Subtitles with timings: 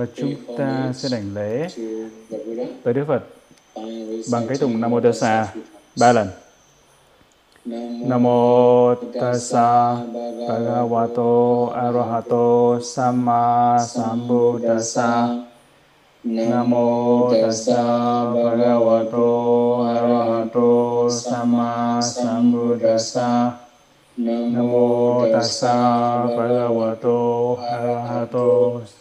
[0.00, 1.68] và chúng ta sẽ đảnh lễ
[2.82, 3.22] tới Đức Phật
[4.32, 5.46] bằng cái tụng Nam Mô Tassa
[5.96, 6.28] ba lần.
[7.64, 9.96] Nam mô tassa
[10.48, 15.28] bhagavato arahato samma sambuddhassa.
[16.24, 17.82] Nam mô tassa
[18.32, 19.28] bhagavato
[19.92, 23.50] arahato samma sambuddhassa.
[24.16, 25.74] Nam mô tassa
[26.36, 28.99] bhagavato arahato samma sambuddhassa.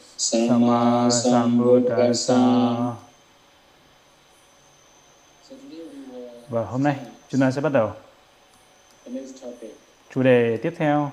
[6.50, 6.96] Và hôm nay
[7.30, 7.92] chúng ta sẽ bắt đầu.
[10.14, 11.12] Chủ đề tiếp theo.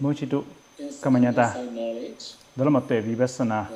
[0.00, 0.42] Mochitu
[1.02, 1.54] Kamanyata.
[2.56, 3.66] đó là một tuệ Vipassana.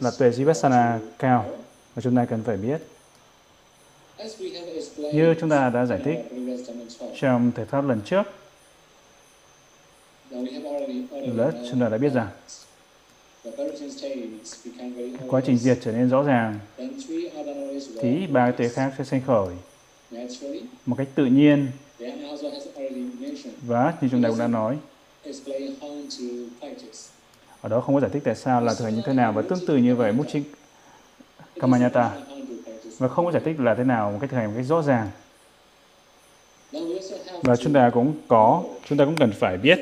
[0.00, 1.46] Là tuệ Vipassana cao
[1.96, 2.82] mà chúng ta cần phải biết.
[4.96, 6.18] Như chúng ta đã giải thích
[7.20, 8.22] trong thể pháp lần trước
[11.70, 12.28] chúng ta đã biết rằng
[15.28, 16.58] quá trình diệt trở nên rõ ràng.
[18.00, 19.54] Thì ba cái tuệ khác sẽ sinh khởi
[20.86, 21.66] một cách tự nhiên.
[23.62, 24.78] Và như chúng ta cũng đã nói,
[27.60, 29.66] ở đó không có giải thích tại sao là thời như thế nào và tương
[29.66, 30.42] tự như vậy Muchik
[31.60, 32.16] Kamanyata
[32.98, 34.82] và không có giải thích là thế nào một cách thực hành một cách rõ
[34.82, 35.10] ràng.
[37.42, 39.78] Và chúng ta cũng có, chúng ta cũng cần phải biết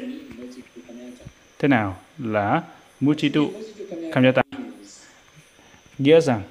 [1.58, 2.62] thế nào là
[3.00, 3.50] Muchitu
[4.12, 4.42] Kamyata
[5.98, 6.42] nghĩa rằng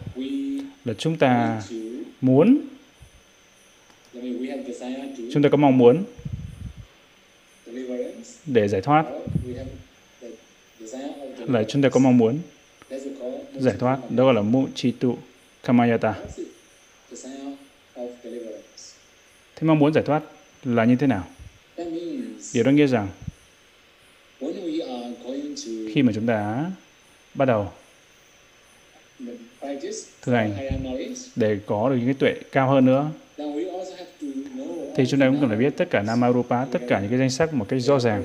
[0.86, 1.62] là chúng ta
[2.22, 2.58] muốn
[5.34, 6.04] chúng ta có mong muốn
[8.46, 9.06] để giải thoát.
[11.40, 12.40] Là chúng ta có mong muốn
[13.60, 14.00] giải thoát.
[14.10, 15.18] Đó gọi là Muchitu
[15.64, 16.16] Kamayata.
[19.56, 20.24] Thế mong muốn giải thoát
[20.64, 21.28] là như thế nào?
[22.54, 23.08] Điều đó nghĩa rằng
[25.96, 26.66] khi mà chúng ta
[27.34, 27.68] bắt đầu
[30.22, 30.54] thực hành
[31.36, 33.10] để có được những cái tuệ cao hơn nữa
[34.96, 37.30] thì chúng ta cũng cần phải biết tất cả Namarupa, tất cả những cái danh
[37.30, 38.24] sắc một cách rõ ràng.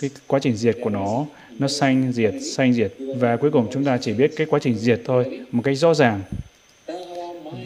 [0.00, 1.26] Cái quá trình diệt của nó,
[1.58, 2.92] nó sanh diệt, sanh diệt.
[3.16, 5.94] Và cuối cùng chúng ta chỉ biết cái quá trình diệt thôi, một cách rõ
[5.94, 6.20] ràng.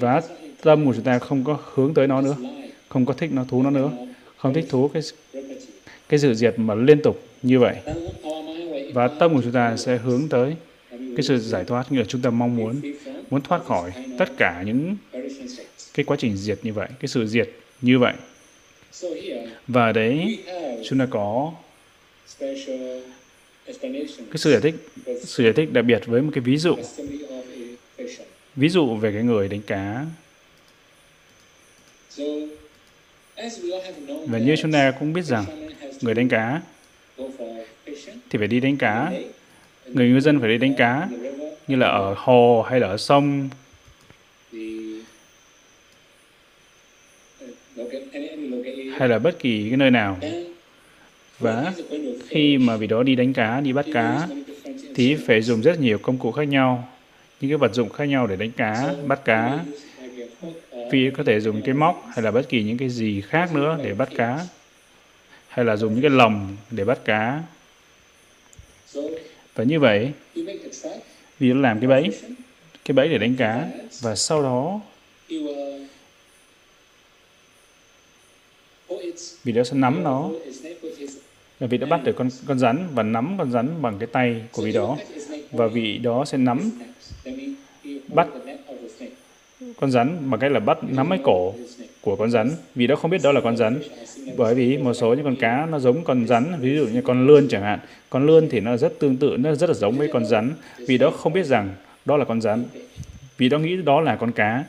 [0.01, 0.23] Và
[0.62, 2.37] tâm của chúng ta không có hướng tới nó nữa,
[2.89, 3.91] không có thích nó thú nó nữa,
[4.37, 5.03] không thích thú cái
[6.09, 7.77] cái sự diệt mà liên tục như vậy.
[8.93, 10.57] Và tâm của chúng ta sẽ hướng tới
[10.93, 12.81] cái sự giải thoát, như là chúng ta mong muốn
[13.31, 14.97] muốn thoát khỏi tất cả những
[15.95, 18.15] cái quá trình diệt như vậy, cái sự diệt như vậy.
[19.69, 20.39] Và đấy
[20.85, 21.53] chúng ta có
[22.39, 22.57] cái
[24.35, 24.75] sự giải thích
[25.25, 26.77] sự giải thích đặc biệt với một cái ví dụ
[28.57, 30.07] ví dụ về cái người đánh cá
[34.27, 35.45] và như chúng ta cũng biết rằng
[36.01, 36.61] người đánh cá
[38.31, 39.12] thì phải đi đánh cá.
[39.87, 41.09] Người ngư dân phải đi đánh cá,
[41.69, 43.49] như là ở hồ hay là ở sông.
[48.99, 50.19] Hay là bất kỳ cái nơi nào.
[51.39, 51.73] Và
[52.28, 54.29] khi mà vì đó đi đánh cá, đi bắt cá,
[54.94, 56.89] thì phải dùng rất nhiều công cụ khác nhau.
[57.41, 59.65] Những cái vật dụng khác nhau để đánh cá, bắt cá.
[60.91, 63.79] Vì có thể dùng cái móc hay là bất kỳ những cái gì khác nữa
[63.84, 64.39] để bắt cá
[65.53, 67.43] hay là dùng những cái lồng để bắt cá.
[69.55, 70.13] Và như vậy
[71.39, 72.11] vì nó làm cái bẫy
[72.85, 73.69] cái bẫy để đánh cá.
[74.01, 74.81] Và sau đó,
[79.45, 80.31] vì nó sẽ nắm nó
[81.61, 84.43] và vị đã bắt được con con rắn và nắm con rắn bằng cái tay
[84.53, 84.99] của vị đó.
[85.51, 86.71] Và vị đó sẽ nắm,
[88.09, 88.29] bắt
[89.81, 91.55] con rắn bằng cách là bắt nắm cái cổ
[92.03, 92.51] của con rắn.
[92.75, 93.81] Vì đó không biết đó là con rắn.
[94.37, 97.27] Bởi vì một số những con cá nó giống con rắn ví dụ như con
[97.27, 97.79] lươn chẳng hạn.
[98.11, 100.53] Con lươn thì nó rất tương tự nó rất là giống với con rắn.
[100.79, 101.75] Vì đó không biết rằng
[102.05, 102.65] đó là con rắn.
[103.39, 104.65] Vì đó nghĩ đó là con cá.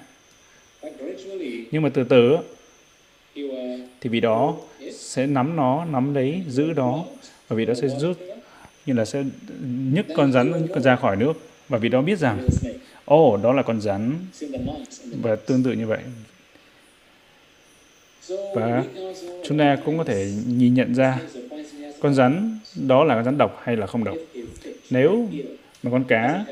[1.72, 2.38] Nhưng mà từ từ
[4.02, 4.56] thì vì đó
[4.92, 7.06] sẽ nắm nó nắm lấy giữ đó.
[7.48, 8.18] Và vì đó sẽ rút
[8.86, 9.24] như là sẽ
[9.94, 11.34] nhấc con rắn ra khỏi nước.
[11.69, 12.48] Và vì đó biết rằng
[13.06, 14.16] ồ oh, đó là con rắn.
[15.22, 16.00] Và tương tự như vậy
[18.54, 18.84] và
[19.44, 21.20] chúng ta cũng có thể nhìn nhận ra
[22.00, 24.16] con rắn đó là con rắn độc hay là không độc.
[24.90, 25.28] Nếu
[25.84, 26.46] mà con cá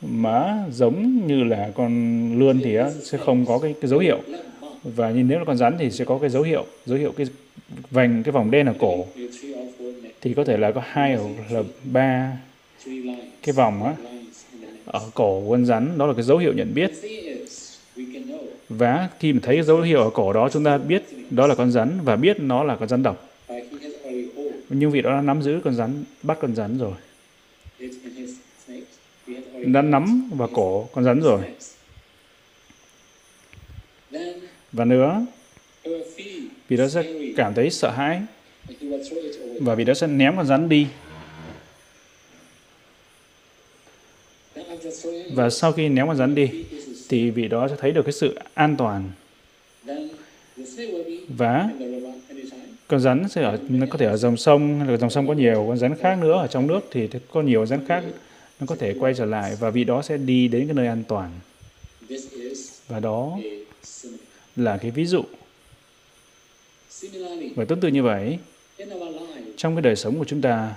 [0.00, 1.92] mà giống như là con
[2.38, 4.20] lươn thì sẽ không có cái, cái dấu hiệu.
[4.82, 7.26] Và nhìn nếu là con rắn thì sẽ có cái dấu hiệu dấu hiệu cái
[7.90, 9.06] vành cái vòng đen ở cổ.
[10.20, 12.36] Thì có thể là có hai hoặc là ba
[13.42, 13.94] cái vòng á
[14.86, 15.98] ở cổ của con rắn.
[15.98, 16.92] Đó là cái dấu hiệu nhận biết
[18.78, 21.70] và khi mà thấy dấu hiệu ở cổ đó, chúng ta biết đó là con
[21.70, 23.28] rắn và biết nó là con rắn độc.
[24.68, 26.92] Nhưng vị đó đã nắm giữ con rắn, bắt con rắn rồi.
[29.66, 31.40] Đã nắm vào cổ con rắn rồi.
[34.72, 35.26] Và nữa,
[36.68, 37.04] vì đó sẽ
[37.36, 38.22] cảm thấy sợ hãi
[39.60, 40.86] và vì đó sẽ ném con rắn đi.
[45.32, 46.64] Và sau khi ném con rắn đi
[47.12, 49.10] thì vị đó sẽ thấy được cái sự an toàn.
[51.28, 51.70] Và
[52.88, 55.34] con rắn sẽ ở, nó có thể ở dòng sông hay là dòng sông có
[55.34, 58.04] nhiều con rắn khác nữa ở trong nước thì có nhiều rắn khác
[58.60, 61.04] nó có thể quay trở lại và vị đó sẽ đi đến cái nơi an
[61.08, 61.30] toàn.
[62.88, 63.38] Và đó
[64.56, 65.22] là cái ví dụ.
[67.54, 68.38] Và tương tự như vậy,
[69.56, 70.74] trong cái đời sống của chúng ta,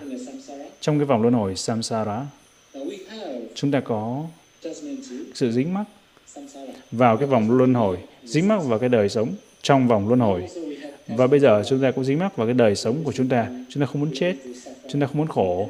[0.80, 2.26] trong cái vòng luân hồi samsara,
[3.56, 4.26] chúng ta có
[5.34, 5.86] sự dính mắc
[6.92, 10.48] vào cái vòng luân hồi, dính mắc vào cái đời sống trong vòng luân hồi.
[11.08, 13.48] Và bây giờ chúng ta cũng dính mắc vào cái đời sống của chúng ta.
[13.70, 14.36] Chúng ta không muốn chết,
[14.90, 15.70] chúng ta không muốn khổ,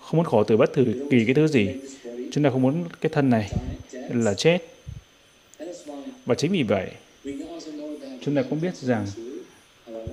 [0.00, 1.68] không muốn khổ từ bất thử kỳ cái thứ gì.
[2.32, 3.50] Chúng ta không muốn cái thân này
[4.14, 4.58] là chết.
[6.26, 6.90] Và chính vì vậy,
[8.20, 9.06] chúng ta cũng biết rằng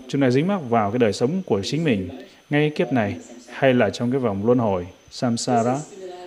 [0.07, 2.09] chúng ta dính mắc vào cái đời sống của chính mình
[2.49, 3.15] ngay kiếp này
[3.47, 5.79] hay là trong cái vòng luân hồi samsara.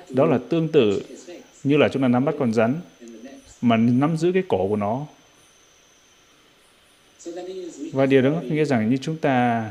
[0.09, 1.03] Đó là tương tự
[1.65, 2.75] như là chúng ta nắm bắt con rắn
[3.61, 5.07] mà nắm giữ cái cổ của nó.
[7.93, 9.71] Và điều đó nghĩa rằng như chúng ta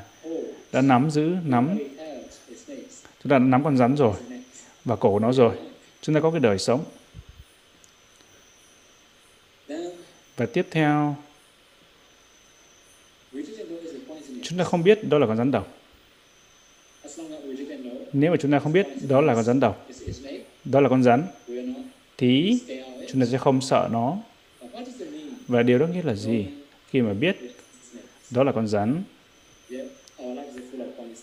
[0.72, 1.78] đã nắm giữ, nắm,
[3.24, 4.14] chúng ta đã nắm con rắn rồi
[4.86, 5.58] và cổ của nó rồi,
[6.02, 6.86] chúng ta có cái đời sống.
[10.38, 11.16] Và tiếp theo,
[14.44, 15.76] chúng ta không biết đó là con rắn độc
[18.14, 19.88] nếu mà chúng ta không biết đó là con rắn độc
[20.66, 21.24] đó là con rắn,
[22.18, 22.60] thì
[23.12, 24.18] chúng ta sẽ không sợ nó.
[25.48, 26.46] Và điều đó nghĩa là gì?
[26.90, 27.38] Khi mà biết
[28.30, 29.04] đó là con rắn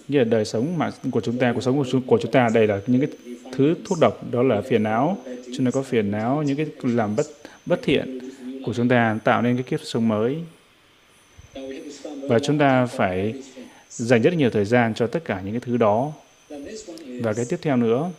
[0.08, 2.48] nghĩa là đời sống mà của chúng ta cuộc sống của, chúng của chúng ta
[2.54, 3.10] đây là những cái
[3.52, 5.18] thứ thuốc độc đó là phiền não.
[5.56, 7.26] Chúng ta có phiền não những cái làm bất
[7.66, 8.18] bất thiện
[8.64, 10.36] của chúng ta tạo nên cái kiếp sống mới.
[12.04, 13.34] Và chúng ta phải
[13.88, 16.12] dành rất nhiều thời gian cho tất cả những cái thứ đó.
[17.20, 18.10] Và cái tiếp theo nữa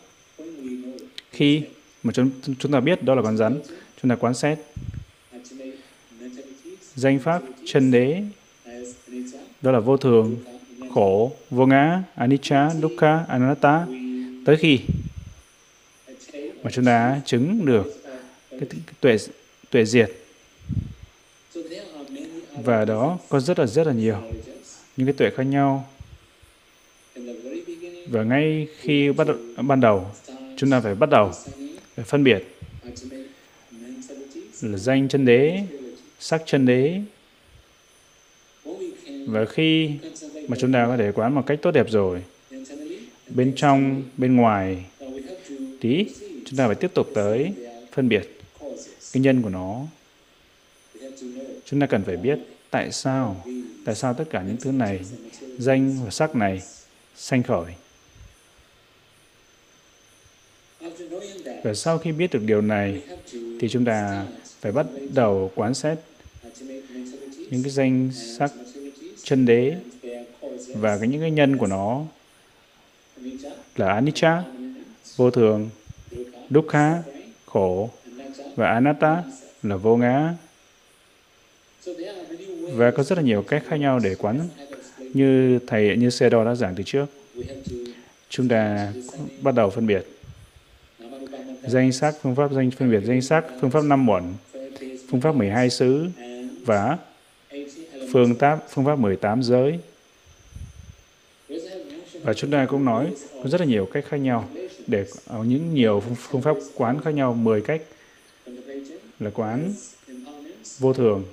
[1.31, 1.61] khi
[2.03, 2.29] mà chúng,
[2.59, 3.59] chúng ta biết đó là con rắn.
[4.01, 4.59] Chúng ta quán xét
[6.95, 8.23] danh pháp chân đế.
[9.61, 10.37] Đó là vô thường
[10.93, 13.85] khổ vô ngã anicca dukkha anatta.
[14.45, 14.79] Tới khi
[16.63, 18.03] mà chúng ta chứng được
[18.49, 18.61] cái,
[18.99, 19.17] tuệ
[19.69, 20.11] tuệ diệt.
[22.63, 24.17] Và đó có rất là rất là nhiều
[24.97, 25.87] những cái tuệ khác nhau.
[28.07, 29.27] Và ngay khi bắt
[29.57, 30.11] ban đầu
[30.57, 31.31] chúng ta phải bắt đầu
[32.05, 32.43] phân biệt.
[34.61, 35.63] Là danh chân đế,
[36.19, 37.01] sắc chân đế.
[39.27, 39.91] Và khi
[40.47, 42.23] mà chúng ta có thể quán một cách tốt đẹp rồi,
[43.29, 44.85] bên trong, bên ngoài,
[45.81, 46.05] tí,
[46.45, 47.53] chúng ta phải tiếp tục tới
[47.91, 48.39] phân biệt
[49.13, 49.85] cái nhân của nó.
[51.65, 52.39] Chúng ta cần phải biết
[52.69, 53.45] tại sao
[53.85, 54.99] tại sao tất cả những thứ này,
[55.57, 56.61] danh và sắc này
[57.15, 57.65] sanh khởi.
[61.67, 63.01] Và sau khi biết được điều này,
[63.59, 64.25] thì chúng ta
[64.61, 65.97] phải bắt đầu quán xét
[67.49, 68.51] những cái danh sắc
[69.23, 69.75] chân đế
[70.75, 72.03] và cái những cái nhân của nó
[73.75, 74.43] là anicca,
[75.15, 75.69] vô thường,
[76.49, 77.03] dukkha,
[77.45, 77.89] khổ
[78.55, 79.23] và anatta
[79.63, 80.33] là vô ngã.
[82.73, 84.39] Và có rất là nhiều cách khác nhau để quán
[85.13, 87.05] như thầy, như Sê đã giảng từ trước.
[88.29, 88.93] Chúng ta
[89.41, 90.16] bắt đầu phân biệt
[91.67, 93.01] danh sắc phương pháp danh phân biệt.
[93.03, 94.23] Danh sắc phương pháp năm muộn,
[95.09, 96.07] phương pháp 12 xứ
[96.65, 96.97] và
[98.11, 99.79] phương pháp phương pháp 18 giới.
[102.21, 104.49] Và chúng ta cũng nói có rất là nhiều cách khác nhau.
[104.87, 107.81] Để ờ, những nhiều phương pháp quán khác nhau 10 cách
[109.19, 109.73] là quán
[110.79, 111.25] vô thường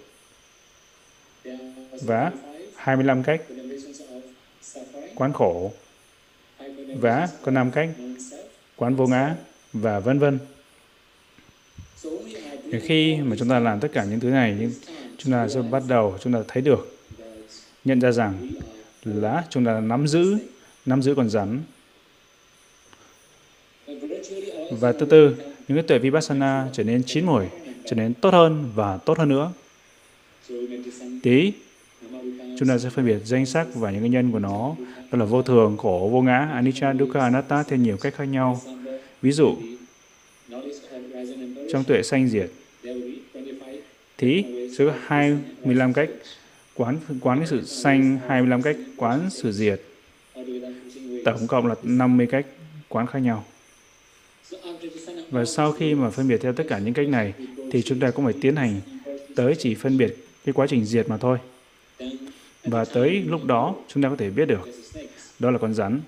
[2.03, 2.33] và
[2.77, 3.41] 25 cách
[5.15, 5.73] quán khổ
[6.97, 7.89] và có 5 cách
[8.77, 9.37] quán vô ngã
[9.75, 10.39] và vân vân.
[12.83, 14.71] Khi mà chúng ta làm tất cả những thứ này,
[15.19, 16.97] chúng ta sẽ bắt đầu chúng ta thấy được,
[17.85, 18.49] nhận ra rằng
[19.05, 20.39] là chúng ta nắm giữ,
[20.87, 21.61] nắm giữ con rắn.
[24.71, 25.37] Và từ từ,
[25.69, 27.45] những cái tuệ vipassana trở nên chín mùi,
[27.87, 29.53] trở nên tốt hơn và tốt hơn nữa.
[31.23, 31.53] Tí,
[32.59, 34.77] chúng ta sẽ phân biệt danh sắc và những cái nhân của nó,
[35.11, 38.61] đó là vô thường, khổ, vô ngã, anicca, dukkha, anatta theo nhiều cách khác nhau.
[39.25, 39.57] Ví dụ,
[41.73, 42.51] trong tuệ sanh diệt,
[44.19, 44.45] thì
[44.79, 46.11] sẽ có 25 cách
[46.75, 49.81] quán quán cái sự sanh, 25 cách quán sự diệt.
[51.25, 52.47] tổng cộng là 50 cách
[52.89, 53.45] quán khác nhau.
[55.31, 57.33] Và sau khi mà phân biệt theo tất cả những cách này,
[57.71, 58.81] thì chúng ta cũng phải tiến hành
[59.37, 61.39] tới chỉ phân biệt cái quá trình diệt mà thôi.
[62.65, 64.69] Và tới lúc đó, chúng ta có thể biết được
[65.39, 66.01] đó là con rắn.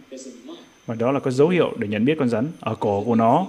[0.87, 3.47] Và đó là có dấu hiệu để nhận biết con rắn ở cổ của nó.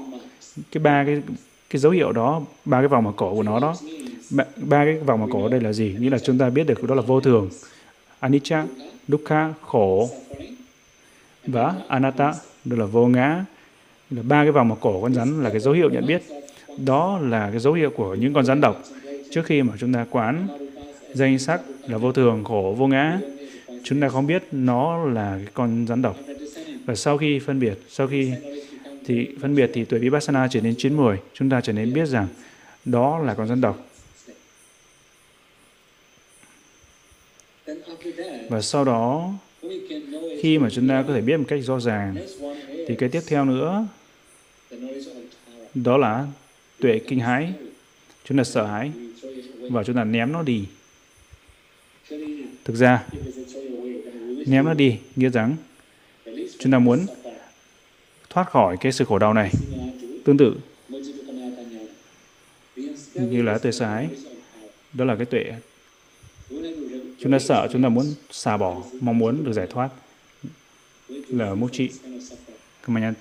[0.72, 1.22] Cái ba cái
[1.70, 3.75] cái dấu hiệu đó, ba cái vòng ở cổ của nó đó,
[4.29, 5.96] ba, ba cái vòng ở cổ đây là gì?
[6.00, 7.50] Nghĩa là chúng ta biết được đó là vô thường,
[8.20, 8.65] anicca,
[9.08, 10.10] dukkha, khổ
[11.48, 12.34] và anatta,
[12.65, 13.46] đó là vô ngã.
[14.10, 16.24] Là ba cái vòng ở cổ con rắn là cái dấu hiệu nhận biết.
[16.86, 18.84] Đó là cái dấu hiệu của những con rắn độc.
[19.32, 20.48] Trước khi mà chúng ta quán
[21.13, 23.20] danh sắc là vô thường, khổ, vô ngã,
[23.84, 26.17] chúng ta không biết nó là cái con rắn độc.
[26.88, 28.32] Và sau khi phân biệt, sau khi
[29.06, 32.06] thì phân biệt thì tuổi Vipassana trở nên chín mùi, chúng ta trở nên biết
[32.06, 32.27] rằng
[32.86, 33.89] đó là con rắn độc.
[38.50, 39.34] Và sau đó,
[40.41, 42.15] khi mà chúng ta có thể biết một cách rõ ràng,
[42.88, 43.88] thì cái tiếp theo nữa,
[45.74, 46.27] đó là
[46.79, 47.53] tuệ kinh hãi.
[48.24, 48.91] Chúng ta sợ hãi
[49.72, 50.65] và chúng ta ném nó đi.
[52.65, 53.06] Thực ra,
[54.48, 55.56] ném nó đi nghĩa rằng
[56.60, 57.06] chúng ta muốn
[58.30, 59.52] thoát khỏi cái sự khổ đau này.
[60.26, 60.56] Tương tự
[63.14, 64.08] như là tuệ sái,
[64.94, 65.54] đó là cái tuệ
[67.20, 69.90] chúng ta sợ, chúng ta muốn xả bỏ, mong muốn được giải thoát
[71.10, 71.90] là mục trị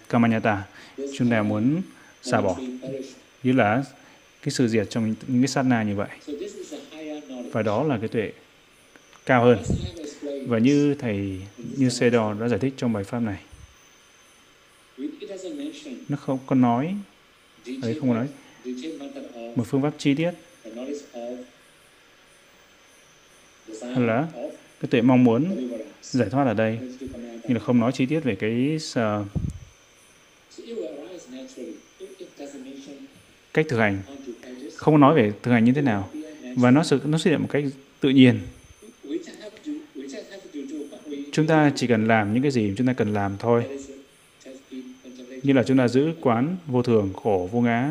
[0.09, 0.65] Kamanyata.
[0.97, 1.83] Chúng ta muốn
[2.23, 2.57] xả bỏ,
[3.43, 3.85] như là
[4.43, 6.09] cái sự diệt trong những cái sát na như vậy.
[7.53, 8.33] Và đó là cái tuệ
[9.27, 9.59] cao hơn.
[10.47, 11.41] Và như thầy
[11.77, 13.43] như Sedor đã giải thích trong bài pháp này,
[16.09, 16.97] nó không có nói,
[17.83, 18.29] ấy không có nói.
[19.57, 20.31] Một phương pháp chi tiết
[23.83, 24.29] hay là
[24.81, 25.69] cái tuệ mong muốn
[26.03, 26.79] giải thoát ở đây
[27.43, 29.27] nhưng là không nói chi tiết về cái uh,
[33.55, 34.03] cách thực hành.
[34.75, 36.11] Không nói về thực hành như thế nào.
[36.57, 37.65] Và nó sự nó xuất hiện một cách
[38.01, 38.41] tự nhiên
[41.37, 43.65] chúng ta chỉ cần làm những cái gì chúng ta cần làm thôi.
[45.43, 47.91] Như là chúng ta giữ quán vô thường, khổ, vô ngã.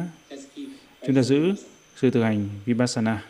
[1.07, 1.53] Chúng ta giữ
[1.95, 3.23] sự thực hành vipassana.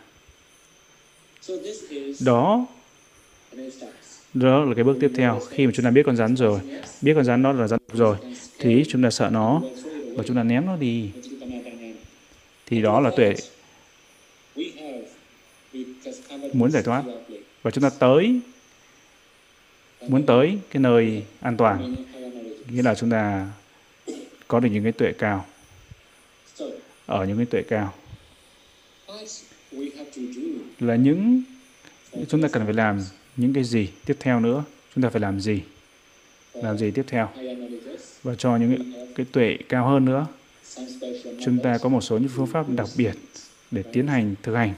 [2.20, 2.68] Đó
[4.34, 5.40] đó là cái bước tiếp theo.
[5.50, 6.60] Khi mà chúng ta biết con rắn rồi,
[7.02, 8.18] biết con rắn đó là rắn rồi,
[8.60, 9.62] thì chúng ta sợ nó
[10.16, 11.10] và chúng ta ném nó đi.
[12.66, 13.36] Thì đó là tuệ.
[16.54, 17.04] Muốn giải thoát.
[17.62, 18.40] Và chúng ta tới
[20.08, 21.96] muốn tới cái nơi an toàn.
[22.70, 23.48] Nghĩa là chúng ta
[24.48, 25.46] có được những cái tuệ cao.
[27.06, 27.94] Ở những cái tuệ cao.
[30.80, 31.44] Là những
[32.28, 33.02] chúng ta cần phải làm
[33.38, 34.64] những cái gì tiếp theo nữa?
[34.96, 35.62] Chúng ta phải làm gì?
[36.54, 37.30] Làm gì tiếp theo?
[38.24, 40.28] Và cho những cái, cái tuệ cao hơn nữa.
[41.46, 43.14] Chúng ta có một số những phương pháp đặc biệt
[43.72, 44.74] để tiến hành thực hành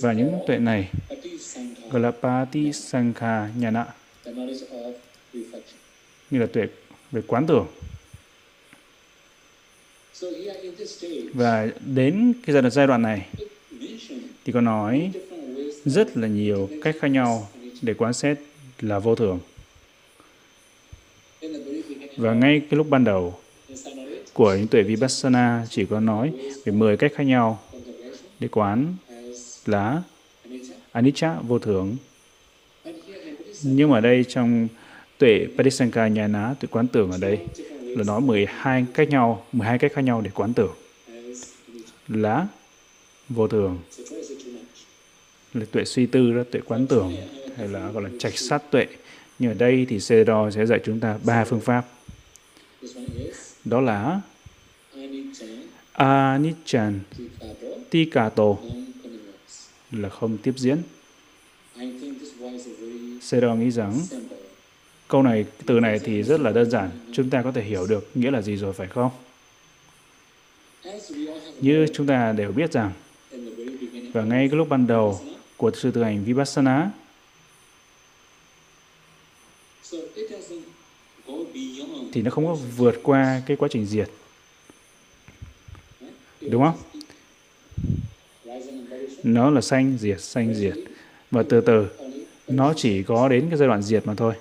[0.00, 0.90] và những tuệ này
[1.90, 3.86] gọi là Pati Sankha Nhana
[6.30, 6.66] như là tuệ
[7.12, 7.66] về quán tưởng
[11.34, 13.26] và đến cái giai đoạn giai đoạn này,
[14.44, 15.12] thì có nói
[15.84, 17.48] rất là nhiều cách khác nhau
[17.82, 18.38] để quan sát
[18.80, 19.40] là vô thường.
[22.16, 23.38] Và ngay cái lúc ban đầu
[24.32, 26.32] của những tuệ Vipassana chỉ có nói
[26.64, 27.60] về 10 cách khác nhau
[28.42, 28.96] để quán
[29.66, 30.02] là
[30.92, 31.96] anicca vô thường.
[33.62, 34.68] Nhưng mà đây trong
[35.18, 37.38] tuệ Padisanka Nhana, tuệ quán tưởng ở đây
[37.84, 40.72] là nói 12 cách nhau, 12 cách khác nhau để quán tưởng.
[42.08, 42.46] Là
[43.28, 43.78] vô thường
[45.54, 47.16] là tuệ suy tư đó tuệ quán tưởng
[47.56, 48.86] hay là gọi là trạch sát tuệ.
[49.38, 51.86] Nhưng ở đây thì Sedo sẽ dạy chúng ta ba phương pháp.
[53.64, 54.20] Đó là
[55.92, 57.00] anichan.
[57.90, 58.44] Tikato
[59.90, 60.82] là không tiếp diễn.
[63.20, 64.00] Sedo nghĩ rằng,
[65.08, 66.90] câu này, từ này thì rất là đơn giản.
[67.12, 69.10] Chúng ta có thể hiểu được nghĩa là gì rồi, phải không?
[71.60, 72.92] Như chúng ta đều biết rằng,
[74.12, 75.20] và ngay cái lúc ban đầu
[75.56, 76.90] của sự thực hành Vipassana,
[82.12, 84.10] thì nó không có vượt qua cái quá trình diệt.
[86.50, 86.76] Đúng không?
[89.22, 90.74] Nó là sanh diệt, sanh diệt.
[91.30, 91.86] Và từ từ
[92.48, 94.34] nó chỉ có đến cái giai đoạn diệt mà thôi.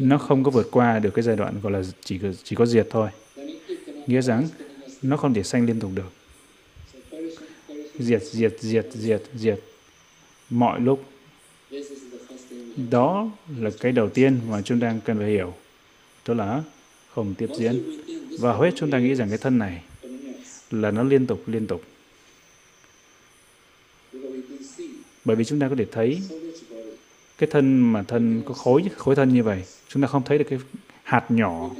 [0.00, 2.86] Nó không có vượt qua được cái giai đoạn gọi là chỉ chỉ có diệt
[2.90, 3.08] thôi.
[4.06, 4.48] Nghĩa rằng
[5.02, 6.12] nó không thể sanh liên tục được.
[7.98, 9.60] Diệt, diệt, diệt, diệt, diệt
[10.50, 11.04] mọi lúc.
[12.90, 15.54] Đó là cái đầu tiên mà chúng ta cần phải hiểu.
[16.26, 16.62] Đó là
[17.14, 17.82] không tiếp diễn.
[18.38, 19.82] Và hết chúng ta nghĩ rằng cái thân này
[20.72, 21.82] là nó liên tục, liên tục.
[25.24, 26.22] Bởi vì chúng ta có thể thấy
[27.38, 30.44] cái thân mà thân có khối khối thân như vậy, chúng ta không thấy được
[30.50, 30.58] cái
[31.02, 31.70] hạt nhỏ.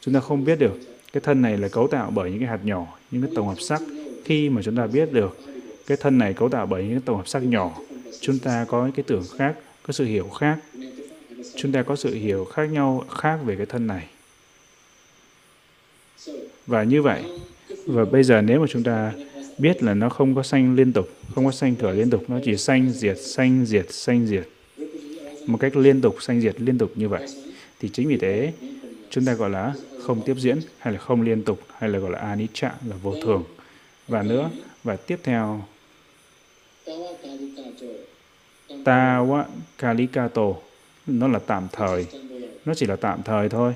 [0.00, 0.78] Chúng ta không biết được
[1.12, 3.60] cái thân này là cấu tạo bởi những cái hạt nhỏ, những cái tổng hợp
[3.60, 3.82] sắc.
[4.24, 5.38] Khi mà chúng ta biết được
[5.86, 7.78] cái thân này cấu tạo bởi những cái tổng hợp sắc nhỏ,
[8.20, 10.58] chúng ta có cái tưởng khác, có sự hiểu khác.
[11.56, 14.08] Chúng ta có sự hiểu khác nhau khác về cái thân này.
[16.66, 17.24] Và như vậy,
[17.86, 19.12] và bây giờ nếu mà chúng ta
[19.58, 22.38] biết là nó không có sanh liên tục, không có sanh khởi liên tục, nó
[22.44, 24.48] chỉ sanh diệt, sanh diệt, sanh diệt.
[25.46, 27.26] Một cách liên tục, sanh diệt liên tục như vậy.
[27.80, 28.52] Thì chính vì thế,
[29.10, 32.10] chúng ta gọi là không tiếp diễn, hay là không liên tục, hay là gọi
[32.10, 33.44] là anicca, là vô thường.
[34.08, 34.50] Và nữa,
[34.84, 35.64] và tiếp theo,
[38.68, 39.44] Tawa
[39.78, 40.54] Kalikato,
[41.06, 42.06] nó là tạm thời.
[42.64, 43.74] Nó chỉ là tạm thời thôi.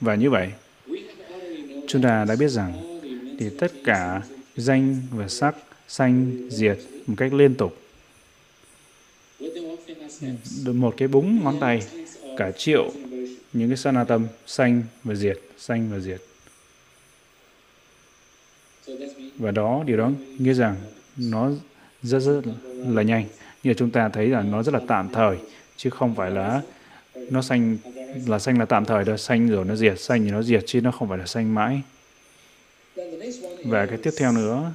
[0.00, 0.52] Và như vậy,
[1.86, 3.00] chúng ta đã biết rằng
[3.38, 4.22] thì tất cả
[4.56, 5.56] danh và sắc
[5.88, 7.78] sanh diệt một cách liên tục.
[10.66, 11.82] Một cái búng ngón tay,
[12.36, 12.92] cả triệu
[13.52, 16.20] những cái sanatam sanh và diệt, sanh và diệt.
[19.36, 20.76] Và đó, điều đó nghĩa rằng
[21.16, 21.50] nó
[22.02, 22.40] rất rất
[22.86, 23.24] là nhanh.
[23.62, 25.36] Như chúng ta thấy là nó rất là tạm thời,
[25.76, 26.62] chứ không phải là
[27.14, 27.76] nó sanh
[28.26, 30.80] là xanh là tạm thời đó xanh rồi nó diệt, xanh thì nó diệt, chứ
[30.80, 31.82] nó không phải là xanh mãi.
[33.64, 34.72] Và cái tiếp theo nữa,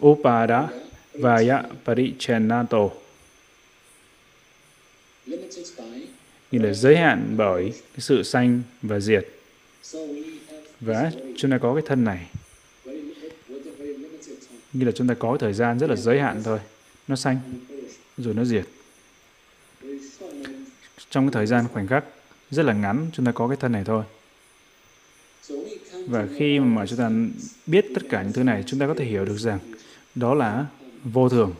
[0.00, 0.68] Upada
[1.14, 2.88] Vaya Parichenato
[6.50, 9.28] như là giới hạn bởi cái sự sanh và diệt.
[10.80, 12.26] Và chúng ta có cái thân này.
[14.72, 16.58] Như là chúng ta có thời gian rất là giới hạn thôi.
[17.08, 17.38] Nó sanh,
[18.16, 18.64] rồi nó diệt.
[21.10, 22.04] Trong cái thời gian khoảnh khắc
[22.50, 24.04] rất là ngắn, chúng ta có cái thân này thôi.
[26.08, 27.10] Và khi mà chúng ta
[27.66, 29.58] biết tất cả những thứ này, chúng ta có thể hiểu được rằng
[30.14, 30.66] đó là
[31.04, 31.54] vô thường,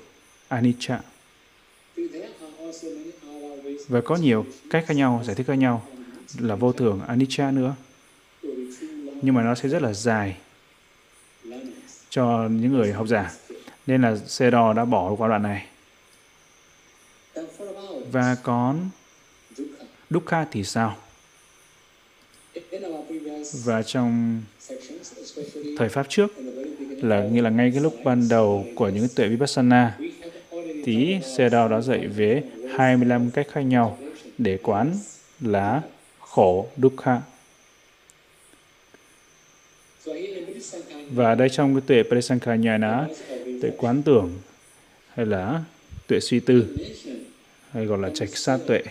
[0.49, 1.01] anicca.
[3.89, 5.87] Và có nhiều cách khác nhau, giải thích khác nhau
[6.39, 7.75] là vô thường, anicca nữa.
[9.23, 10.37] Nhưng mà nó sẽ rất là dài
[12.11, 13.33] cho những người học giả.
[13.87, 15.67] Nên là xe đò đã bỏ qua đoạn này.
[18.13, 18.91] Và còn
[20.11, 20.97] Dukkha thì sao?
[23.65, 24.43] Và trong
[25.79, 26.33] thời Pháp trước,
[27.03, 29.99] là như là ngay cái lúc ban đầu của những tuệ Vipassana,
[30.87, 32.43] xe Sayadaw đã dạy về
[32.77, 33.99] 25 cách khác nhau
[34.39, 34.95] để quán
[35.41, 35.83] là
[36.21, 37.21] khổ dukkha.
[41.11, 43.07] Và đây trong cái tuệ Parisankhanyana,
[43.63, 44.35] tuệ quán tưởng
[45.15, 45.63] hay là
[46.07, 46.77] tuệ suy tư
[47.71, 48.83] hay gọi là trạch sát tuệ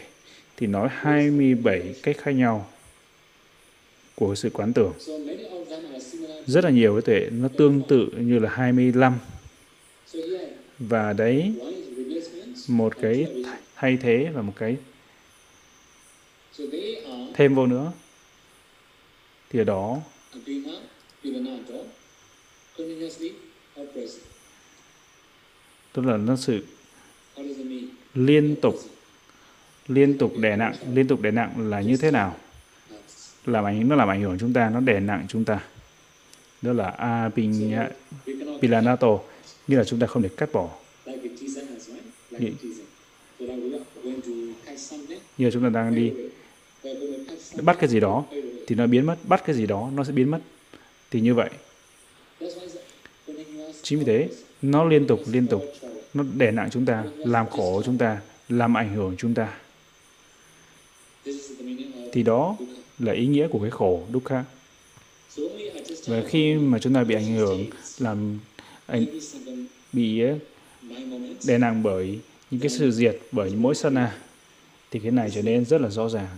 [0.58, 2.70] thì nói 27 cách khác nhau
[4.16, 4.94] của sự quán tưởng.
[6.46, 9.14] Rất là nhiều cái thể nó tương tự như là 25.
[10.80, 11.54] Và đấy,
[12.68, 13.28] một cái
[13.76, 14.78] thay thế và một cái
[17.34, 17.92] thêm vô nữa
[19.50, 19.98] thì ở đó,
[25.94, 26.64] tức là nó sự
[28.14, 28.76] liên tục
[29.88, 32.36] liên tục đè nặng liên tục đè nặng là như thế nào?
[33.46, 35.60] Làm ảnh nó làm ảnh hưởng chúng ta nó đè nặng chúng ta.
[36.62, 36.90] Đó là
[38.58, 39.20] apilanato
[39.68, 40.70] như là chúng ta không thể cắt bỏ.
[42.32, 42.52] Như,
[45.38, 46.12] như là chúng ta đang đi
[47.62, 48.26] bắt cái gì đó
[48.68, 50.40] thì nó biến mất bắt cái gì đó nó sẽ biến mất.
[51.12, 51.50] Thì như vậy.
[53.82, 54.30] Chính vì thế
[54.62, 55.64] nó liên tục liên tục
[56.14, 58.18] nó đè nặng chúng ta làm khổ chúng ta
[58.50, 59.58] làm ảnh hưởng chúng ta
[62.12, 62.58] thì đó
[63.00, 64.44] là ý nghĩa của cái khổ dukkha
[66.08, 67.66] và khi mà chúng ta bị ảnh hưởng,
[68.00, 68.40] làm
[68.86, 69.06] ảnh
[69.94, 70.22] bị
[71.48, 72.20] đè nặng bởi
[72.52, 74.18] những cái sự diệt, bởi những mỗi sana à,
[74.92, 76.38] thì cái này trở nên rất là rõ ràng.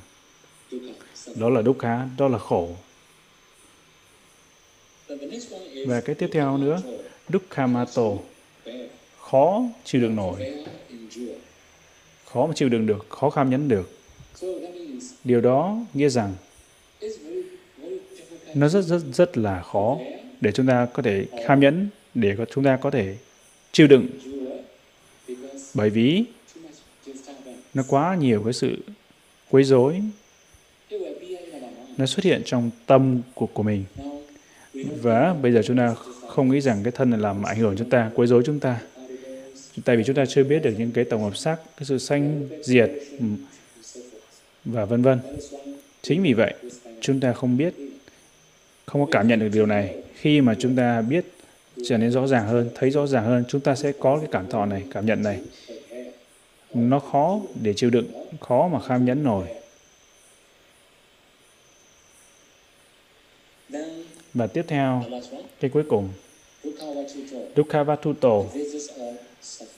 [1.35, 2.69] Đó là dukkha đó là khổ.
[5.87, 6.81] Và cái tiếp theo nữa,
[7.29, 8.11] dukkamato.
[9.19, 10.65] Khó chịu đựng nổi.
[12.25, 13.96] Khó mà chịu đựng được, khó kham nhẫn được
[15.23, 16.33] điều đó nghĩa rằng
[18.55, 19.97] nó rất rất rất là khó
[20.41, 23.15] để chúng ta có thể kham nhẫn, để chúng ta có thể
[23.71, 24.07] chịu đựng.
[25.73, 26.23] Bởi vì
[27.73, 28.77] nó quá nhiều cái sự
[29.49, 30.01] quấy rối.
[31.97, 33.83] Nó xuất hiện trong tâm của của mình.
[35.01, 35.95] Và bây giờ chúng ta
[36.27, 38.81] không nghĩ rằng cái thân này làm ảnh hưởng chúng ta, quấy rối chúng ta.
[39.85, 42.47] Tại vì chúng ta chưa biết được những cái tổng hợp sắc cái sự sanh
[42.63, 42.91] diệt
[44.65, 45.19] và vân vân.
[46.01, 46.53] Chính vì vậy,
[47.01, 47.73] chúng ta không biết,
[48.85, 49.95] không có cảm nhận được điều này.
[50.15, 51.25] Khi mà chúng ta biết
[51.89, 54.49] trở nên rõ ràng hơn, thấy rõ ràng hơn, chúng ta sẽ có cái cảm
[54.49, 55.39] thọ này, cảm nhận này.
[56.73, 59.47] Nó khó để chịu đựng, khó mà kham nhẫn nổi.
[64.33, 65.03] Và tiếp theo,
[65.59, 66.09] cái cuối cùng
[67.55, 68.43] Dukkha Vatuto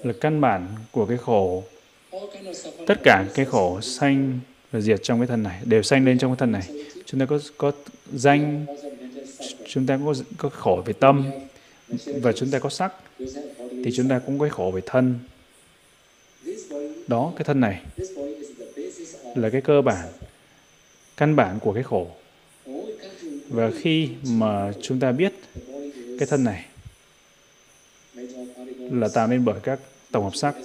[0.04, 1.64] là căn bản của cái khổ.
[2.88, 4.40] Tất cả cái khổ sanh
[4.72, 6.86] và diệt trong cái thân này, đều sanh lên trong cái thân này.
[7.06, 7.72] Chúng ta có có
[8.14, 8.66] danh,
[9.68, 11.32] chúng ta có có khổ về tâm
[12.06, 12.94] và chúng ta có sắc,
[13.84, 15.20] thì chúng ta cũng có khổ về thân.
[17.08, 17.82] Đó, cái thân này
[19.36, 20.08] là cái cơ bản,
[21.18, 22.08] căn bản của cái khổ.
[23.50, 25.34] Và khi mà chúng ta biết
[26.20, 26.66] cái thân này
[28.92, 29.80] là tạo nên bởi các
[30.12, 30.56] tổng hợp sắc,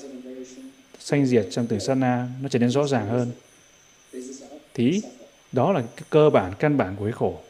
[0.99, 3.31] sanh diệt trong từng sát na, nó trở nên rõ ràng hơn
[4.75, 5.03] thì
[5.53, 7.41] đó là cái cơ bản, căn bản của cái khổ.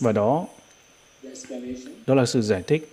[0.00, 0.46] Và đó
[2.06, 2.88] đó là sự giải thích.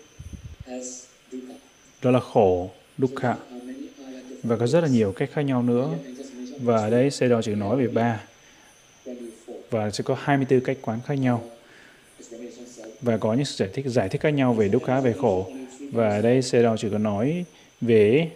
[2.01, 3.35] Đó là khổ dukkha
[4.43, 5.89] và có rất là nhiều cách khác nhau nữa.
[6.61, 8.23] Và ở đây sẽ đo chỉ nói về ba.
[9.69, 11.43] Và sẽ có 24 cách quán khác nhau.
[13.01, 15.51] Và có những sự giải thích giải thích khác nhau về dukkha về khổ.
[15.91, 17.45] Và ở đây sẽ đo chỉ có nói
[17.81, 18.29] về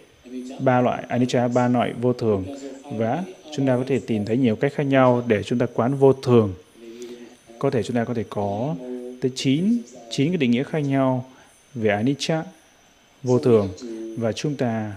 [0.60, 2.46] ba loại, anicca, ba loại vô thường
[2.92, 3.24] và
[3.56, 6.14] chúng ta có thể tìm thấy nhiều cách khác nhau để chúng ta quán vô
[6.14, 6.54] thường.
[7.60, 8.76] Có thể chúng ta có thể có
[9.22, 9.78] tới 9,
[10.10, 11.26] 9 cái định nghĩa khác nhau
[11.76, 12.44] về anicca,
[13.24, 13.70] vô thường.
[14.18, 14.92] Và chúng ta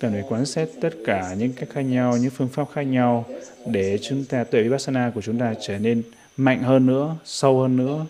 [0.00, 3.24] cần phải quán xét tất cả những cách khác nhau, những phương pháp khác nhau
[3.66, 6.02] để chúng ta tuệ vipassana của chúng ta trở nên
[6.36, 8.06] mạnh hơn nữa, sâu hơn nữa.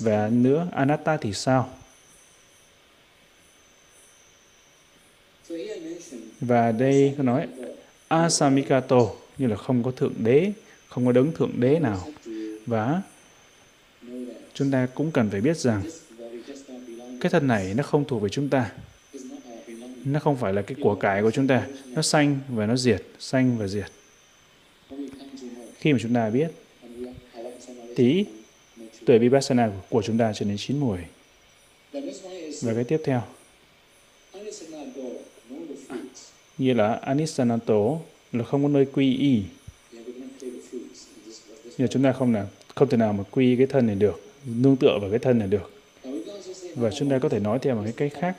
[0.00, 1.68] Và nữa anatta thì sao?
[6.46, 7.46] Và đây có nói
[8.08, 9.00] asamikato
[9.38, 10.52] như là không có thượng đế,
[10.88, 12.08] không có đấng thượng đế nào.
[12.66, 13.02] Và
[14.54, 15.82] chúng ta cũng cần phải biết rằng
[17.20, 18.72] cái thân này nó không thuộc về chúng ta.
[20.04, 21.66] Nó không phải là cái của cải của chúng ta.
[21.86, 23.90] Nó sanh và nó diệt, sanh và diệt.
[25.78, 26.50] Khi mà chúng ta biết,
[27.96, 28.24] tí
[29.06, 30.98] tuổi vipassana của chúng ta trở nên chín mùi.
[32.62, 33.22] Và cái tiếp theo,
[36.58, 37.98] như là anisanato
[38.32, 39.42] là không có nơi quy y.
[41.78, 44.76] Nhưng chúng ta không nào không thể nào mà quy cái thân này được, nương
[44.76, 45.70] tựa vào cái thân này được.
[46.74, 48.36] Và chúng ta có thể nói theo một cái cách khác,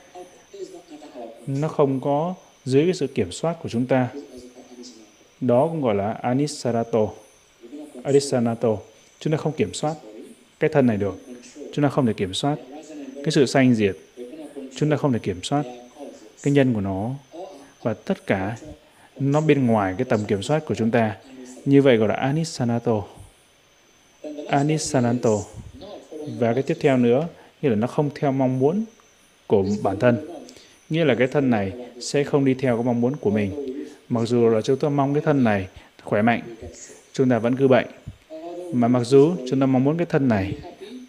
[1.46, 4.08] nó không có dưới cái sự kiểm soát của chúng ta.
[5.40, 7.08] Đó cũng gọi là anisarato,
[8.02, 8.76] anisanato.
[9.20, 9.94] Chúng ta không kiểm soát
[10.60, 11.18] cái thân này được.
[11.72, 12.56] Chúng ta không thể kiểm soát
[13.24, 13.96] cái sự sanh diệt.
[14.76, 15.64] Chúng ta không thể kiểm soát
[16.42, 17.14] cái nhân của nó.
[17.86, 18.56] Và tất cả
[19.20, 21.16] nó bên ngoài cái tầm kiểm soát của chúng ta.
[21.64, 23.02] Như vậy gọi là anisanato.
[24.48, 25.30] Anisananto.
[26.38, 27.28] Và cái tiếp theo nữa,
[27.62, 28.84] nghĩa là nó không theo mong muốn
[29.46, 30.28] của bản thân.
[30.90, 33.84] Nghĩa là cái thân này sẽ không đi theo cái mong muốn của mình.
[34.08, 35.68] Mặc dù là chúng ta mong cái thân này
[36.02, 36.42] khỏe mạnh,
[37.12, 37.86] chúng ta vẫn cứ bệnh.
[38.72, 40.58] Mà mặc dù chúng ta mong muốn cái thân này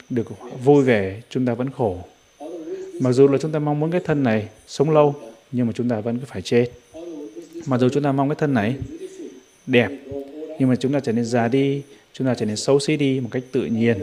[0.10, 0.28] được
[0.64, 1.98] vui vẻ, chúng ta vẫn khổ.
[3.02, 5.16] Mặc dù là chúng ta mong muốn cái thân này sống lâu,
[5.52, 6.68] nhưng mà chúng ta vẫn cứ phải chết.
[7.66, 8.76] Mặc dù chúng ta mong cái thân này
[9.66, 9.90] đẹp,
[10.60, 11.82] nhưng mà chúng ta trở nên già đi,
[12.14, 13.98] chúng ta trở nên xấu xí đi một cách tự nhiên.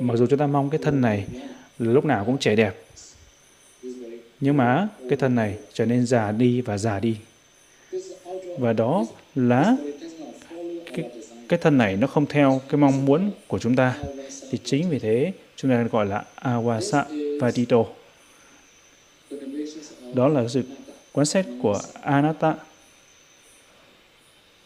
[0.00, 1.26] Mặc dù chúng ta mong cái thân này
[1.78, 2.74] là lúc nào cũng trẻ đẹp,
[4.40, 7.16] nhưng mà cái thân này trở nên già đi và già đi.
[8.58, 9.76] Và đó là
[10.94, 11.10] cái,
[11.48, 13.98] cái thân này nó không theo cái mong muốn của chúng ta.
[14.50, 17.04] Thì chính vì thế chúng ta gọi là awasa
[17.40, 17.84] vadito.
[20.14, 20.62] Đó là sự
[21.12, 22.54] quan sát của anatta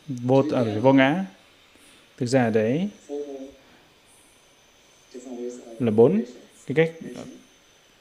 [0.09, 1.25] vô à, vô ngã.
[2.17, 2.89] Thực ra đấy
[5.79, 6.23] là bốn
[6.67, 6.93] cái cách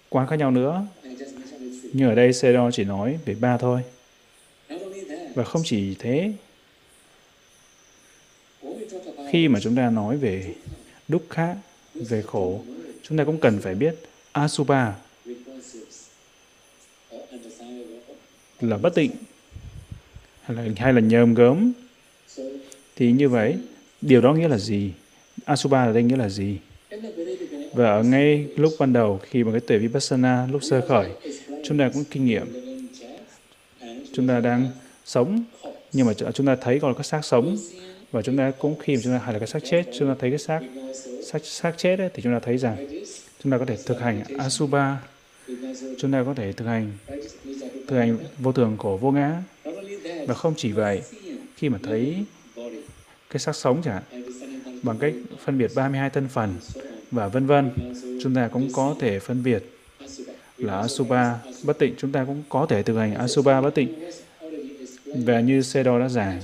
[0.09, 0.85] quán khác nhau nữa.
[1.93, 3.81] Nhưng ở đây Sero chỉ nói về ba thôi.
[5.35, 6.33] Và không chỉ thế
[9.31, 10.55] khi mà chúng ta nói về
[11.07, 11.57] đúc khác
[11.93, 12.61] về khổ
[13.03, 13.95] chúng ta cũng cần phải biết
[14.31, 14.93] asubha
[18.69, 19.11] là bất tịnh
[20.41, 21.71] hay là, hay là nhờm gớm
[22.95, 23.57] thì như vậy
[24.01, 24.91] điều đó nghĩa là gì?
[25.45, 26.57] Asubha ở đây nghĩa là gì?
[27.73, 31.09] Và ở ngay lúc ban đầu khi mà cái tuệ vipassana lúc sơ khởi
[31.63, 32.47] chúng ta cũng kinh nghiệm.
[34.13, 34.67] Chúng ta đang
[35.05, 35.43] sống
[35.93, 37.57] nhưng mà chúng ta thấy còn có xác sống
[38.11, 40.15] và chúng ta cũng khi mà chúng ta hay là cái xác chết chúng ta
[40.19, 40.59] thấy cái xác
[41.25, 42.87] xác, xác chết ấy, thì chúng ta thấy rằng
[43.43, 44.97] chúng ta có thể thực hành asubha
[45.97, 46.91] chúng ta có thể thực hành
[47.87, 49.43] thực hành vô thường của vô ngã.
[50.27, 51.01] Và không chỉ vậy,
[51.55, 52.25] khi mà thấy
[53.29, 54.23] cái sắc sống chẳng hạn,
[54.83, 55.13] bằng cách
[55.45, 56.55] phân biệt 32 thân phần
[57.11, 57.71] và vân vân,
[58.23, 59.63] chúng ta cũng có thể phân biệt
[60.57, 61.93] là Asuba bất tịnh.
[61.97, 64.09] Chúng ta cũng có thể thực hành Asuba bất tịnh.
[65.05, 66.41] Và như Sedo đã giảng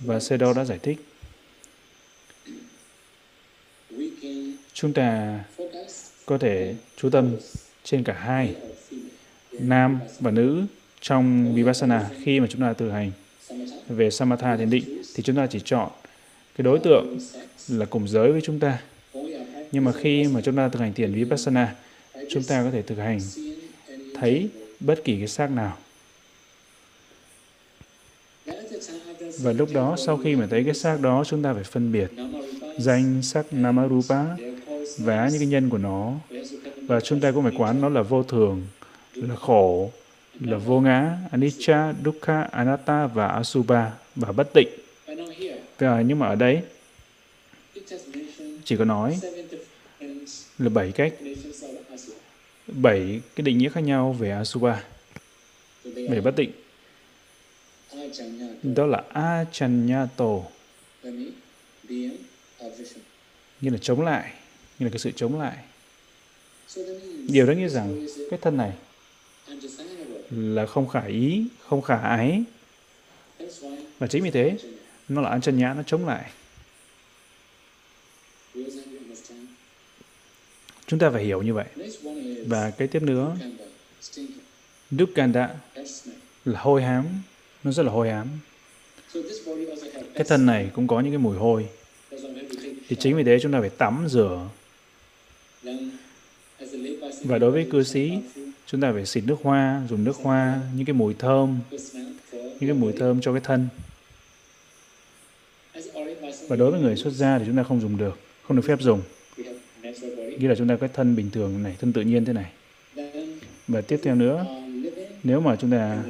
[0.00, 0.98] và Sedo đã giải thích,
[4.72, 5.40] chúng ta
[6.26, 7.36] có thể chú tâm
[7.86, 8.54] trên cả hai,
[9.52, 10.64] nam và nữ,
[11.00, 13.10] trong vipassana khi mà chúng ta thực hành
[13.88, 15.90] về samatha thiền định thì chúng ta chỉ chọn
[16.56, 17.18] cái đối tượng
[17.68, 18.78] là cùng giới với chúng ta.
[19.72, 21.74] Nhưng mà khi mà chúng ta thực hành thiền vipassana,
[22.28, 23.20] chúng ta có thể thực hành
[24.14, 24.48] thấy
[24.80, 25.76] bất kỳ cái xác nào.
[29.38, 32.10] Và lúc đó, sau khi mà thấy cái xác đó, chúng ta phải phân biệt
[32.78, 34.24] danh sắc namarupa
[34.98, 36.14] và những cái nhân của nó
[36.86, 38.66] và chúng ta cũng phải quán nó là vô thường,
[39.14, 39.90] là khổ,
[40.40, 44.68] là vô ngã, anicca, dukkha, anatta và asubha và bất tịnh.
[45.78, 46.62] Và nhưng mà ở đây
[48.64, 49.18] chỉ có nói
[50.58, 51.12] là bảy cách,
[52.66, 54.84] bảy cái định nghĩa khác nhau về asubha
[55.84, 56.50] về bất tịnh.
[58.62, 60.38] Đó là achanyato
[63.60, 64.32] như là chống lại
[64.78, 65.56] như là cái sự chống lại
[67.28, 68.72] điều đó nghĩa rằng cái thân này
[70.30, 72.42] là không khả ý, không khả ái.
[73.98, 74.56] Và chính vì thế,
[75.08, 76.30] nó là ăn chân nhã nó chống lại.
[80.86, 81.66] Chúng ta phải hiểu như vậy.
[82.46, 83.36] Và cái tiếp nữa
[84.90, 85.54] Dukkanda
[86.44, 87.06] là hôi hám,
[87.64, 88.28] nó rất là hôi hám.
[90.14, 91.68] Cái thân này cũng có những cái mùi hôi.
[92.88, 94.48] Thì chính vì thế chúng ta phải tắm rửa
[97.24, 98.12] và đối với cư sĩ,
[98.66, 101.58] chúng ta phải xịt nước hoa, dùng nước hoa, những cái mùi thơm,
[102.32, 103.68] những cái mùi thơm cho cái thân.
[106.48, 108.80] Và đối với người xuất gia thì chúng ta không dùng được, không được phép
[108.80, 109.02] dùng.
[110.38, 112.50] Như là chúng ta có cái thân bình thường này, thân tự nhiên thế này.
[113.68, 114.46] Và tiếp theo nữa,
[115.22, 116.02] nếu mà chúng ta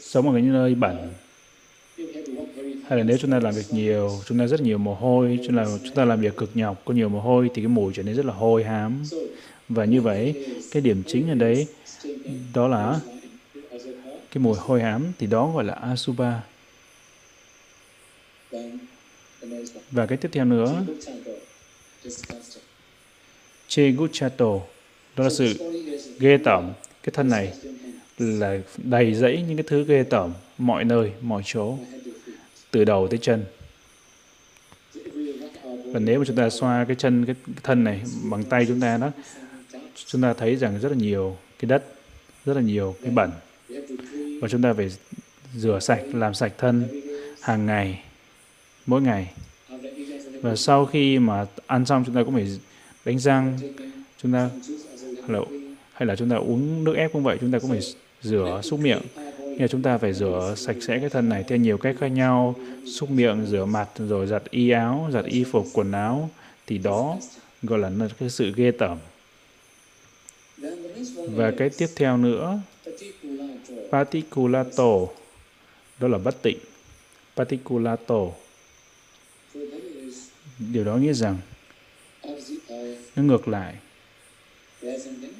[0.00, 1.08] sống ở cái nơi bẩn
[2.88, 5.56] hay là nếu chúng ta làm việc nhiều, chúng ta rất nhiều mồ hôi, chúng
[5.56, 8.02] ta chúng ta làm việc cực nhọc, có nhiều mồ hôi thì cái mùi trở
[8.02, 9.02] nên rất là hôi hám.
[9.68, 11.66] Và như vậy, cái điểm chính ở đấy,
[12.54, 13.00] đó là
[14.32, 16.42] cái mùi hôi hám thì đó gọi là asuba
[19.90, 20.84] và cái tiếp theo nữa,
[23.68, 24.60] cheguchato,
[25.16, 25.54] đó là sự
[26.18, 26.72] ghê tởm.
[27.02, 27.52] Cái thân này
[28.18, 31.78] là đầy rẫy những cái thứ ghê tởm, mọi nơi, mọi chỗ
[32.74, 33.44] từ đầu tới chân.
[35.92, 38.96] Và nếu mà chúng ta xoa cái chân cái thân này bằng tay chúng ta
[38.96, 39.10] đó
[40.06, 41.84] chúng ta thấy rằng rất là nhiều cái đất
[42.44, 43.30] rất là nhiều cái bẩn.
[44.40, 44.90] Và chúng ta phải
[45.56, 46.84] rửa sạch làm sạch thân
[47.40, 48.02] hàng ngày
[48.86, 49.32] mỗi ngày.
[50.42, 52.58] Và sau khi mà ăn xong chúng ta cũng phải
[53.04, 53.58] đánh răng
[54.22, 54.50] chúng ta
[55.04, 55.40] hay là,
[55.92, 57.80] hay là chúng ta uống nước ép cũng vậy chúng ta cũng phải
[58.22, 59.00] rửa xúc miệng
[59.58, 62.56] nhưng chúng ta phải rửa sạch sẽ cái thân này theo nhiều cách khác nhau.
[62.86, 66.30] Xúc miệng, rửa mặt, rồi giặt y áo, giặt y phục, quần áo.
[66.66, 67.18] Thì đó
[67.62, 68.98] gọi là cái sự ghê tởm.
[71.28, 72.58] Và cái tiếp theo nữa,
[73.90, 74.90] paticulato.
[76.00, 76.58] Đó là bất tịnh.
[77.36, 78.20] Paticulato.
[80.58, 81.36] Điều đó nghĩa rằng
[83.16, 83.74] nó ngược lại.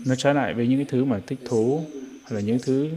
[0.04, 1.84] Nó trái lại với những cái thứ mà thích thú
[2.24, 2.90] hay là những thứ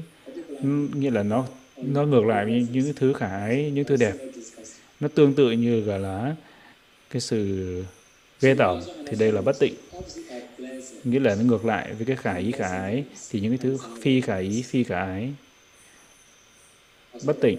[0.62, 1.46] nghĩa là nó
[1.78, 4.13] nó ngược lại với những thứ khả ái những thứ đẹp.
[5.00, 6.36] Nó tương tự như, gọi là,
[7.10, 7.84] cái sự
[8.41, 9.74] ghê tởm, thì đây là bất tịnh.
[11.04, 13.78] Nghĩa là nó ngược lại với cái khả ý khả ái thì những cái thứ
[14.02, 15.32] phi khả ý, phi khả ái
[17.24, 17.58] bất tịnh,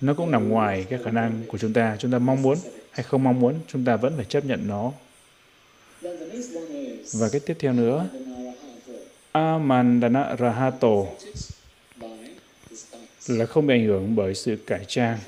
[0.00, 1.96] nó cũng nằm ngoài cái khả năng của chúng ta.
[1.98, 2.58] Chúng ta mong muốn
[2.90, 4.92] hay không mong muốn, chúng ta vẫn phải chấp nhận nó.
[7.12, 8.08] Và cái tiếp theo nữa,
[9.32, 11.04] Amandana Rahato
[13.26, 15.18] là không bị ảnh hưởng bởi sự cải trang.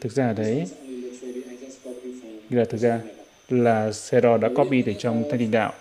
[0.00, 0.64] Thực ra đấy,
[2.50, 3.00] là thực ra
[3.48, 5.72] là Sero đã copy từ trong thanh tịnh đạo.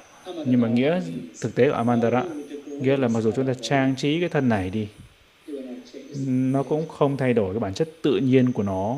[0.46, 1.02] Nhưng mà nghĩa
[1.42, 2.24] thực tế của Amandara,
[2.82, 4.88] nghĩa là mặc dù chúng ta trang trí cái thân này đi,
[6.28, 8.98] nó cũng không thay đổi cái bản chất tự nhiên của nó.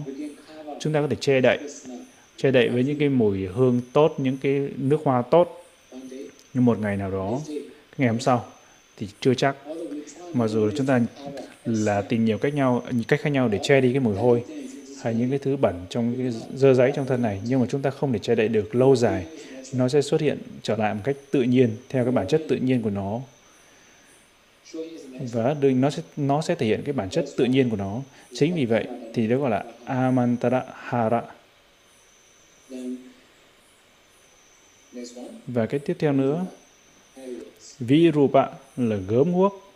[0.80, 1.60] Chúng ta có thể che đậy,
[2.38, 5.66] che đậy với những cái mùi hương tốt, những cái nước hoa tốt.
[6.54, 7.42] Nhưng một ngày nào đó,
[7.98, 8.46] ngày hôm sau,
[8.98, 9.56] thì chưa chắc.
[10.34, 11.02] Mặc dù chúng ta
[11.66, 14.44] là tìm nhiều cách nhau, cách khác nhau để che đi cái mùi hôi
[15.02, 17.42] hay những cái thứ bẩn trong cái dơ giấy trong thân này.
[17.46, 19.26] Nhưng mà chúng ta không thể che đậy được lâu dài
[19.74, 22.56] nó sẽ xuất hiện trở lại một cách tự nhiên theo cái bản chất tự
[22.56, 23.20] nhiên của nó.
[25.34, 28.02] Và đương nó sẽ nó sẽ thể hiện cái bản chất tự nhiên của nó.
[28.34, 31.22] Chính vì vậy thì đó gọi là amantara hara
[35.48, 36.46] và cái tiếp theo nữa
[37.80, 38.46] virupa
[38.78, 39.74] là gớm guốc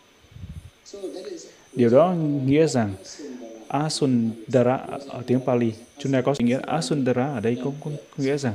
[1.78, 2.13] điều đó
[2.46, 2.94] nghĩa rằng
[3.68, 4.76] asundara
[5.10, 8.54] ở tiếng Pali chúng ta có nghĩa asundara ở đây cũng có nghĩa rằng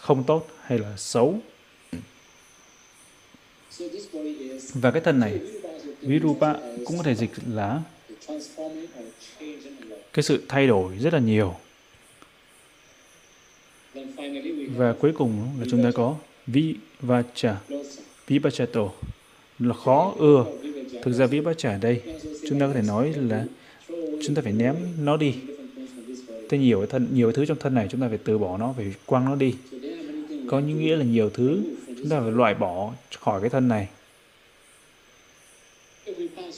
[0.00, 1.38] không tốt hay là xấu
[4.74, 5.40] và cái thân này
[6.00, 7.82] Virupa cũng có thể dịch là
[10.12, 11.54] cái sự thay đổi rất là nhiều.
[14.76, 17.60] Và cuối cùng là chúng ta có Vivacha,
[18.26, 18.88] Vivachato
[19.58, 20.44] là khó ưa.
[21.02, 22.02] Thực ra Vivacha ở đây,
[22.48, 23.44] chúng ta có thể nói là
[24.26, 25.34] chúng ta phải ném nó đi.
[26.48, 28.94] Thế nhiều thân, nhiều thứ trong thân này chúng ta phải từ bỏ nó, phải
[29.06, 29.54] quăng nó đi.
[30.48, 33.88] Có những nghĩa là nhiều thứ chúng ta phải loại bỏ khỏi cái thân này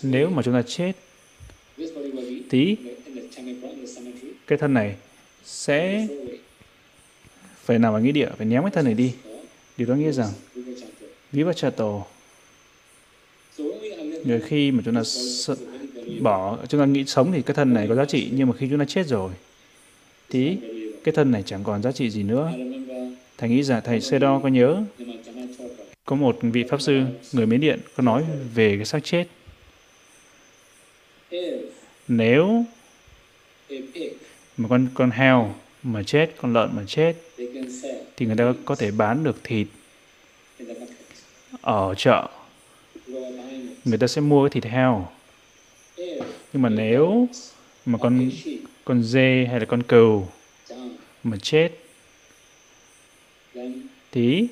[0.02, 0.92] nếu mà chúng ta chết
[2.50, 2.76] tí
[4.46, 4.96] cái thân này
[5.44, 6.06] sẽ
[7.64, 9.14] phải nằm ở nghĩa địa phải ném cái thân này đi
[9.76, 10.32] điều đó nghĩa rằng
[11.32, 12.02] vivachato
[14.24, 15.02] người khi mà chúng ta
[16.20, 16.58] bỏ.
[16.68, 18.78] Chúng ta nghĩ sống thì cái thân này có giá trị, nhưng mà khi chúng
[18.78, 19.32] ta chết rồi,
[20.30, 20.56] thì
[21.04, 22.52] cái thân này chẳng còn giá trị gì nữa.
[23.38, 24.82] Thầy nghĩ rằng thầy sê đo có nhớ,
[26.04, 29.24] có một vị pháp sư người miến điện có nói về cái xác chết.
[32.08, 32.64] Nếu
[34.56, 37.14] mà con con heo mà chết, con lợn mà chết,
[38.16, 39.66] thì người ta có thể bán được thịt
[41.60, 42.28] ở chợ.
[43.84, 45.08] Người ta sẽ mua cái thịt heo
[45.96, 47.28] nhưng mà nếu
[47.86, 48.30] mà con
[48.84, 50.26] con dê hay là con cừu
[51.24, 51.70] mà chết
[54.12, 54.46] thì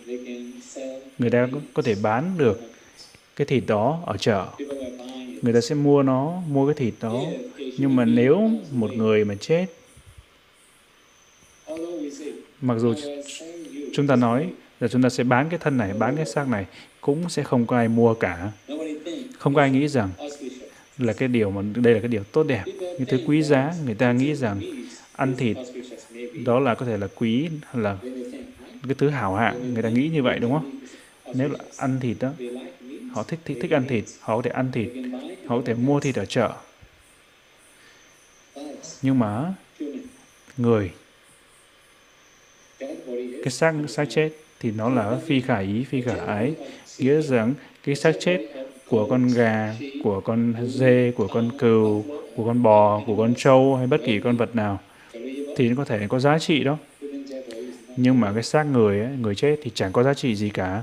[1.18, 2.60] người ta có thể bán được
[3.36, 4.46] cái thịt đó ở chợ.
[5.42, 7.24] Người ta sẽ mua nó mua cái thịt đó.
[7.78, 9.66] Nhưng mà nếu một người mà chết
[12.60, 12.94] mặc dù
[13.92, 14.48] chúng ta nói
[14.80, 16.66] là chúng ta sẽ bán cái thân này bán cái xác này
[17.00, 18.50] cũng sẽ không có ai mua cả.
[19.38, 20.10] Không có ai nghĩ rằng
[20.98, 22.64] là cái điều mà, đây là cái điều tốt đẹp.
[22.66, 24.60] Những thứ quý giá, người ta nghĩ rằng
[25.12, 25.56] ăn thịt,
[26.44, 27.96] đó là có thể là quý, là
[28.86, 29.74] cái thứ hảo hạng.
[29.74, 30.80] Người ta nghĩ như vậy, đúng không?
[31.34, 32.32] Nếu là ăn thịt đó,
[33.12, 34.88] họ thích thích thích ăn thịt, họ có thể ăn thịt,
[35.46, 36.52] họ có thể mua thịt ở chợ.
[39.02, 39.54] Nhưng mà
[40.56, 40.90] người,
[43.18, 46.54] cái xác xác chết thì nó là phi khả ý, phi khả ái.
[46.98, 48.48] Nghĩa rằng cái xác chết
[48.92, 52.04] của con gà của con dê của con cừu
[52.36, 54.80] của con bò của con trâu hay bất kỳ con vật nào
[55.56, 56.78] thì nó có thể có giá trị đó
[57.96, 60.82] nhưng mà cái xác người ấy, người chết thì chẳng có giá trị gì cả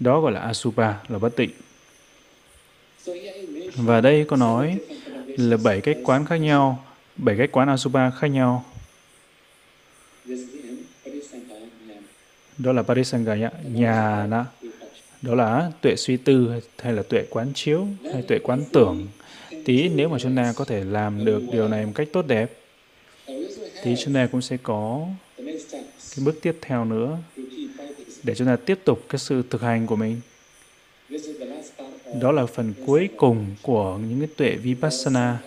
[0.00, 1.50] đó gọi là asupa là bất tịnh
[3.76, 4.78] và đây có nói
[5.36, 6.84] là bảy cách quán khác nhau,
[7.16, 8.64] bảy cách quán Asupa khác nhau.
[12.58, 14.44] Đó là Parisangaya Nhana.
[15.24, 19.06] Đó là tuệ suy tư hay là tuệ quán chiếu hay tuệ quán tưởng.
[19.64, 22.52] Tí nếu mà chúng ta có thể làm được điều này một cách tốt đẹp,
[23.82, 25.06] thì chúng ta cũng sẽ có
[26.16, 27.18] cái bước tiếp theo nữa
[28.22, 30.20] để chúng ta tiếp tục cái sự thực hành của mình.
[32.20, 35.38] Đó là phần cuối cùng của những cái tuệ Vipassana.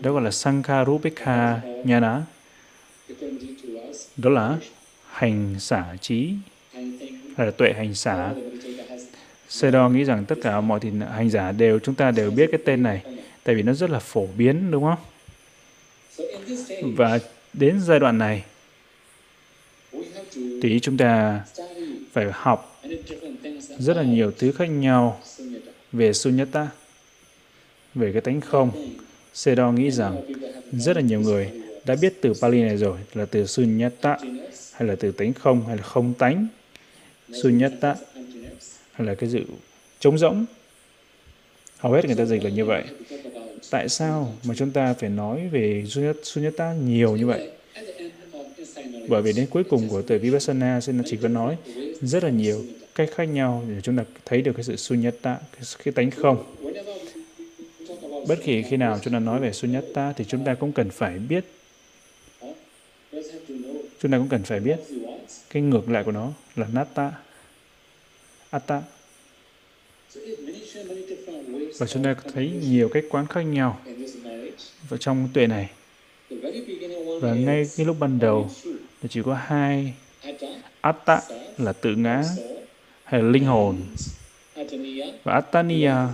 [0.00, 2.22] Đó gọi là Sankharupika Nhana.
[4.16, 4.58] Đó là
[5.10, 6.32] hành xả trí,
[7.36, 8.34] hay là tuệ hành xả.
[9.48, 12.60] Sedo nghĩ rằng tất cả mọi thì hành giả đều, chúng ta đều biết cái
[12.64, 13.02] tên này,
[13.44, 14.98] tại vì nó rất là phổ biến, đúng không?
[16.96, 17.18] Và
[17.52, 18.44] đến giai đoạn này,
[20.62, 21.40] thì chúng ta
[22.12, 22.82] phải học
[23.78, 25.20] rất là nhiều thứ khác nhau
[25.92, 26.68] về sunyata,
[27.94, 28.70] về cái tánh không.
[29.34, 30.22] Sedo nghĩ rằng
[30.72, 31.50] rất là nhiều người
[31.84, 34.18] đã biết từ Pali này rồi là từ sunyata
[34.72, 36.46] hay là từ tánh không hay là không tánh.
[37.42, 37.94] Sunyata
[38.96, 39.44] hay là cái sự
[40.00, 40.44] trống rỗng.
[41.78, 42.84] Hầu hết người ta dịch là như vậy.
[43.70, 45.84] Tại sao mà chúng ta phải nói về
[46.22, 47.50] sunyata nhiều như vậy?
[49.08, 51.56] Bởi vì đến cuối cùng của tuệ Vipassana, sẽ chỉ có nói
[52.02, 55.62] rất là nhiều cách khác nhau để chúng ta thấy được cái sự sunyata, cái,
[55.84, 56.56] cái tánh không.
[58.28, 61.18] Bất kỳ khi nào chúng ta nói về sunyata thì chúng ta cũng cần phải
[61.18, 61.44] biết
[64.00, 64.80] chúng ta cũng cần phải biết
[65.50, 67.12] cái ngược lại của nó là nata,
[68.50, 68.82] atta.
[71.78, 73.80] Và chúng ta thấy nhiều cách quán khác nhau
[74.88, 75.70] và trong tuệ này.
[77.20, 78.50] Và ngay cái lúc ban đầu
[79.02, 79.94] thì chỉ có hai
[80.80, 81.22] atta
[81.58, 82.22] là tự ngã
[83.04, 83.80] hay là linh hồn.
[85.24, 86.08] Và attaniya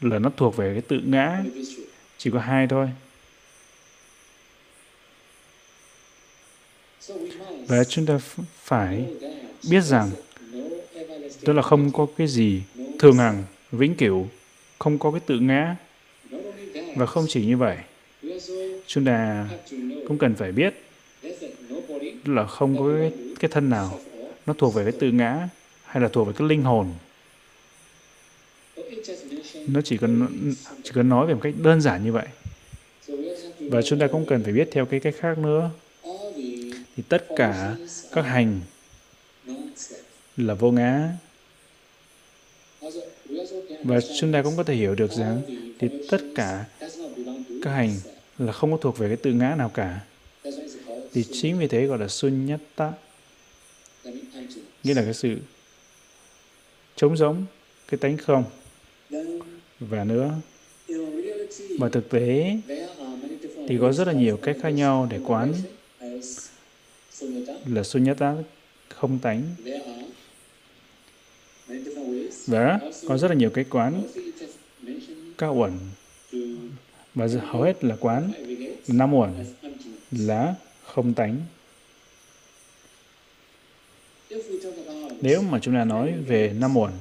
[0.00, 1.42] là nó thuộc về cái tự ngã.
[2.18, 2.88] Chỉ có hai thôi.
[7.66, 8.18] Và chúng ta
[8.62, 9.06] phải
[9.70, 10.10] biết rằng
[11.42, 12.62] đó là không có cái gì
[12.98, 14.26] thường hằng vĩnh cửu
[14.78, 15.76] không có cái tự ngã.
[16.96, 17.76] Và không chỉ như vậy
[18.86, 19.48] chúng ta
[20.08, 20.74] cũng cần phải biết
[22.24, 24.00] là không có cái, cái thân nào
[24.46, 25.48] nó thuộc về cái tự ngã
[25.84, 26.92] hay là thuộc về cái linh hồn.
[29.66, 30.26] Nó chỉ cần
[30.82, 32.26] chỉ cần nói về một cách đơn giản như vậy.
[33.60, 35.70] Và chúng ta cũng cần phải biết theo cái cách khác nữa.
[36.96, 37.76] Thì tất cả
[38.12, 38.60] các hành
[40.40, 41.08] là vô ngã.
[43.84, 45.42] Và chúng ta cũng có thể hiểu được rằng
[45.78, 46.64] thì tất cả
[47.62, 47.94] các hành
[48.38, 50.00] là không có thuộc về cái tự ngã nào cả.
[51.12, 52.92] Thì chính vì thế gọi là sunyata.
[54.84, 55.36] Nghĩa là cái sự
[56.96, 57.44] trống giống
[57.88, 58.44] cái tánh không.
[59.80, 60.34] Và nữa,
[61.78, 62.56] và thực tế
[63.68, 65.52] thì có rất là nhiều cách khác nhau để quán
[67.66, 68.34] là sunyata,
[68.88, 69.42] không tánh
[72.50, 74.02] và có rất là nhiều cái quán
[75.38, 75.72] cao uẩn.
[77.14, 78.32] Và hầu hết là quán
[78.88, 79.30] năm uẩn
[80.10, 81.40] là không tánh.
[85.20, 86.92] Nếu mà chúng ta nói về năm uẩn,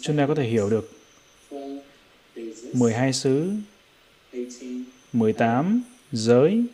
[0.00, 0.90] chúng ta có thể hiểu được
[2.72, 3.50] 12 xứ
[5.12, 5.82] 18
[6.12, 6.64] giới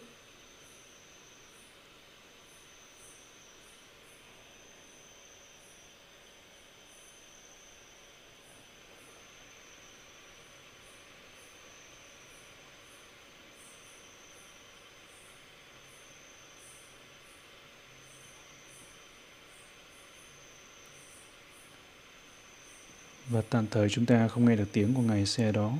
[23.39, 25.73] và tạm thời chúng ta không nghe được tiếng của ngài xe đó.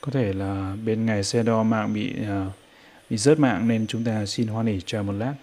[0.00, 2.52] Có thể là bên ngày xe đo mạng bị uh,
[3.10, 5.34] bị rớt mạng nên chúng ta xin hoan hỉ chờ một lát.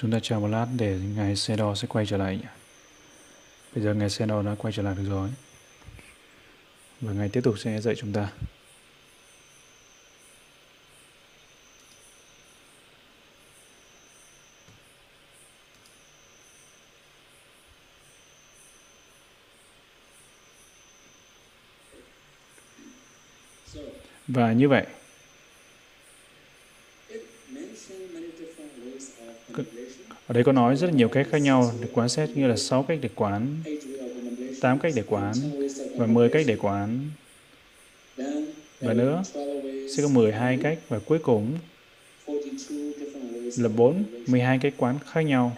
[0.00, 2.38] Chúng ta chờ một lát để ngài xe đo sẽ quay trở lại.
[3.74, 5.28] Bây giờ ngài xe đo đã quay trở lại được rồi.
[7.00, 8.28] Và ngài tiếp tục sẽ dạy chúng ta.
[24.28, 24.86] Và như vậy,
[30.30, 32.56] Ở đây có nói rất là nhiều cách khác nhau để quán xét như là
[32.56, 33.56] 6 cách để quán,
[34.60, 35.32] 8 cách để quán
[35.96, 37.10] và 10 cách để quán.
[38.80, 39.22] Và nữa,
[39.96, 41.58] sẽ có 12 cách và cuối cùng
[43.58, 45.56] là 4, 12 cách quán khác nhau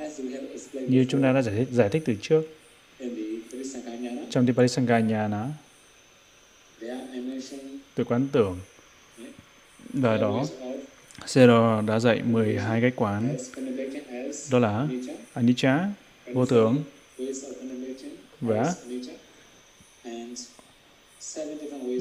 [0.73, 2.43] như chúng ta đã giải thích, giải thích từ trước.
[4.31, 5.47] Trong Tiparisankanyana
[7.95, 8.59] từ quán tưởng
[9.93, 10.45] và đó.
[11.27, 13.37] Sero đã dạy 12 cách quán
[14.51, 14.89] đó là
[15.33, 15.89] anicca,
[16.33, 16.83] vô thường
[18.41, 18.75] và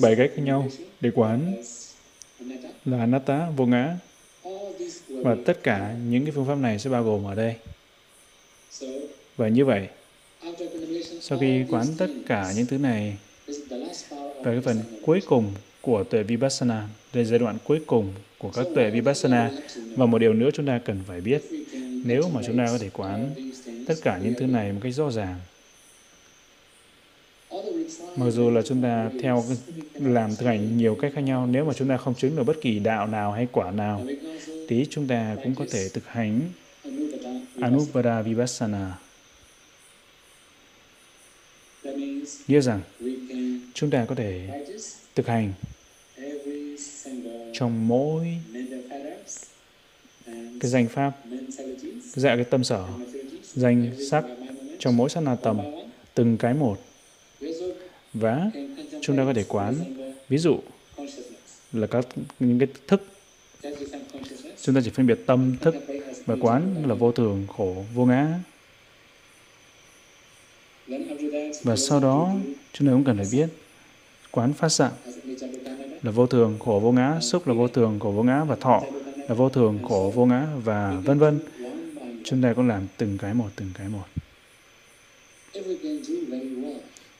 [0.02, 0.70] bảy cách khác nhau
[1.02, 1.56] để quán
[2.86, 3.98] là anatta, vô ngã.
[5.08, 7.56] Và tất cả những cái phương pháp này sẽ bao gồm ở đây.
[9.38, 9.88] Và như vậy,
[11.22, 13.18] sau khi quán tất cả những thứ này,
[14.16, 18.68] và cái phần cuối cùng của tuệ Vipassana, đây giai đoạn cuối cùng của các
[18.76, 19.52] tuệ Vipassana.
[19.96, 21.42] Và một điều nữa chúng ta cần phải biết,
[22.04, 23.30] nếu mà chúng ta có thể quán
[23.88, 25.40] tất cả những thứ này một cách rõ ràng,
[28.16, 29.46] mặc dù là chúng ta theo
[29.94, 32.62] làm thực hành nhiều cách khác nhau, nếu mà chúng ta không chứng được bất
[32.62, 34.06] kỳ đạo nào hay quả nào,
[34.68, 36.42] thì chúng ta cũng có thể thực hành
[37.62, 38.98] Anuvada Vipassana.
[42.48, 42.82] Nghĩa rằng,
[43.74, 44.64] chúng ta có thể
[45.16, 45.54] thực hành
[47.54, 48.38] trong mỗi
[50.60, 51.12] cái danh pháp,
[52.14, 52.86] dạ cái tâm sở,
[53.54, 54.26] danh sắc
[54.80, 55.60] trong mỗi sát na tầm,
[56.14, 56.78] từng cái một.
[58.14, 58.52] Và
[59.02, 59.76] chúng ta có thể quán,
[60.30, 60.60] ví dụ
[61.74, 62.06] là các
[62.40, 63.06] những cái thức.
[64.62, 65.76] Chúng ta chỉ phân biệt tâm thức
[66.26, 68.40] và quán là vô thường, khổ, vô ngã.
[71.64, 72.34] Và sau đó,
[72.74, 73.50] chúng ta cũng cần phải biết
[74.32, 74.92] quán phát dạng
[76.04, 78.82] là vô thường, khổ vô ngã, xúc là vô thường, khổ vô ngã và thọ
[79.30, 81.40] là vô thường, khổ vô ngã và vân vân.
[82.24, 84.06] Chúng ta cũng làm từng cái một, từng cái một.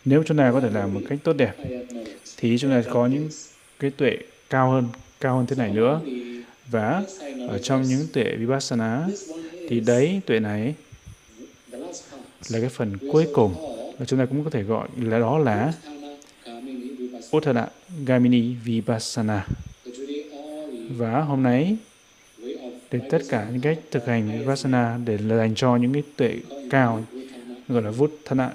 [0.06, 1.54] Nếu chúng ta có thể làm một cách tốt đẹp,
[2.38, 3.30] thì chúng ta có những
[3.80, 4.18] cái tuệ
[4.50, 4.88] cao hơn,
[5.20, 6.02] cao hơn thế này nữa.
[6.68, 7.04] Và
[7.50, 9.08] ở trong những tuệ Vipassana,
[9.70, 10.76] thì đấy, tuệ này
[12.50, 13.56] là cái phần cuối cùng
[14.00, 15.74] và chúng ta cũng có thể gọi là đó là
[17.38, 17.68] Uttara
[18.06, 19.48] Gamini Vipassana.
[20.90, 21.78] Và hôm nay,
[22.92, 26.40] để tất cả những cách thực hành Vipassana để dành cho những cái tuệ
[26.70, 27.04] cao
[27.68, 28.52] gọi là vút thân ạ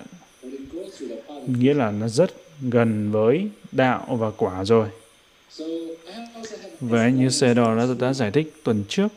[1.47, 2.31] nghĩa là nó rất
[2.61, 4.89] gần với đạo và quả rồi.
[6.81, 9.09] Và như Sedor đã, đã giải thích tuần trước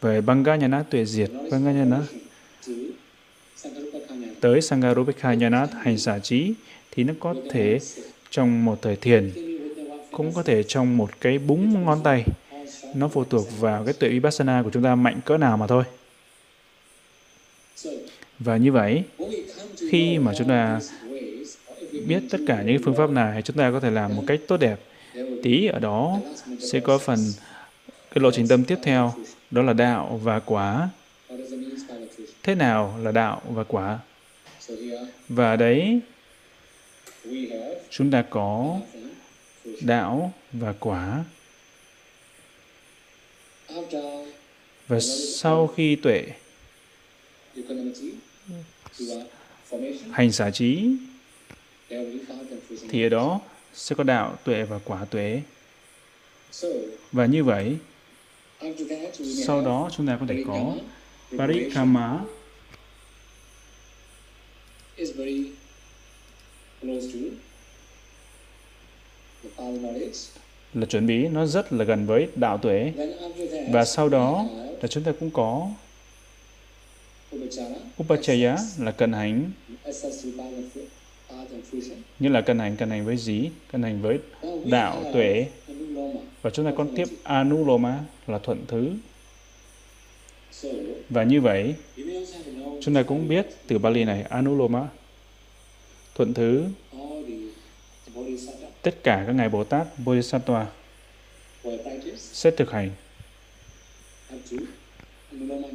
[0.00, 2.00] về Banganyana tuệ diệt, Banganyana
[4.40, 5.34] tới Sangarupekha
[5.82, 6.54] hành xả trí
[6.90, 7.78] thì nó có thể
[8.30, 9.32] trong một thời thiền,
[10.12, 12.24] cũng có thể trong một cái búng ngón tay.
[12.94, 15.84] Nó phụ thuộc vào cái tuệ Vipassana của chúng ta mạnh cỡ nào mà thôi.
[18.38, 19.02] Và như vậy,
[19.90, 20.80] khi mà chúng ta
[22.06, 24.56] biết tất cả những phương pháp này, chúng ta có thể làm một cách tốt
[24.56, 24.80] đẹp.
[25.42, 26.20] Tí ở đó
[26.60, 27.18] sẽ có phần
[27.84, 29.12] cái lộ trình tâm tiếp theo,
[29.50, 30.88] đó là đạo và quả.
[32.42, 33.98] Thế nào là đạo và quả?
[35.28, 36.00] Và đấy,
[37.90, 38.80] chúng ta có
[39.80, 41.24] đạo và quả.
[44.88, 46.26] Và sau khi tuệ
[50.10, 50.90] hành xả trí,
[52.88, 53.40] thì ở đó
[53.74, 55.42] sẽ có đạo tuệ và quả tuệ.
[57.12, 57.76] Và như vậy,
[59.46, 60.76] sau đó chúng ta có thể có
[61.38, 62.20] Parikama
[64.96, 65.50] is very
[66.80, 67.18] close to
[69.42, 70.33] the power knowledge
[70.74, 72.92] là chuẩn bị nó rất là gần với đạo tuệ.
[73.70, 74.46] Và sau đó
[74.82, 75.68] là chúng ta cũng có
[78.02, 79.50] upachaya là cần hành.
[82.18, 83.50] Như là cần hành cần hành với gì?
[83.72, 84.18] Cần hành với
[84.64, 85.46] đạo tuệ.
[86.42, 88.90] Và chúng ta còn tiếp anuloma là thuận thứ.
[91.10, 91.74] Và như vậy,
[92.80, 94.88] chúng ta cũng biết từ Bali này, Anuloma,
[96.14, 96.64] thuận thứ,
[98.84, 100.66] tất cả các ngài Bồ Tát, Bodhisattva
[102.16, 102.90] sẽ thực hành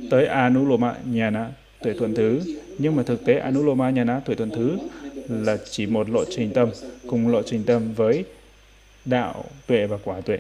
[0.10, 1.49] tới Anuloma Nhana,
[1.84, 2.41] tuệ thuận thứ.
[2.78, 4.78] Nhưng mà thực tế Anuloma Nhana, tuệ thuận thứ
[5.30, 6.70] là chỉ một lộ trình tâm,
[7.07, 8.24] cùng lộ trình tâm với
[9.05, 10.38] đạo tuệ và quả tuệ.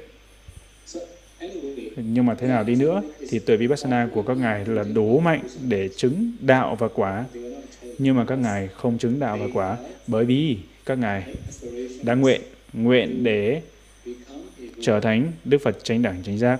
[1.95, 5.41] Nhưng mà thế nào đi nữa thì tuệ Vipassana của các ngài là đủ mạnh
[5.67, 7.25] để chứng đạo và quả.
[7.97, 11.23] Nhưng mà các ngài không chứng đạo và quả bởi vì các ngài
[12.01, 12.41] đã nguyện,
[12.73, 13.61] nguyện để
[14.81, 16.59] trở thành Đức Phật chánh đẳng chánh giác.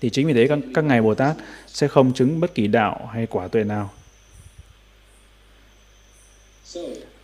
[0.00, 3.10] Thì chính vì thế các, các ngài Bồ Tát sẽ không chứng bất kỳ đạo
[3.12, 3.90] hay quả tuệ nào.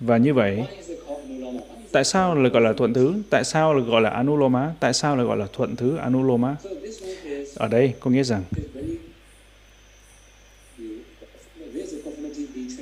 [0.01, 0.65] Và như vậy,
[1.97, 3.15] Tại sao lại gọi là thuận thứ?
[3.31, 4.75] Tại sao lại gọi là anuloma?
[4.81, 6.57] Tại sao lại gọi là thuận thứ anuloma?
[7.55, 8.43] Ở đây có nghĩa rằng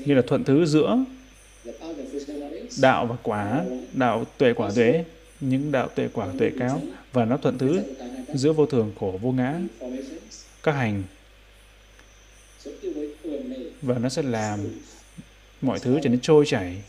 [0.05, 1.05] như là thuận thứ giữa
[2.81, 5.05] đạo và quả, đạo tuệ quả tuệ,
[5.41, 7.83] những đạo tuệ quả tuệ cao và nó thuận thứ
[8.35, 9.61] giữa vô thường khổ vô ngã,
[10.63, 11.03] các hành
[13.83, 14.61] và nó sẽ làm
[15.61, 16.83] mọi thứ trở nên trôi chảy.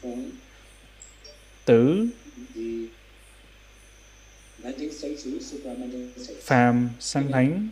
[1.66, 2.08] Tứ,
[6.42, 7.70] phàm sang thánh.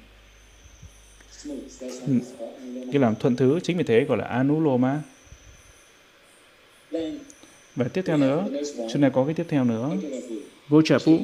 [2.91, 5.01] Cái làm thuận thứ chính vì thế gọi là anuloma
[7.75, 8.45] và tiếp theo nữa,
[8.93, 9.91] chỗ này có cái tiếp theo nữa.
[10.69, 11.19] Gochapu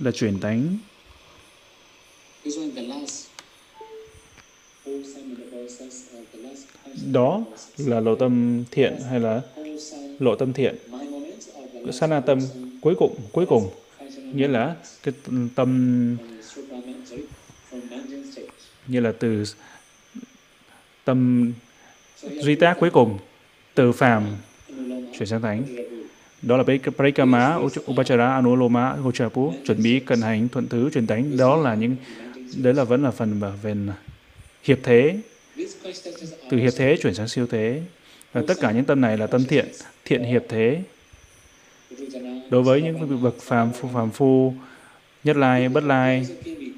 [0.00, 0.78] là chuyển tánh.
[7.12, 7.44] Đó
[7.78, 9.40] là lộ tâm thiện hay là
[10.18, 10.76] lộ tâm thiện?
[11.92, 12.40] Sana tâm
[12.80, 13.70] cuối cùng cuối cùng.
[14.34, 15.14] Nghĩa là cái
[15.54, 16.16] tâm
[18.86, 19.44] như là từ
[21.04, 21.52] tâm
[22.22, 23.18] duy tác cuối cùng,
[23.74, 24.36] từ phàm
[25.22, 25.64] chuyển sang thánh
[26.42, 26.64] đó là
[26.98, 27.56] Parikama,
[27.90, 31.96] Upachara, Anuloma, Gochapu, chuẩn bị cần hành, thuận thứ, truyền thánh Đó là những,
[32.56, 33.74] đấy là vẫn là phần về
[34.62, 35.18] hiệp thế,
[36.50, 37.82] từ hiệp thế chuyển sang siêu thế.
[38.32, 39.68] Và tất cả những tâm này là tâm thiện,
[40.04, 40.82] thiện hiệp thế,
[42.50, 44.54] đối với những bậc phàm phu phàm phu
[45.24, 46.26] nhất lai bất lai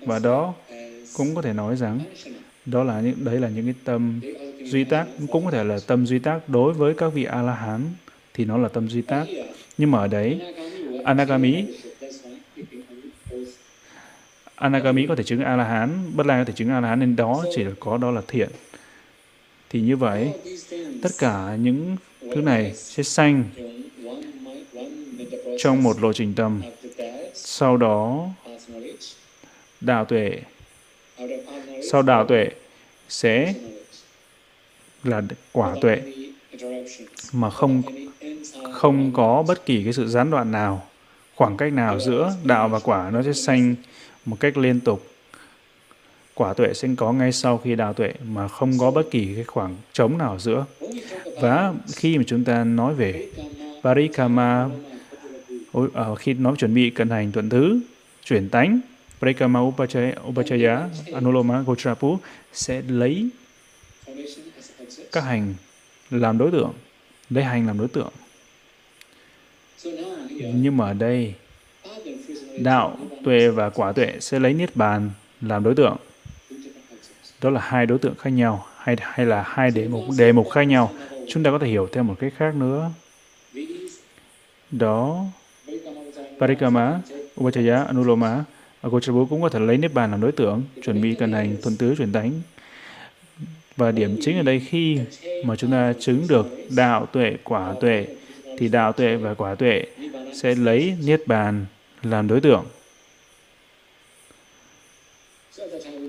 [0.06, 0.54] và đó
[1.16, 2.00] cũng có thể nói rằng
[2.66, 4.20] đó là những đấy là những cái tâm
[4.64, 7.54] duy tác cũng có thể là tâm duy tác đối với các vị a la
[7.54, 7.80] hán
[8.34, 9.26] thì nó là tâm duy tác.
[9.78, 10.40] Nhưng mà ở đấy,
[11.04, 11.64] anagami
[14.54, 17.00] anagami có thể chứng a la hán bất lai có thể chứng a la hán
[17.00, 18.48] nên đó chỉ có, đó là thiện.
[19.70, 20.30] Thì như vậy,
[21.02, 23.44] tất cả những thứ này sẽ sanh
[25.58, 26.62] trong một lộ trình tâm.
[27.34, 28.28] Sau đó
[29.80, 30.40] đạo tuệ,
[31.90, 32.48] sau đạo tuệ
[33.08, 33.54] sẽ
[35.04, 35.22] là
[35.52, 36.02] quả tuệ
[37.32, 37.82] mà không
[38.72, 40.86] không có bất kỳ cái sự gián đoạn nào.
[41.34, 43.74] Khoảng cách nào giữa đạo và quả nó sẽ sanh
[44.24, 45.06] một cách liên tục.
[46.34, 49.44] Quả tuệ sẽ có ngay sau khi đạo tuệ mà không có bất kỳ cái
[49.44, 50.64] khoảng trống nào giữa.
[51.40, 53.28] Và khi mà chúng ta nói về
[53.82, 54.68] parikama
[55.94, 57.80] à, khi nói chuẩn bị cận hành tuần thứ
[58.24, 58.80] chuyển tánh
[59.20, 62.18] parikama upachaya, upachaya anuloma gotrapu
[62.52, 63.28] sẽ lấy
[65.12, 65.54] các hành
[66.10, 66.72] làm đối tượng,
[67.30, 68.10] lấy hành làm đối tượng.
[70.54, 71.34] Nhưng mà ở đây,
[72.58, 75.96] đạo, tuệ và quả tuệ sẽ lấy niết bàn làm đối tượng.
[77.42, 80.50] Đó là hai đối tượng khác nhau, hay hay là hai đề mục đề mục
[80.50, 80.92] khác nhau.
[81.28, 82.90] Chúng ta có thể hiểu theo một cách khác nữa.
[84.70, 85.24] Đó,
[86.38, 87.00] parikama,
[87.40, 88.44] upachaya, anuloma,
[88.84, 91.76] Agochabu cũng có thể lấy niết bàn làm đối tượng, chuẩn bị cần hành thuần
[91.76, 92.32] tứ, chuyển tánh
[93.76, 94.98] và điểm chính ở đây khi
[95.44, 96.46] mà chúng ta chứng được
[96.76, 98.06] đạo tuệ, quả tuệ,
[98.58, 99.84] thì đạo tuệ và quả tuệ
[100.34, 101.66] sẽ lấy niết bàn
[102.02, 102.64] làm đối tượng.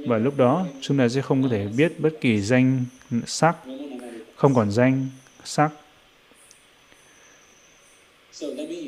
[0.08, 2.86] Và lúc đó, chúng ta sẽ không có thể biết bất kỳ danh,
[3.26, 3.56] sắc,
[4.36, 5.08] không còn danh,
[5.44, 5.70] sắc.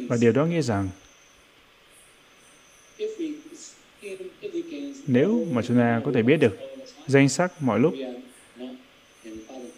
[0.10, 0.90] Và điều đó nghĩa rằng,
[5.08, 6.58] nếu mà chúng ta có thể biết được
[7.08, 7.94] danh sắc mọi lúc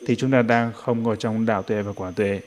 [0.10, 2.40] thì chúng ta đang không ngồi trong đạo tuệ và quả tuệ.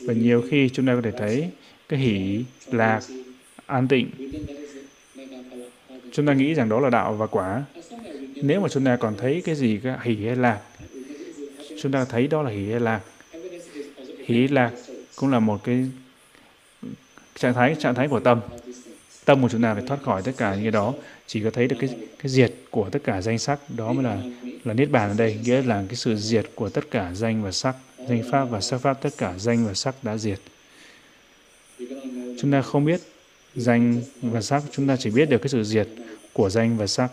[0.00, 1.50] Và nhiều khi chúng ta có thể thấy
[1.88, 3.00] cái hỷ, lạc,
[3.66, 4.10] an tịnh.
[6.12, 7.64] Chúng ta nghĩ rằng đó là đạo và quả.
[8.34, 10.60] Nếu mà chúng ta còn thấy cái gì, cái hỷ hay lạc,
[11.82, 13.00] chúng ta thấy đó là hỷ hay lạc.
[14.26, 14.72] Hỷ, lạc
[15.16, 15.86] cũng là một cái
[17.34, 18.40] trạng thái trạng thái của tâm.
[19.24, 20.94] Tâm của chúng ta phải thoát khỏi tất cả những cái đó
[21.26, 24.22] chỉ có thấy được cái cái diệt của tất cả danh sắc, đó mới là
[24.64, 27.52] là niết bàn ở đây, nghĩa là cái sự diệt của tất cả danh và
[27.52, 27.76] sắc,
[28.08, 30.38] danh pháp và sắc pháp, tất cả danh và sắc đã diệt.
[32.38, 33.00] Chúng ta không biết
[33.54, 35.88] danh và sắc, chúng ta chỉ biết được cái sự diệt
[36.32, 37.10] của danh và sắc.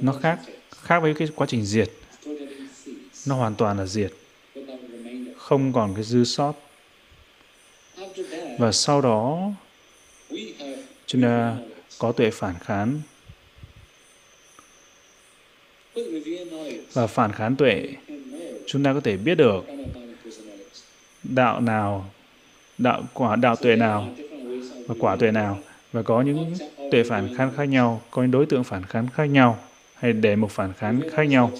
[0.00, 0.38] Nó khác
[0.82, 1.90] khác với cái quá trình diệt.
[3.26, 4.12] Nó hoàn toàn là diệt.
[5.36, 6.52] Không còn cái dư sót.
[8.58, 9.50] Và sau đó,
[11.06, 11.56] chúng ta
[11.98, 13.00] có tuệ phản kháng
[16.92, 17.88] và phản kháng tuệ,
[18.66, 19.64] chúng ta có thể biết được
[21.22, 22.10] đạo nào,
[22.78, 24.08] đạo, quả, đạo tuệ nào
[24.86, 25.58] và quả tuệ nào.
[25.92, 26.54] Và có những
[26.90, 29.58] tuệ phản kháng khác nhau, có những đối tượng phản kháng khác nhau
[29.94, 31.52] hay đề mục phản kháng khác nhau.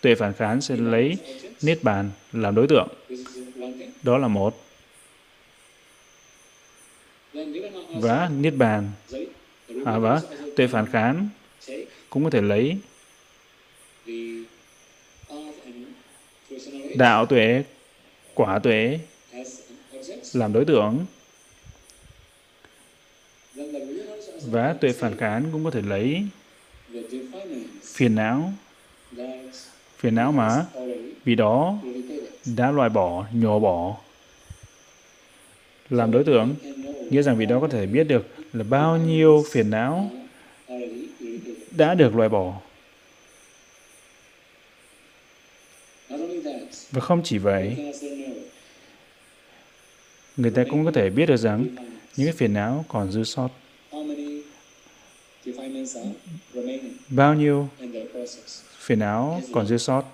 [0.00, 1.16] Tuệ phản kháng sẽ lấy
[1.62, 2.88] niết bàn làm đối tượng.
[4.02, 4.60] Đó là một.
[8.00, 8.90] Và niết bàn
[9.84, 10.20] à, và
[10.56, 11.28] tuệ phản kháng
[12.10, 12.78] cũng có thể lấy
[16.96, 17.64] đạo tuệ
[18.34, 18.98] quả tuệ
[20.32, 21.06] làm đối tượng.
[24.46, 26.22] Và tuệ phản kháng cũng có thể lấy
[27.82, 28.52] phiền não.
[29.98, 30.66] Phiền não mà
[31.24, 31.78] vì đó
[32.56, 33.96] đã loại bỏ nhổ bỏ
[35.90, 36.54] làm đối tượng,
[37.10, 40.10] nghĩa rằng vị đó có thể biết được là bao nhiêu phiền não
[41.70, 42.60] đã được loại bỏ.
[46.90, 47.92] Và không chỉ vậy,
[50.36, 51.66] người ta cũng có thể biết được rằng
[52.16, 53.48] những cái phiền não còn dư sót.
[57.08, 57.68] Bao nhiêu
[58.78, 60.04] phiền não còn dư sót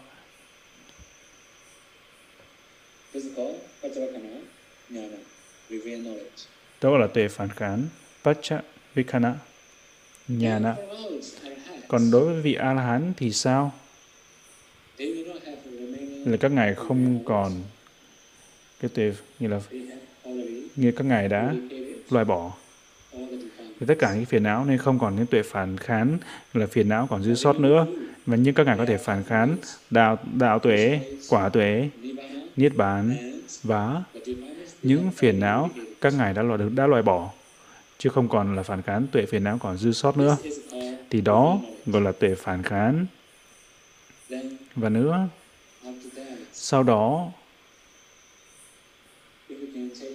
[6.81, 7.83] đó là tuệ phản kháng,
[8.25, 8.63] pacha
[8.95, 9.35] vikana
[10.29, 10.75] nhana
[11.89, 13.73] còn đối với vị a la hán thì sao?
[16.25, 17.53] Là các ngài không còn
[18.81, 19.61] cái tuệ như là
[20.77, 21.55] như các ngài đã
[22.11, 22.53] loại bỏ.
[23.81, 26.19] Thì tất cả những phiền não nên không còn những tuệ phản kháng,
[26.55, 27.87] là phiền não còn dư sót nữa.
[28.27, 29.57] Và nhưng các ngài có thể phản kháng,
[29.91, 31.89] đạo đạo tuệ, quả tuệ,
[32.57, 33.17] niết bàn
[33.63, 34.03] và
[34.83, 35.71] những phiền não
[36.01, 37.31] các ngài đã loại được đã loại bỏ
[37.99, 40.37] chứ không còn là phản kháng tuệ phiền não còn dư sót nữa
[41.11, 43.07] thì đó gọi là tuệ phản kháng.
[44.77, 45.29] Và nữa,
[46.53, 47.29] sau đó,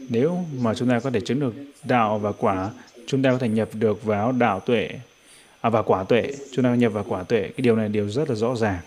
[0.09, 1.53] nếu mà chúng ta có thể chứng được
[1.84, 2.72] đạo và quả,
[3.07, 4.89] chúng ta có thể nhập được vào đạo tuệ,
[5.61, 7.41] à, và quả tuệ, chúng ta nhập vào quả tuệ.
[7.41, 8.82] Cái điều này điều rất là rõ ràng.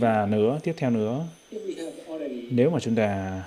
[0.00, 1.24] Và nữa, tiếp theo nữa,
[2.54, 3.42] nếu mà chúng ta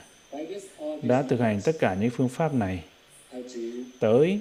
[1.01, 2.84] đã thực hành tất cả những phương pháp này
[3.99, 4.39] tới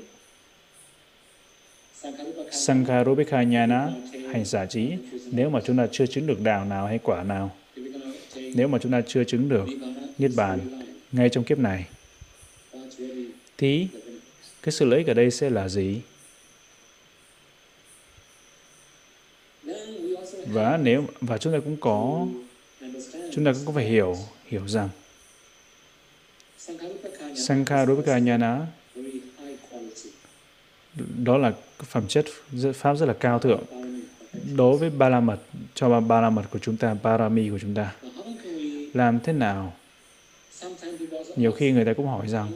[2.51, 3.89] Sankarupika Nhana
[4.33, 4.93] hành giả trí,
[5.31, 7.51] nếu mà chúng ta chưa chứng được đạo nào hay quả nào,
[8.37, 9.67] nếu mà chúng ta chưa chứng được
[10.19, 10.61] Niết Bàn
[11.13, 11.87] ngay trong kiếp này,
[13.59, 13.87] thì
[14.63, 16.01] cái sự lợi ích ở đây sẽ là gì?
[20.47, 22.27] Và nếu, và chúng ta cũng có,
[23.33, 24.17] chúng ta cũng phải hiểu
[24.55, 24.89] hiểu rằng
[27.37, 28.67] Sankarupika Nhana
[31.25, 31.53] đó là
[31.85, 32.25] phẩm chất
[32.75, 33.63] pháp rất là cao thượng.
[34.57, 35.39] Đối với ba la mật
[35.75, 37.95] cho ba la mật của chúng ta parami của chúng ta
[38.95, 39.75] làm thế nào?
[41.37, 42.53] Nhiều khi người ta cũng hỏi rằng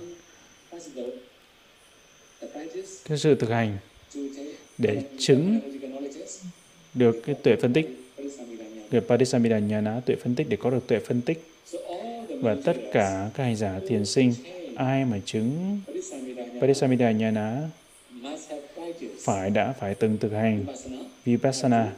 [3.09, 3.79] cái sự thực hành
[4.79, 5.61] để chứng
[6.95, 7.99] được cái tuệ phân tích
[8.91, 11.58] được Padisamida Nhana tuệ phân tích để có được tuệ phân tích
[12.41, 14.35] và tất cả các hành giả thiền sinh,
[14.77, 15.81] ai mà chứng
[16.61, 17.63] Parisamida Nhana
[19.21, 20.65] phải đã, phải từng thực hành
[21.25, 21.93] Vipassana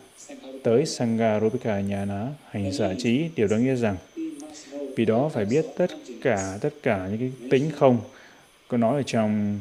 [0.63, 3.97] tới Sangha Rupika Nhana hành giả trí, điều đó nghĩa rằng
[4.97, 5.91] vì đó phải biết tất
[6.23, 7.99] cả tất cả những cái tính không,
[8.69, 9.59] có nói ở trong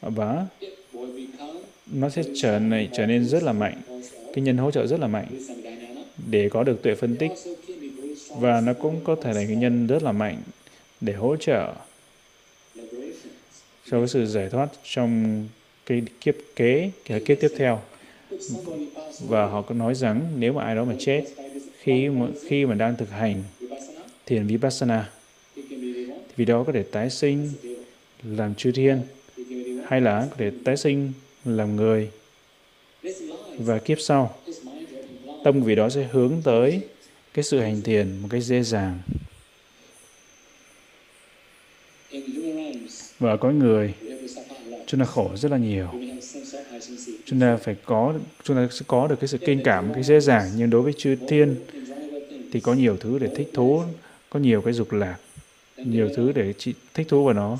[0.00, 0.46] và
[1.92, 3.80] nó sẽ trở này trở nên rất là mạnh,
[4.34, 5.26] cái nhân hỗ trợ rất là mạnh
[6.30, 7.32] để có được tuệ phân tích
[8.38, 10.42] và nó cũng có thể là cái nhân rất là mạnh
[11.00, 11.74] để hỗ trợ
[13.90, 15.44] cho cái sự giải thoát trong
[15.86, 17.80] cái kiếp kế, cái kiếp tiếp theo.
[19.20, 21.24] Và họ có nói rằng nếu mà ai đó mà chết
[21.78, 23.42] khi mà, khi mà đang thực hành
[24.26, 25.10] thiền vipassana
[26.36, 27.50] vì đó có thể tái sinh
[28.22, 29.00] làm chư thiên
[29.86, 31.12] hay là có thể tái sinh
[31.44, 32.10] làm người
[33.58, 34.36] và kiếp sau
[35.44, 36.80] tâm vị đó sẽ hướng tới
[37.34, 38.98] cái sự hành thiền một cách dễ dàng.
[43.18, 43.94] Và có người,
[44.86, 45.88] chúng ta khổ rất là nhiều.
[47.24, 48.14] Chúng ta phải có,
[48.44, 50.50] chúng ta sẽ có được cái sự kinh cảm một cách dễ dàng.
[50.56, 51.56] Nhưng đối với chư thiên,
[52.52, 53.82] thì có nhiều thứ để thích thú,
[54.30, 55.16] có nhiều cái dục lạc,
[55.76, 56.54] nhiều thứ để
[56.94, 57.58] thích thú vào nó,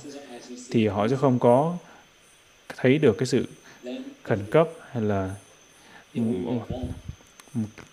[0.70, 1.76] thì họ sẽ không có
[2.76, 3.46] thấy được cái sự
[4.22, 5.34] khẩn cấp hay là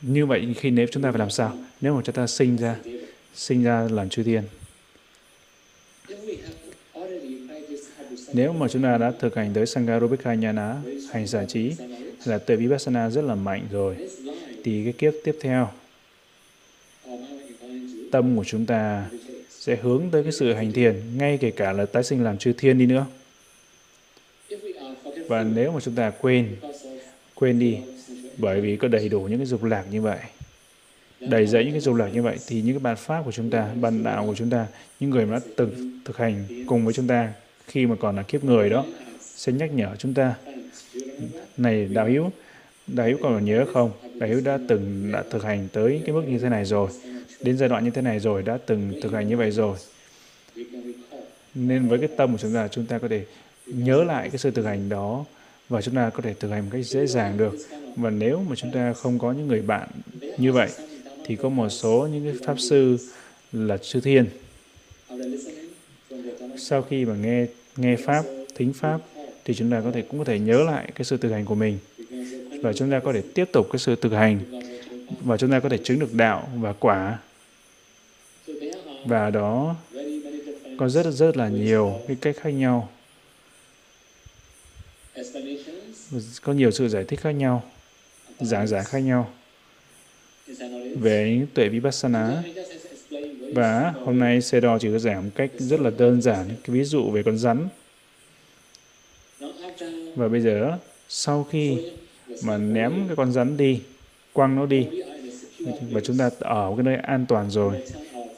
[0.02, 2.76] như vậy khi nếu chúng ta phải làm sao nếu mà chúng ta sinh ra
[3.36, 4.44] sinh ra làm chư thiên
[8.34, 10.76] nếu mà chúng ta đã thực hành tới Sangarupika Nhana,
[11.12, 11.74] hành giải trí,
[12.26, 13.96] là tuệ Vipassana rất là mạnh rồi,
[14.64, 15.70] thì cái kiếp tiếp theo,
[18.12, 19.10] tâm của chúng ta
[19.50, 22.54] sẽ hướng tới cái sự hành thiền, ngay kể cả là tái sinh làm chư
[22.54, 23.06] thiên đi nữa.
[25.28, 26.56] Và nếu mà chúng ta quên,
[27.36, 27.78] quên đi,
[28.38, 30.20] bởi vì có đầy đủ những cái dục lạc như vậy,
[31.20, 33.50] đầy dẫy những cái dục lạc như vậy, thì những cái bàn pháp của chúng
[33.50, 34.68] ta, bàn đạo của chúng ta,
[35.00, 37.34] những người mà đã từng thực hành cùng với chúng ta
[37.68, 38.86] khi mà còn là kiếp người đó
[39.22, 40.36] sẽ nhắc nhở chúng ta
[41.58, 42.32] này đạo hiếu
[42.88, 43.92] đạo hiếu còn nhớ không?
[44.20, 46.90] Đạo hiếu đã từng đã thực hành tới cái mức như thế này rồi
[47.42, 49.78] đến giai đoạn như thế này rồi đã từng thực hành như vậy rồi.
[51.56, 53.26] Nên với cái tâm của chúng ta chúng ta có thể
[53.66, 55.26] nhớ lại cái sự thực hành đó
[55.70, 57.56] và chúng ta có thể thực hành một cách dễ dàng được.
[57.96, 59.88] Và nếu mà chúng ta không có những người bạn
[60.38, 60.70] như vậy,
[61.26, 62.98] thì có một số những cái pháp sư
[63.52, 64.26] là chư thiên.
[66.58, 67.46] Sau khi mà nghe
[67.78, 69.02] nghe pháp, thính pháp,
[69.46, 71.56] thì chúng ta có thể, cũng có thể nhớ lại cái sự thực hành của
[71.56, 71.78] mình.
[72.62, 74.40] Và chúng ta có thể tiếp tục cái sự thực hành.
[75.22, 77.20] Và chúng ta có thể chứng được đạo và quả.
[79.06, 79.76] Và đó
[80.78, 82.90] có rất rất là nhiều cái cách khác nhau
[86.42, 87.64] có nhiều sự giải thích khác nhau
[88.40, 89.34] giảng giải khác nhau.
[90.96, 92.44] Về những tuệ vipassana.
[93.54, 96.84] Và hôm nay Sedo chỉ có giảng một cách rất là đơn giản cái ví
[96.84, 97.68] dụ về con rắn.
[100.16, 100.78] Và bây giờ
[101.10, 101.78] sau khi
[102.44, 103.82] mà ném cái con rắn đi,
[104.34, 104.88] quăng nó đi
[105.92, 107.76] và chúng ta ở cái nơi an toàn rồi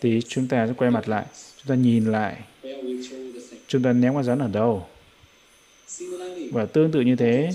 [0.01, 1.25] thì chúng ta sẽ quay mặt lại,
[1.57, 2.37] chúng ta nhìn lại.
[3.67, 4.87] Chúng ta ném con rắn ở đâu.
[6.51, 7.49] Và tương tự như thế,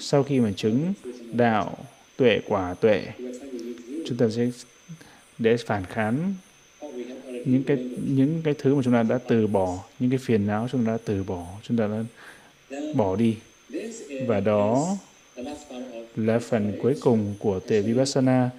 [0.00, 0.92] sau khi mà chứng
[1.32, 1.78] đạo
[2.16, 3.06] tuệ quả tuệ,
[4.06, 4.50] chúng ta sẽ
[5.38, 6.34] để phản kháng
[7.44, 7.76] những cái
[8.06, 10.92] những cái thứ mà chúng ta đã từ bỏ những cái phiền não chúng ta
[10.92, 12.02] đã từ bỏ chúng ta đã
[12.94, 13.36] bỏ đi.
[14.26, 14.96] Và đó
[16.16, 18.50] là phần cuối cùng của tuệ vipassana.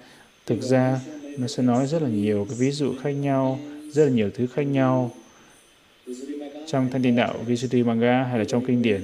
[0.46, 1.00] Thực ra
[1.38, 3.58] nó sẽ nói rất là nhiều cái ví dụ khác nhau
[3.92, 5.10] rất là nhiều thứ khác nhau
[6.66, 9.02] trong thanh tịnh đạo Visuddhimagga hay là trong kinh điển.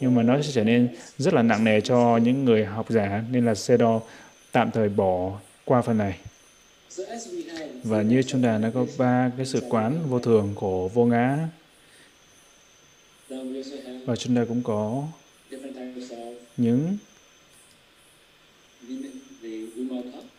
[0.00, 0.88] Nhưng mà nó sẽ trở nên
[1.18, 4.00] rất là nặng nề cho những người học giả, nên là Sedo
[4.52, 6.18] tạm thời bỏ qua phần này.
[7.82, 11.48] Và như chúng ta đã có ba cái sự quán vô thường của vô ngã.
[14.06, 15.04] Và chúng ta cũng có
[16.56, 16.96] những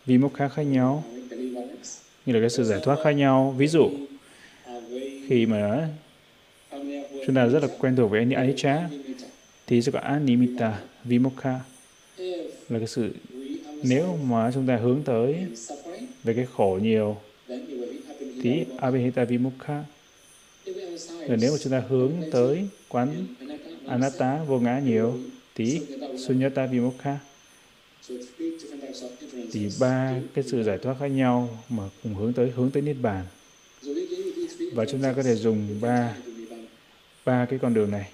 [0.05, 1.03] vi mốc khác khác nhau,
[2.25, 3.55] như là cái sự giải thoát khác nhau.
[3.57, 3.89] Ví dụ,
[5.27, 5.89] khi mà
[7.25, 8.89] chúng ta rất là quen thuộc với anicca
[9.67, 11.59] thì sẽ có animita, vimokha.
[12.69, 13.09] Là cái sự,
[13.83, 15.35] nếu mà chúng ta hướng tới
[16.23, 17.17] về cái khổ nhiều,
[18.41, 19.83] thì abhita vimokha.
[21.27, 23.25] Rồi nếu mà chúng ta hướng tới quán
[23.87, 25.19] anatta vô ngã nhiều,
[25.55, 25.81] thì
[26.17, 27.19] sunyata, vimokha.
[29.51, 32.95] Thì ba cái sự giải thoát khác nhau mà cùng hướng tới hướng tới niết
[33.01, 33.25] bàn.
[34.73, 36.15] Và chúng ta có thể dùng ba
[37.27, 38.09] ba cái con đường này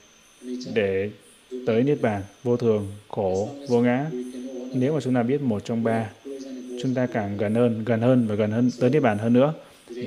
[0.74, 1.09] để
[1.66, 4.05] tới niết bàn, vô thường, khổ, vô ngã.
[4.74, 6.09] Nếu mà chúng ta biết một trong ba,
[6.82, 9.53] chúng ta càng gần hơn gần hơn và gần hơn tới niết bàn hơn nữa.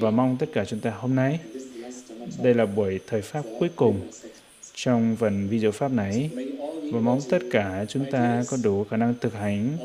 [0.01, 1.39] Và mong tất cả chúng ta hôm nay,
[2.43, 4.01] đây là buổi thời pháp cuối cùng
[4.75, 6.31] trong phần video pháp này.
[6.93, 9.77] Và mong tất cả chúng ta có đủ khả năng thực hành,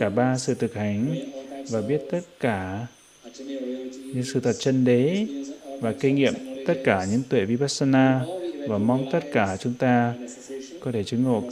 [0.00, 1.14] cả ba sự thực hành,
[1.70, 2.86] và biết tất cả
[4.14, 5.26] những sự thật chân đế
[5.80, 6.34] và kinh nghiệm
[6.68, 8.24] tất cả những tuệ vipassana
[8.68, 10.14] và mong tất cả chúng ta
[10.80, 11.42] có thể chứng ngộ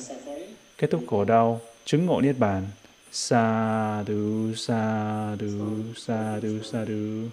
[0.79, 2.67] kết thúc khổ đau, chứng ngộ niết bàn.
[3.13, 7.29] Sa du sa du sa du sa du.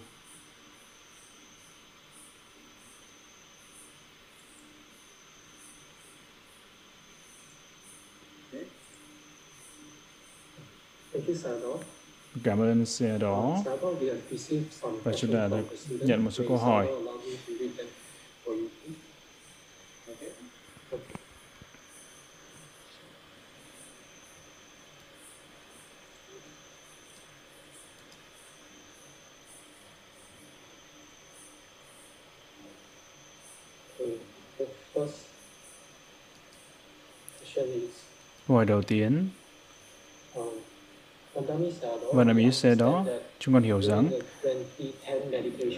[12.43, 13.63] Cảm ơn xe đó.
[15.03, 16.87] Và chúng ta được nhận một số câu hỏi.
[38.47, 39.29] Câu hỏi đầu tiên
[42.13, 43.05] và nằm ý xe đó,
[43.39, 44.05] chúng con hiểu rằng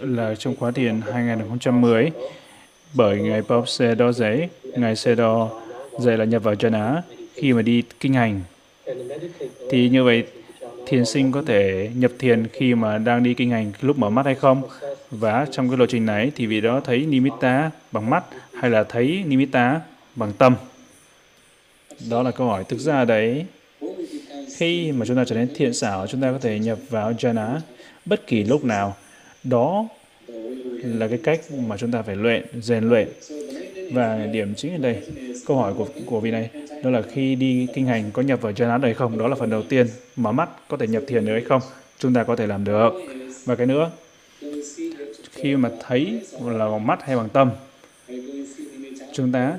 [0.02, 2.12] là trong khóa thiền 2010,
[2.94, 5.62] bởi Ngài Bob xe đó dạy, Ngài xe đó
[6.00, 7.02] dạy là nhập vào chân á
[7.34, 8.42] khi mà đi kinh hành.
[9.70, 10.24] Thì như vậy,
[10.86, 14.26] thiền sinh có thể nhập thiền khi mà đang đi kinh hành lúc mở mắt
[14.26, 14.62] hay không?
[15.12, 18.84] Và trong cái lộ trình này thì vị đó thấy nimitta bằng mắt hay là
[18.84, 19.82] thấy nimitta
[20.16, 20.56] bằng tâm?
[22.10, 22.64] Đó là câu hỏi.
[22.64, 23.46] Thực ra đấy,
[24.58, 27.60] khi mà chúng ta trở nên thiện xảo, chúng ta có thể nhập vào jhana
[28.06, 28.96] bất kỳ lúc nào.
[29.44, 29.88] Đó
[30.84, 33.08] là cái cách mà chúng ta phải luyện, rèn luyện.
[33.92, 34.98] Và điểm chính ở đây,
[35.46, 36.50] câu hỏi của của vị này,
[36.84, 39.18] đó là khi đi kinh hành có nhập vào jhana được hay không?
[39.18, 39.88] Đó là phần đầu tiên.
[40.16, 41.62] Mở mắt có thể nhập thiền được hay không?
[42.00, 42.90] Chúng ta có thể làm được.
[43.46, 43.92] Và cái nữa,
[45.32, 47.52] khi mà thấy là bằng mắt hay bằng tâm,
[49.14, 49.58] chúng ta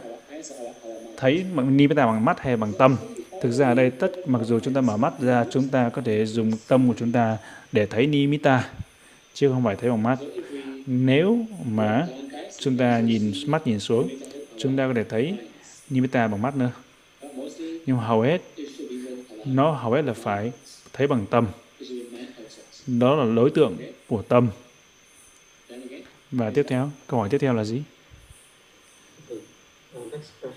[1.16, 2.96] thấy bằng nimitta bằng mắt hay bằng tâm
[3.42, 6.02] thực ra ở đây tất, mặc dù chúng ta mở mắt ra, chúng ta có
[6.02, 7.38] thể dùng tâm của chúng ta
[7.72, 8.70] để thấy nimitta,
[9.34, 10.18] chứ không phải thấy bằng mắt.
[10.86, 11.38] Nếu
[11.70, 12.06] mà
[12.58, 14.08] chúng ta nhìn, mắt nhìn xuống,
[14.58, 15.36] chúng ta có thể thấy
[15.90, 16.70] nimitta bằng mắt nữa.
[17.86, 18.38] Nhưng hầu hết,
[19.44, 20.52] nó hầu hết là phải
[20.92, 21.46] thấy bằng tâm.
[22.86, 23.76] Đó là đối tượng
[24.08, 24.48] của tâm.
[26.30, 27.82] Và tiếp theo, câu hỏi tiếp theo là gì?
[29.28, 29.40] Ừ,
[30.40, 30.50] ừ,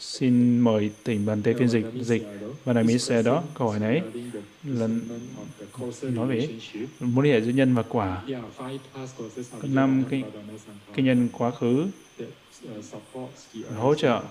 [0.00, 2.22] Xin mời tỉnh Bàn tay phiên dịch dịch
[2.64, 4.02] và đại mỹ xe đó, câu hỏi này.
[4.64, 4.88] Là
[6.02, 6.48] nói về
[7.00, 8.22] mối liên hệ giữa nhân và quả.
[9.62, 10.24] Năm cái
[10.94, 11.86] cái nhân quá khứ
[13.76, 14.22] hỗ trợ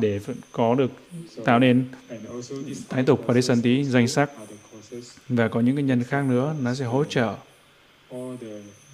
[0.00, 0.20] để
[0.52, 0.90] có được
[1.44, 1.88] tạo nên
[2.88, 4.30] thái tục Parisanti danh sắc.
[5.28, 7.34] Và có những cái nhân khác nữa, nó sẽ hỗ trợ.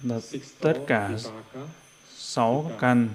[0.03, 0.19] Là
[0.59, 1.17] tất cả
[2.17, 3.09] sáu căn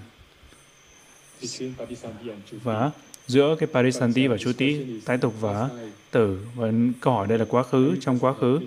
[2.62, 2.91] và
[3.26, 5.68] giữa cái Parisanti và Chuti, tái tục và
[6.11, 6.47] tử.
[6.55, 7.97] Và câu hỏi đây là quá khứ.
[8.01, 8.61] Trong quá khứ,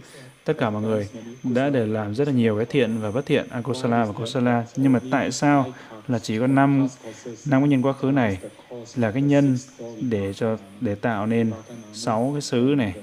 [0.44, 1.08] tất cả mọi người
[1.44, 4.66] đã để làm rất là nhiều cái thiện và bất thiện, Akosala và Kosala.
[4.76, 5.74] Nhưng mà tại sao
[6.08, 6.88] là chỉ có năm
[7.46, 8.38] năm cái nhân quá khứ này
[8.96, 9.58] là cái nhân
[10.02, 11.52] để cho để tạo nên
[11.94, 12.94] sáu cái xứ này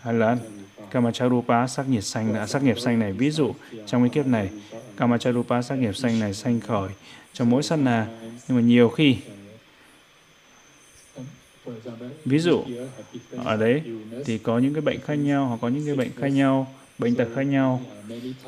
[0.00, 0.36] hay là
[0.90, 3.52] Kamacharupa sắc nhiệt xanh là sắc nghiệp xanh này ví dụ
[3.86, 4.48] trong cái kiếp này
[4.96, 6.88] Kamacharupa sắc nghiệp xanh này sanh khởi
[7.34, 8.06] trong mỗi sát na.
[8.48, 9.16] Nhưng mà nhiều khi
[12.24, 12.62] ví dụ
[13.44, 13.82] ở đấy
[14.24, 17.14] thì có những cái bệnh khác nhau hoặc có những cái bệnh khác nhau bệnh
[17.14, 17.82] tật khác nhau.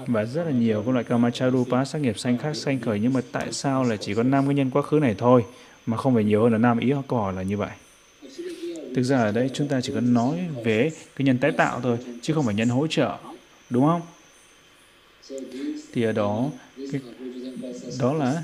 [0.06, 3.00] Và rất là nhiều các loại kamacharupa sắc nghiệp sanh khác sanh khởi.
[3.00, 5.44] Nhưng mà tại sao lại chỉ có năm cái nhân quá khứ này thôi
[5.86, 7.70] mà không phải nhiều hơn là năm ý câu cỏ là như vậy?
[8.94, 11.98] Thực ra ở đây chúng ta chỉ cần nói về cái nhân tái tạo thôi
[12.22, 13.16] chứ không phải nhân hỗ trợ
[13.70, 14.02] đúng không?
[15.92, 16.50] Thì ở đó
[16.92, 17.00] cái,
[18.00, 18.42] đó là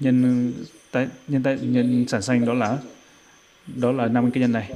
[0.00, 0.52] nhân
[0.90, 2.78] tái nhân tái nhân sản sanh đó là
[3.66, 4.72] đó là năm cái nhân này.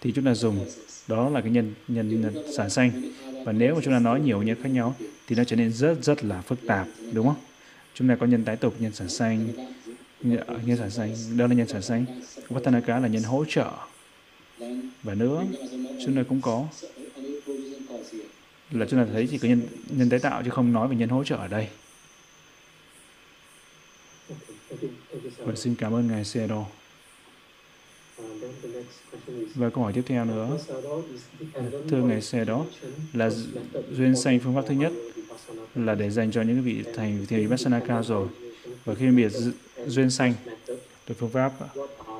[0.00, 0.66] Thì chúng ta dùng
[1.08, 2.90] đó là cái nhân nhân, nhân sản sanh
[3.44, 4.96] và nếu mà chúng ta nói nhiều nhân khác nhau
[5.26, 7.40] thì nó trở nên rất rất là phức tạp đúng không?
[7.94, 9.48] Chúng ta có nhân tái tục nhân sản sanh
[10.64, 12.04] nhân sản sanh đó là nhân sản sanh
[12.48, 13.70] Vatanaka là nhân hỗ trợ.
[15.02, 15.44] Và nữa
[16.04, 16.66] chúng ta cũng có
[18.72, 21.08] là chúng ta thấy chỉ có nhân nhân tái tạo chứ không nói về nhân
[21.08, 21.68] hỗ trợ ở đây.
[25.38, 26.64] Và xin cảm ơn ngài Sedo
[29.54, 30.58] và câu hỏi tiếp theo nữa.
[31.88, 32.44] Thưa ngài xe
[33.12, 33.30] là
[33.92, 34.92] duyên sanh phương pháp thứ nhất
[35.74, 38.28] là để dành cho những vị thành thiền vipassana cao rồi.
[38.84, 39.32] Và khi biệt
[39.86, 40.34] duyên sanh
[41.08, 41.52] được phương pháp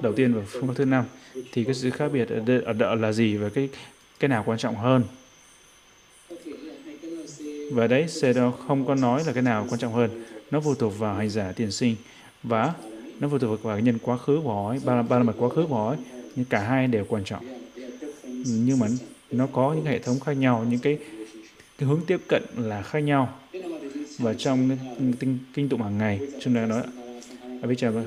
[0.03, 1.05] đầu tiên và phương pháp thứ năm
[1.53, 3.69] thì cái sự khác biệt ở đây, ở đó là gì và cái
[4.21, 5.03] cái nào quan trọng hơn?
[7.73, 10.99] Và đấy Sedo không có nói là cái nào quan trọng hơn nó phụ thuộc
[10.99, 11.97] vào hành giả tiền sinh.
[12.43, 12.75] Và
[13.21, 15.75] nó phụ thuộc vào nhân quá khứ của họ ba ba mặt quá khứ của
[15.75, 15.95] họ
[16.37, 17.45] nhưng cả hai đều quan trọng.
[18.47, 18.87] Nhưng mà
[19.31, 20.99] nó có những hệ thống khác nhau những cái
[21.79, 23.39] cái hướng tiếp cận là khác nhau.
[24.19, 24.77] Và trong
[25.21, 26.83] kinh, kinh tụng hàng ngày chúng ta nói
[27.63, 28.05] Abhijaya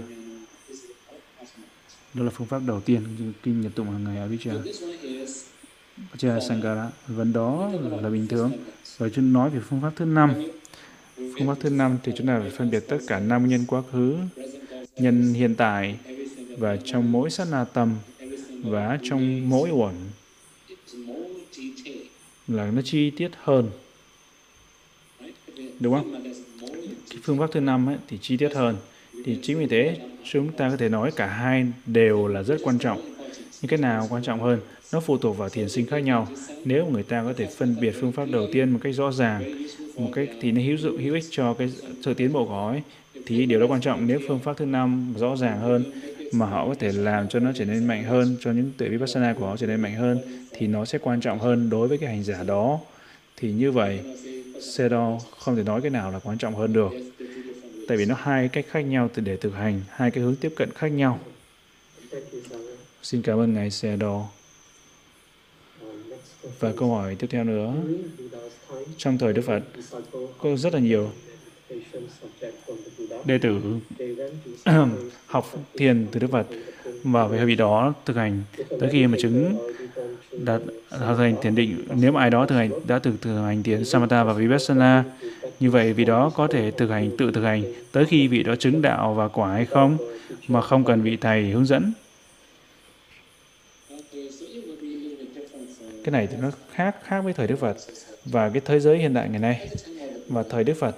[2.13, 3.01] đó là phương pháp đầu tiên
[3.43, 4.61] kinh nhật tụng hàng ngày Abhijaya.
[5.97, 7.71] Avicca Sankara vấn đó
[8.01, 8.51] là bình thường.
[8.97, 10.33] Và chúng nói về phương pháp thứ năm.
[11.15, 13.81] Phương pháp thứ năm thì chúng ta phải phân biệt tất cả năm nhân quá
[13.91, 14.17] khứ
[14.97, 15.95] nhân hiện tại
[16.57, 17.95] và trong mỗi sát na tâm
[18.63, 19.93] và trong mỗi uẩn.
[22.47, 23.69] Là nó chi tiết hơn.
[25.79, 26.23] Đúng không?
[27.09, 28.75] Cái phương pháp thứ năm ấy, thì chi tiết hơn.
[29.25, 32.79] Thì chính vì thế chúng ta có thể nói cả hai đều là rất quan
[32.79, 33.01] trọng.
[33.61, 34.59] Nhưng cái nào quan trọng hơn?
[34.93, 36.27] Nó phụ thuộc vào thiền sinh khác nhau.
[36.65, 39.65] Nếu người ta có thể phân biệt phương pháp đầu tiên một cách rõ ràng
[39.95, 41.71] một cách thì nó hữu dụng hữu ích cho cái
[42.01, 42.81] sự tiến bộ của họ ấy,
[43.25, 44.07] thì điều đó quan trọng.
[44.07, 45.83] Nếu phương pháp thứ năm rõ ràng hơn
[46.31, 49.33] mà họ có thể làm cho nó trở nên mạnh hơn cho những tuệ vipassana
[49.33, 50.19] của họ trở nên mạnh hơn
[50.51, 52.79] thì nó sẽ quan trọng hơn đối với cái hành giả đó.
[53.37, 53.99] Thì như vậy
[54.61, 56.91] Sedo không thể nói cái nào là quan trọng hơn được.
[57.87, 60.69] Tại vì nó hai cách khác nhau để thực hành hai cái hướng tiếp cận
[60.75, 61.19] khác nhau.
[63.03, 64.34] Xin cảm ơn ngài Sedo
[66.59, 67.73] và câu hỏi tiếp theo nữa.
[68.97, 69.61] Trong thời Đức Phật,
[70.37, 71.09] có rất là nhiều
[73.25, 73.59] đệ tử
[75.25, 76.47] học thiền từ Đức Phật
[77.03, 78.43] và về vị đó thực hành
[78.79, 79.57] tới khi mà chứng
[80.43, 81.85] đạt thực hành thiền định.
[81.95, 85.03] Nếu mà ai đó thực hành, đã thực thực hành thiền samatha và vipassana,
[85.59, 88.55] như vậy vị đó có thể thực hành, tự thực hành tới khi vị đó
[88.55, 89.97] chứng đạo và quả hay không
[90.47, 91.93] mà không cần vị thầy hướng dẫn.
[96.05, 97.77] Cái này thì nó khác khác với thời Đức Phật
[98.25, 99.69] và cái thế giới hiện đại ngày nay.
[100.27, 100.95] Và thời Đức Phật,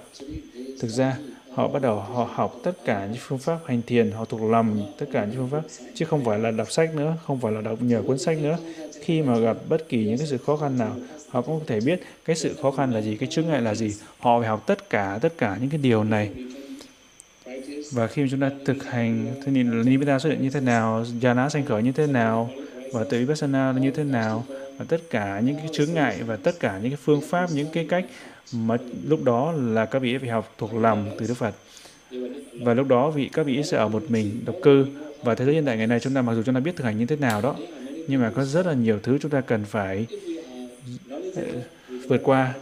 [0.80, 1.16] thực ra,
[1.52, 4.92] họ bắt đầu họ học tất cả những phương pháp hành thiền, họ thuộc lòng
[4.98, 5.62] tất cả những phương pháp,
[5.94, 8.58] chứ không phải là đọc sách nữa, không phải là đọc nhờ cuốn sách nữa.
[9.00, 10.96] Khi mà gặp bất kỳ những cái sự khó khăn nào,
[11.28, 13.74] họ cũng có thể biết cái sự khó khăn là gì, cái chướng ngại là
[13.74, 13.92] gì.
[14.18, 16.30] Họ phải học tất cả tất cả những cái điều này.
[17.92, 21.04] Và khi mà chúng ta thực hành, thế thì nimitta xuất hiện như thế nào
[21.20, 22.50] jhana sanh khởi như thế nào,
[22.92, 24.44] và tự vipassana như thế nào
[24.78, 27.66] và tất cả những cái chướng ngại và tất cả những cái phương pháp, những
[27.72, 28.04] cái cách
[28.52, 28.76] mà
[29.08, 31.54] lúc đó là các vị phải học thuộc lòng từ Đức Phật.
[32.60, 34.86] Và lúc đó vị, các vị sẽ ở một mình độc cư
[35.22, 36.84] và thế giới hiện tại ngày nay chúng ta mặc dù chúng ta biết thực
[36.84, 37.56] hành như thế nào đó,
[38.08, 40.06] nhưng mà có rất là nhiều thứ chúng ta cần phải
[41.10, 41.42] ờ,
[42.08, 42.54] vượt qua.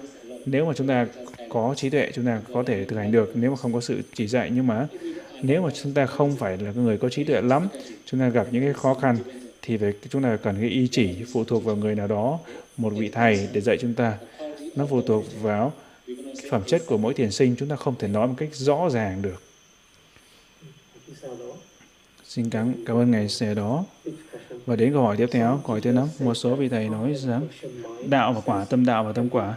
[0.46, 1.06] Nếu mà chúng ta
[1.48, 3.32] có trí tuệ, chúng ta có thể thực hành được.
[3.34, 4.86] Nếu mà không có sự chỉ dạy, nhưng mà
[5.42, 7.68] nếu mà chúng ta không phải là người có trí tuệ lắm,
[8.04, 9.16] chúng ta gặp những cái khó khăn
[9.66, 12.38] thì phải chúng ta cần cái ý chỉ phụ thuộc vào người nào đó
[12.76, 14.18] một vị thầy để dạy chúng ta.
[14.76, 15.72] Nó phụ thuộc vào
[16.50, 19.22] phẩm chất của mỗi thiền sinh chúng ta không thể nói một cách rõ ràng
[19.22, 19.42] được.
[22.24, 23.84] Xin cảm cảm ơn ngài xe đó.
[24.66, 26.08] Và đến câu hỏi tiếp theo câu hỏi thứ năm.
[26.20, 27.48] Một số vị thầy nói rằng
[28.08, 29.54] đạo và quả tâm đạo và tâm quả.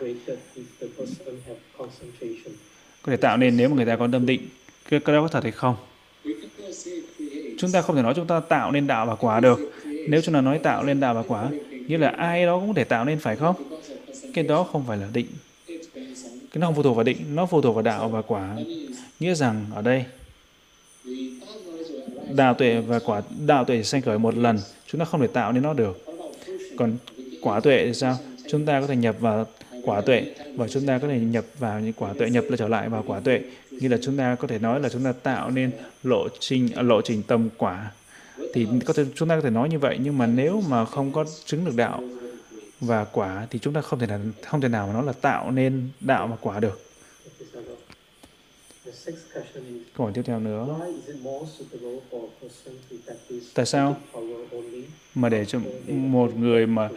[3.01, 4.41] Có thể tạo nên nếu mà người ta có tâm định
[4.89, 5.75] cái, cái đó có thật hay không?
[7.57, 9.59] Chúng ta không thể nói chúng ta tạo nên đạo và quả được.
[10.07, 11.49] Nếu chúng ta nói tạo nên đạo và quả,
[11.87, 13.55] nghĩa là ai đó cũng có thể tạo nên phải không?
[14.33, 15.27] Cái đó không phải là định.
[16.51, 18.57] Cái nó không phụ thuộc vào định, nó phụ thuộc vào đạo và quả.
[19.19, 20.05] Nghĩa rằng ở đây,
[22.35, 25.51] đạo tuệ và quả đạo tuệ sanh khởi một lần, chúng ta không thể tạo
[25.51, 26.05] nên nó được.
[26.77, 26.97] Còn
[27.41, 28.17] quả tuệ thì sao?
[28.49, 29.45] Chúng ta có thể nhập vào
[29.83, 30.23] quả tuệ
[30.55, 33.03] và chúng ta có thể nhập vào những quả tuệ nhập lại trở lại vào
[33.07, 33.41] quả tuệ
[33.71, 35.71] như là chúng ta có thể nói là chúng ta tạo nên
[36.03, 37.91] lộ trình lộ trình tâm quả
[38.53, 41.11] thì có thể, chúng ta có thể nói như vậy, nhưng mà nếu mà không
[41.11, 42.03] có chứng được đạo
[42.81, 45.51] và quả thì chúng ta không thể nào không thể nào mà nó là tạo
[45.51, 46.81] nên đạo và quả được.
[49.95, 50.79] Câu hỏi tiếp theo nữa.
[53.53, 53.97] Tại sao?
[55.15, 56.89] Mà để cho một người mà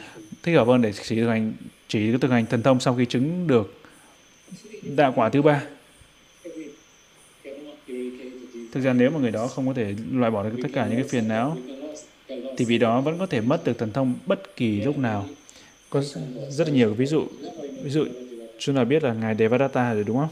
[0.43, 1.53] thích hợp hơn để chỉ thực hành,
[1.89, 3.75] chỉ thực hành thần thông sau khi chứng được
[4.97, 5.63] đạo quả thứ ba
[8.73, 10.97] thực ra nếu mà người đó không có thể loại bỏ được tất cả những
[10.97, 11.57] cái phiền não,
[12.57, 15.27] thì vị đó vẫn có thể mất được thần thông bất kỳ lúc nào.
[15.91, 16.03] Có
[16.51, 17.27] rất là nhiều ví dụ.
[17.83, 18.05] Ví dụ,
[18.59, 20.29] chúng ta biết là ngài Devadatta rồi, đúng không?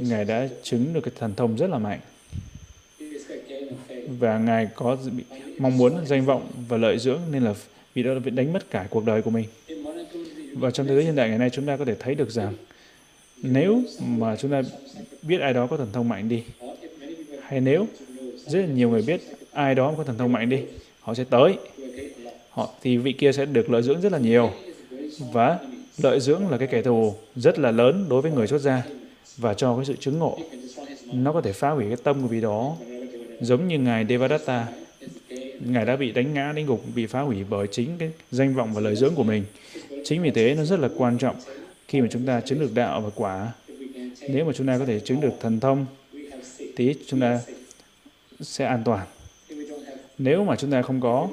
[0.00, 2.00] Ngài đã chứng được cái thần thông rất là mạnh.
[4.18, 4.96] Và ngài có
[5.58, 7.54] mong muốn, danh vọng và lợi dưỡng nên là
[7.94, 9.46] vì đó bị đánh mất cả cuộc đời của mình.
[10.52, 12.54] Và trong thế giới hiện đại ngày nay, chúng ta có thể thấy được rằng,
[13.42, 14.62] nếu mà chúng ta
[15.22, 16.42] biết ai đó có thần thông mạnh đi
[17.48, 17.86] hay nếu
[18.46, 19.20] rất là nhiều người biết
[19.52, 20.58] ai đó có thần thông mạnh đi,
[21.00, 21.54] họ sẽ tới.
[22.50, 24.50] Họ, thì vị kia sẽ được lợi dưỡng rất là nhiều.
[25.32, 25.58] Và
[26.02, 28.82] lợi dưỡng là cái kẻ thù rất là lớn đối với người xuất gia
[29.36, 30.38] và cho cái sự chứng ngộ.
[31.12, 32.76] Nó có thể phá hủy cái tâm của vị đó,
[33.40, 34.66] giống như ngài Devadatta.
[35.60, 38.74] Ngài đã bị đánh ngã đánh gục, bị phá hủy bởi chính cái danh vọng
[38.74, 39.44] và lợi dưỡng của mình.
[40.04, 41.36] Chính vì thế, nó rất là quan trọng
[41.88, 43.52] khi mà chúng ta chứng được đạo và quả.
[44.28, 45.86] Nếu mà chúng ta có thể chứng được thần thông
[46.76, 47.40] thì chúng ta
[48.40, 49.06] sẽ an toàn.
[50.18, 51.28] Nếu mà chúng ta không có,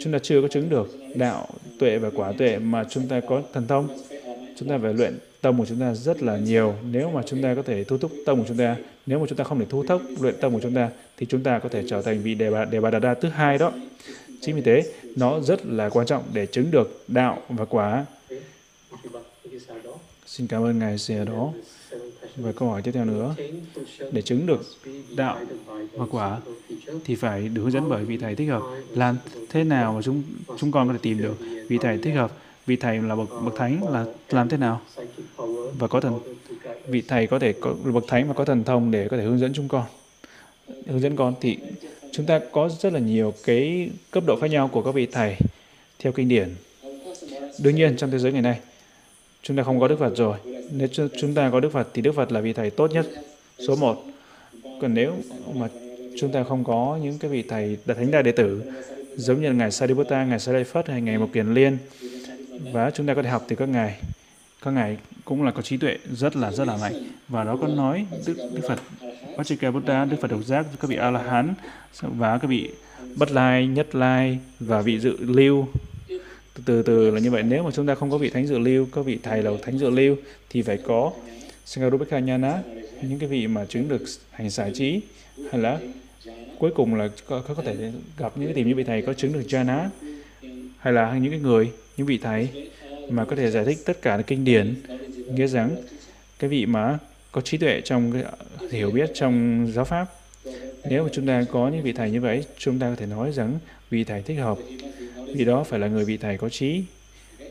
[0.00, 1.48] chúng ta chưa có chứng được đạo
[1.78, 3.88] tuệ và quả tuệ mà chúng ta có thần thông,
[4.56, 6.74] chúng ta phải luyện tâm của chúng ta rất là nhiều.
[6.90, 9.38] Nếu mà chúng ta có thể thu thúc tâm của chúng ta, nếu mà chúng
[9.38, 11.84] ta không thể thu thúc luyện tâm của chúng ta, thì chúng ta có thể
[11.88, 13.72] trở thành vị đề bà đề bà đà đa thứ hai đó.
[14.40, 14.82] Chính vì thế,
[15.16, 18.06] nó rất là quan trọng để chứng được đạo và quả.
[20.26, 21.52] Xin cảm ơn ngài xe đó
[22.36, 23.34] và câu hỏi tiếp theo nữa,
[24.12, 24.60] để chứng được
[25.16, 25.40] đạo
[25.92, 26.38] và quả
[27.04, 28.62] thì phải được hướng dẫn bởi vị thầy thích hợp.
[28.90, 29.16] Làm
[29.50, 30.22] thế nào mà chúng
[30.58, 31.34] chúng con có thể tìm được
[31.68, 32.32] vị thầy thích hợp?
[32.66, 34.80] Vị thầy là bậc bậc thánh là làm thế nào?
[35.78, 36.18] Và có thần,
[36.88, 39.38] vị thầy có thể có, bậc thánh và có thần thông để có thể hướng
[39.38, 39.84] dẫn chúng con.
[40.86, 41.58] Hướng dẫn con thì
[42.12, 45.36] chúng ta có rất là nhiều cái cấp độ khác nhau của các vị thầy
[45.98, 46.54] theo kinh điển.
[47.58, 48.60] Đương nhiên, trong thế giới ngày nay
[49.46, 50.38] chúng ta không có đức phật rồi.
[50.70, 50.88] Nếu
[51.20, 53.06] chúng ta có đức phật thì đức phật là vị thầy tốt nhất.
[53.68, 54.04] Số một.
[54.80, 55.14] Còn nếu
[55.54, 55.68] mà
[56.18, 58.62] chúng ta không có những cái vị thầy là thánh đại đệ tử
[59.16, 61.78] giống như là ngài Sariputta, ngài Sariphat hay ngài Mộc Kiền Liên
[62.72, 63.98] và chúng ta có thể học từ các ngài.
[64.62, 66.94] Các ngài cũng là có trí tuệ rất là rất là mạnh.
[67.28, 68.78] Và đó có nói đức, đức phật
[69.36, 71.54] Vajika Buddha, Đức Phật độc giác, các vị A-la-hán
[72.00, 72.70] và các vị
[73.16, 75.66] bất lai, nhất lai và vị dự lưu.
[76.56, 78.58] Từ, từ từ là như vậy, nếu mà chúng ta không có vị thánh dự
[78.58, 80.16] lưu, có vị thầy là thánh dự lưu
[80.50, 81.12] thì phải có
[81.64, 82.62] Sangarupika Nhana,
[83.02, 85.00] những cái vị mà chứng được hành xả trí.
[85.50, 85.78] Hay là
[86.58, 89.32] cuối cùng là có, có thể gặp những cái tìm những vị thầy có chứng
[89.32, 89.88] được jhana
[90.78, 92.48] hay là những cái người những vị thầy
[93.08, 94.74] mà có thể giải thích tất cả kinh điển
[95.34, 95.76] nghĩa rằng
[96.38, 96.98] cái vị mà
[97.32, 98.24] có trí tuệ trong cái
[98.70, 100.06] hiểu biết trong giáo pháp.
[100.88, 103.32] Nếu mà chúng ta có những vị thầy như vậy chúng ta có thể nói
[103.32, 103.58] rằng
[103.90, 104.58] vị thầy thích hợp
[105.36, 106.84] vì đó phải là người vị thầy có trí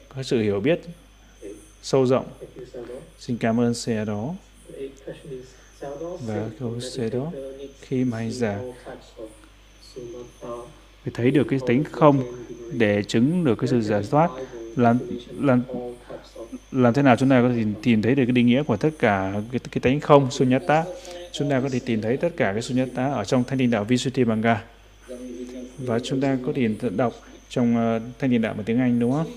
[0.09, 0.81] có sự hiểu biết
[1.81, 2.25] sâu rộng.
[3.19, 4.35] Xin cảm ơn xe đó.
[6.25, 7.31] Và câu xe đó
[7.81, 8.59] khi mà hành giả
[11.03, 12.23] phải thấy được cái tính không
[12.71, 14.31] để chứng được cái sự giải thoát
[14.75, 14.99] làm
[15.39, 15.61] làm
[16.71, 18.89] làm thế nào chúng ta có thể tìm thấy được cái định nghĩa của tất
[18.99, 20.83] cả cái, cái tánh không sunyata.
[21.31, 23.83] Chúng ta có thể tìm thấy tất cả cái sunyata ở trong thanh định đạo
[23.83, 24.63] Visuddhimagga
[25.77, 27.13] và chúng ta có thể đọc
[27.49, 29.31] trong ờ, thanh định đạo bằng tiếng Anh đúng không?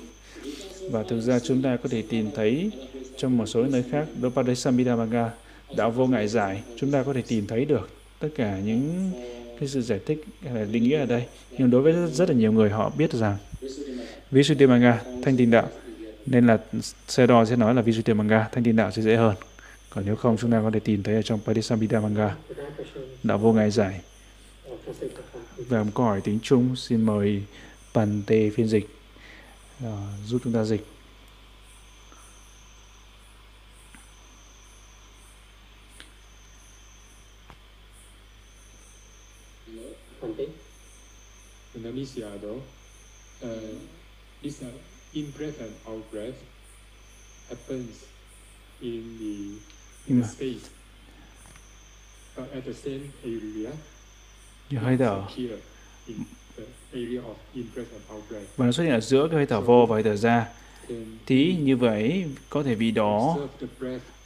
[0.90, 2.70] Và thực ra chúng ta có thể tìm thấy
[3.16, 5.30] trong một số nơi khác Dopadesambhidhamagga
[5.76, 9.10] đạo vô ngại giải chúng ta có thể tìm thấy được tất cả những
[9.60, 11.24] cái sự giải thích hay là định nghĩa ở đây.
[11.58, 13.36] Nhưng đối với rất, rất là nhiều người họ biết rằng
[14.30, 15.68] Visuddhimagga thanh tịnh đạo
[16.26, 16.58] nên là
[17.08, 19.34] xe đo sẽ nói là Visuddhimagga thanh tịnh đạo sẽ dễ hơn.
[19.90, 22.36] Còn nếu không chúng ta có thể tìm thấy ở trong Padisambhidamanga,
[23.22, 24.00] đạo vô ngại giải.
[25.56, 27.42] Và một câu hỏi tiếng Trung xin mời
[27.98, 28.86] Bàn Tê phiên dịch.
[29.84, 29.90] Uh,
[30.26, 30.84] giúp chúng ta dịch.
[41.78, 42.60] Upanishad, uh,
[44.42, 44.68] this uh,
[45.12, 46.36] in-breath and out-breath
[47.48, 48.04] happens
[48.80, 49.58] in the, in
[50.06, 50.70] Nhưng the mà space,
[52.36, 53.72] but at the same area,
[54.70, 55.58] như hơi thở here,
[56.06, 56.16] in
[58.56, 60.46] và nó xuất hiện ở giữa cái hơi thở vô và hơi thở ra.
[61.26, 63.38] Thì như vậy có thể vị đó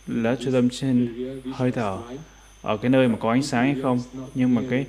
[0.06, 1.14] là chú tâm trên
[1.52, 1.98] hơi thở.
[2.62, 4.01] ở cái nơi mà có ánh sáng hay không
[4.34, 4.86] nhưng mà cái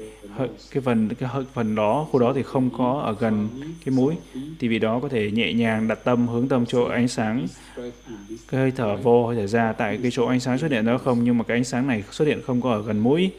[0.71, 3.49] cái phần cái phần đó khu đó thì không có ở gần
[3.85, 4.15] cái mũi.
[4.59, 7.47] thì vị đó có thể nhẹ nhàng đặt tâm hướng tâm chỗ ánh sáng.
[8.47, 10.97] Cái hơi thở vô hơi thở ra tại cái chỗ ánh sáng xuất hiện đó
[10.97, 13.31] không nhưng mà cái ánh sáng này xuất hiện không có ở gần mũi.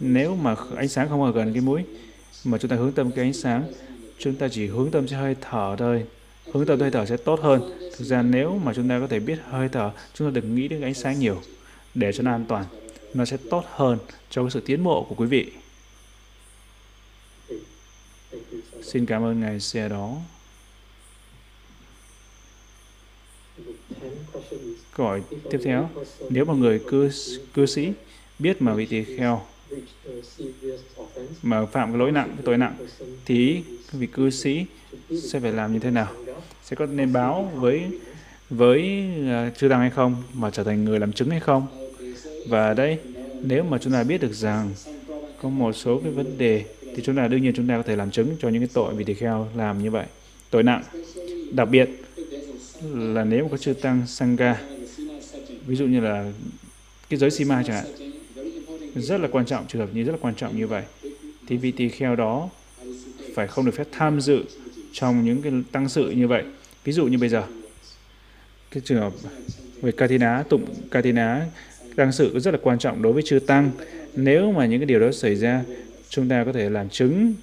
[0.00, 1.82] Nếu mà ánh sáng không ở gần cái mũi
[2.44, 3.64] mà chúng ta hướng tâm cái ánh sáng,
[4.18, 6.06] chúng ta chỉ hướng tâm cho hơi thở thôi.
[6.52, 7.78] Hướng tâm hơi thở sẽ tốt hơn.
[7.96, 10.68] Thực ra nếu mà chúng ta có thể biết hơi thở, chúng ta đừng nghĩ
[10.68, 11.42] đến ánh sáng nhiều,
[11.94, 12.64] để cho nó an toàn.
[13.14, 13.98] Nó sẽ tốt hơn
[14.30, 15.52] cho cái sự tiến bộ của quý vị.
[18.82, 20.16] Xin cảm ơn ngài xe đó.
[24.96, 25.90] Câu hỏi tiếp theo.
[26.30, 27.10] Nếu một người cư
[27.54, 27.92] cư sĩ
[28.38, 29.42] biết mà vị tỳ kheo
[31.42, 32.74] mà phạm cái lỗi nặng cái tội nặng
[33.24, 34.64] thì vị cư sĩ
[35.22, 36.08] sẽ phải làm như thế nào?
[36.62, 37.82] Sẽ có nên báo với
[38.50, 40.22] với à, uh, chư tăng hay không?
[40.34, 41.66] Mà trở thành người làm chứng hay không?
[42.48, 42.98] Và đây
[43.42, 44.70] nếu mà chúng ta biết được rằng
[45.42, 46.64] có một số cái vấn đề
[46.96, 48.94] thì chúng ta đương nhiên chúng ta có thể làm chứng cho những cái tội
[48.94, 50.06] vị tỳ kheo làm như vậy.
[50.50, 50.82] Tội nặng
[51.52, 51.90] đặc biệt
[52.94, 54.60] là nếu có chư tăng sangha
[55.66, 56.32] ví dụ như là
[57.08, 58.09] cái giới sima chẳng hạn
[58.94, 60.82] rất là quan trọng, trường hợp như rất là quan trọng như vậy.
[61.46, 62.50] Thì vị tỳ kheo đó
[63.34, 64.42] phải không được phép tham dự
[64.92, 66.44] trong những cái tăng sự như vậy.
[66.84, 67.42] Ví dụ như bây giờ,
[68.70, 69.12] cái trường hợp
[69.82, 71.46] về Katina, tụng Katina,
[71.96, 73.70] tăng sự rất là quan trọng đối với chư tăng.
[74.16, 75.64] Nếu mà những cái điều đó xảy ra,
[76.08, 77.34] chúng ta có thể làm chứng.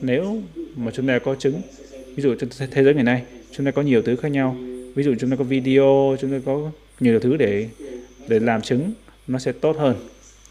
[0.00, 0.42] Nếu
[0.76, 1.60] mà chúng ta có chứng,
[2.14, 4.56] ví dụ trên thế giới ngày nay, chúng ta có nhiều thứ khác nhau.
[4.94, 6.70] Ví dụ chúng ta có video, chúng ta có
[7.00, 7.68] nhiều thứ để
[8.28, 8.92] để làm chứng,
[9.26, 9.96] nó sẽ tốt hơn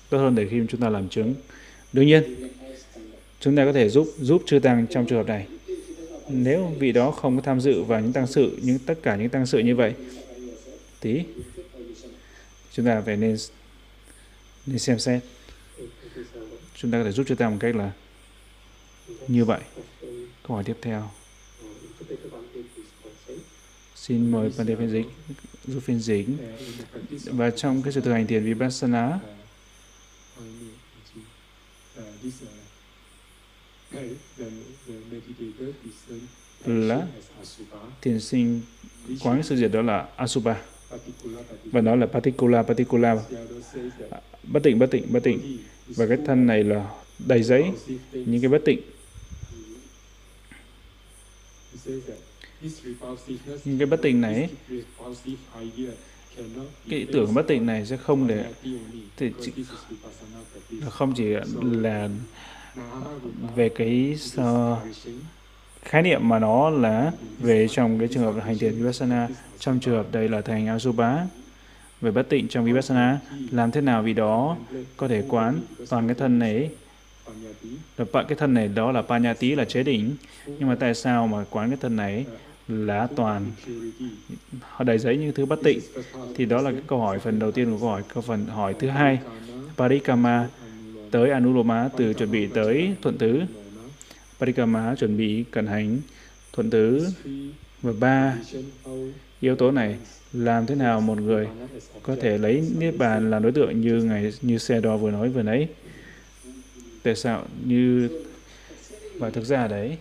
[0.09, 1.33] tốt hơn để khi chúng ta làm chứng.
[1.93, 2.23] Đương nhiên,
[3.39, 5.47] chúng ta có thể giúp giúp chư tăng trong trường hợp này.
[6.29, 9.29] Nếu vị đó không có tham dự vào những tăng sự, những, tất cả những
[9.29, 9.93] tăng sự như vậy
[11.05, 11.23] tí
[12.71, 13.37] chúng ta phải nên
[14.65, 15.23] nên xem xét.
[16.75, 17.91] Chúng ta có thể giúp chư tăng một cách là
[19.27, 19.61] như vậy.
[20.43, 21.09] Câu hỏi tiếp theo.
[23.95, 25.05] Xin mời Pandey phiên dịch,
[25.67, 26.27] giúp phiên dịch.
[27.25, 29.19] Và trong cái sự thực hành thiền vipassana
[36.65, 37.07] là
[38.01, 38.61] thiền sinh
[39.19, 40.61] quán sự diệt đó là asubha
[41.65, 43.23] và đó là particula particula
[44.11, 45.57] à, bất tịnh bất tịnh bất tịnh.
[45.87, 47.63] Và cái thân này là đầy giấy,
[48.11, 48.81] những cái bất tịnh.
[53.65, 54.49] Những cái bất tịnh này
[56.89, 58.45] cái ý tưởng bất tịnh này sẽ không để
[59.17, 59.51] thì chỉ,
[60.89, 62.09] không chỉ là
[63.55, 64.77] về cái uh,
[65.81, 69.27] khái niệm mà nó là về trong cái trường hợp hành thiền vipassana
[69.59, 71.27] trong trường hợp đây là thành asubha
[72.01, 73.19] về bất tịnh trong vipassana
[73.51, 74.57] làm thế nào vì đó
[74.97, 75.59] có thể quán
[75.89, 76.69] toàn cái thân này?
[77.97, 80.15] Là cái thân này đó là panyati là chế đỉnh
[80.47, 82.25] nhưng mà tại sao mà quán cái thân này?
[82.67, 83.51] Là toàn.
[84.61, 85.79] Họ đầy giấy những thứ bất tịnh.
[86.35, 88.75] Thì đó là cái câu hỏi phần đầu tiên của câu hỏi, câu phần hỏi
[88.79, 89.19] thứ hai.
[89.77, 90.49] Parikama
[91.11, 93.41] tới anuloma từ chuẩn bị tới thuận tứ.
[94.39, 95.97] Parikama chuẩn bị cận hành
[96.53, 97.07] thuận tứ.
[97.81, 98.37] Và ba,
[99.39, 99.95] yếu tố này,
[100.33, 101.47] làm thế nào một người
[102.03, 105.29] có thể lấy niết bàn làm đối tượng như ngày, như xe đo vừa nói
[105.29, 105.67] vừa nãy?
[107.03, 108.09] Tại sao như,
[109.17, 109.97] và thực ra đấy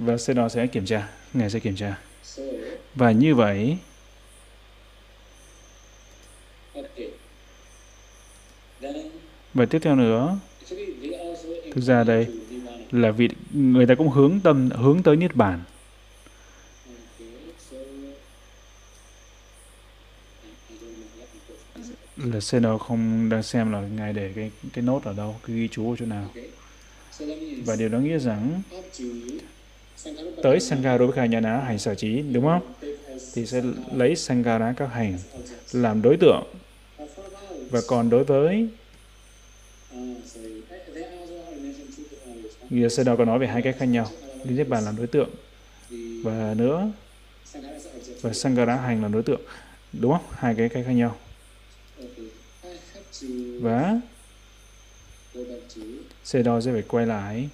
[0.00, 1.08] và xe đo sẽ kiểm tra.
[1.34, 1.98] Ngài sẽ kiểm tra.
[2.94, 3.76] Và như vậy
[9.54, 10.38] và tiếp theo nữa
[11.74, 12.26] thực ra đây
[12.90, 15.62] là vì người ta cũng hướng tâm hướng tới niết bàn.
[22.16, 25.56] Là xe đó không đang xem là ngài để cái cái nốt ở đâu cái
[25.56, 26.30] ghi chú ở chỗ nào.
[27.64, 28.62] Và điều đó nghĩa rằng
[30.42, 32.72] tới Sankaropika Nhana hành sở trí đúng không?
[33.34, 33.62] Thì sẽ
[33.94, 35.18] lấy Sangara các hành
[35.72, 36.42] làm đối tượng.
[37.70, 38.68] Và còn đối với
[42.70, 44.06] Giờ sẽ đó có nói về hai cách khác nhau.
[44.44, 45.30] Lý Niết Bàn làm đối tượng.
[46.22, 46.90] Và nữa,
[48.20, 49.40] và Sangara hành làm đối tượng.
[49.92, 50.24] Đúng không?
[50.30, 51.16] Hai cái cách khác nhau.
[53.60, 54.00] Và
[56.24, 57.48] xe đó sẽ phải quay lại.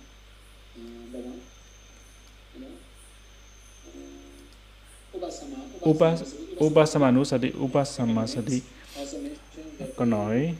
[5.86, 6.22] Upas,
[6.64, 8.60] Upasamanusati, Upasamasati
[9.96, 10.54] có nói.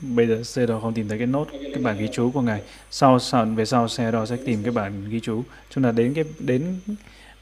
[0.00, 2.62] Bây giờ xe đó không tìm thấy cái nốt cái bản ghi chú của ngài.
[2.90, 5.42] Sau sau về sau xe đó sẽ tìm cái bản ghi chú.
[5.70, 6.80] Chúng ta đến cái đến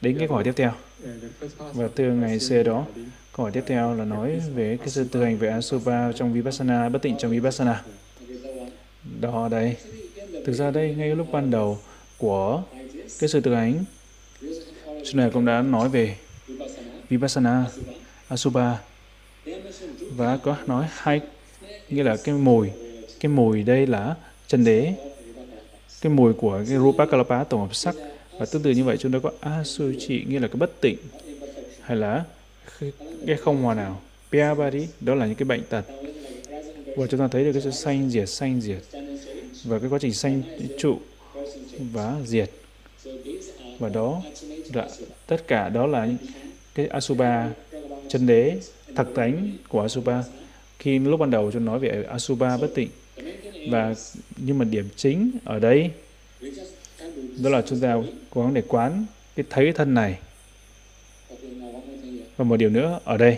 [0.01, 0.71] đến cái câu hỏi tiếp theo.
[1.73, 2.85] Và từ ngày xe đó
[3.33, 6.89] câu hỏi tiếp theo là nói về cái sự thực hành về asupa trong vipassana
[6.89, 7.83] bất tịnh trong vipassana.
[9.21, 9.75] Đó đây.
[10.45, 11.79] Thực ra đây ngay lúc ban đầu
[12.19, 12.63] của
[13.19, 13.83] cái sự thực hành.
[14.85, 16.15] Chúng này cũng đã nói về
[17.09, 17.65] vipassana
[18.27, 18.77] asubha
[20.15, 21.21] và có nói hai,
[21.89, 22.69] nghĩa là cái mùi
[23.19, 24.15] cái mùi đây là
[24.47, 24.93] chân đế.
[26.01, 27.95] Cái mùi của cái rupa kalapa tổng hợp sắc.
[28.39, 30.97] Và tương tự như vậy chúng ta có asuchi, nghĩa là cái bất tịnh,
[31.81, 32.23] hay là
[33.27, 34.01] cái không hòa nào.
[34.31, 35.85] Piabari đó là những cái bệnh tật.
[36.97, 38.83] Và chúng ta thấy được cái sự sanh diệt sanh diệt.
[39.63, 40.41] Và cái quá trình sanh
[40.77, 40.99] trụ
[41.79, 42.49] và diệt.
[43.79, 44.21] Và đó
[44.73, 44.87] là,
[45.27, 46.07] tất cả đó là
[46.75, 47.49] cái asuba
[48.09, 48.57] chân đế
[48.95, 50.23] thật tánh của asuba.
[50.79, 52.89] Khi lúc ban đầu chúng nói về asuba bất tịnh,
[53.69, 53.95] và
[54.37, 55.91] nhưng mà điểm chính ở đây,
[57.39, 57.97] đó là chúng ta
[58.29, 60.19] cố gắng để quán cái thấy thân này.
[62.37, 63.37] Và một điều nữa ở đây.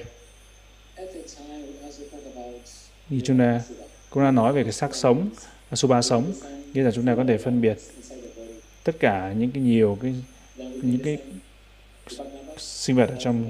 [3.09, 3.61] Như chúng ta
[4.09, 5.30] cũng đã nói về cái sắc sống,
[5.69, 6.31] asuba sống,
[6.73, 7.77] nghĩa là chúng ta có thể phân biệt
[8.84, 10.16] tất cả những cái nhiều cái
[10.84, 11.18] những cái
[12.58, 13.49] sinh vật ở trong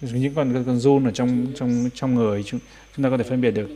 [0.00, 2.60] những con con run ở trong trong trong người chúng,
[2.96, 3.70] chúng ta có thể phân biệt được.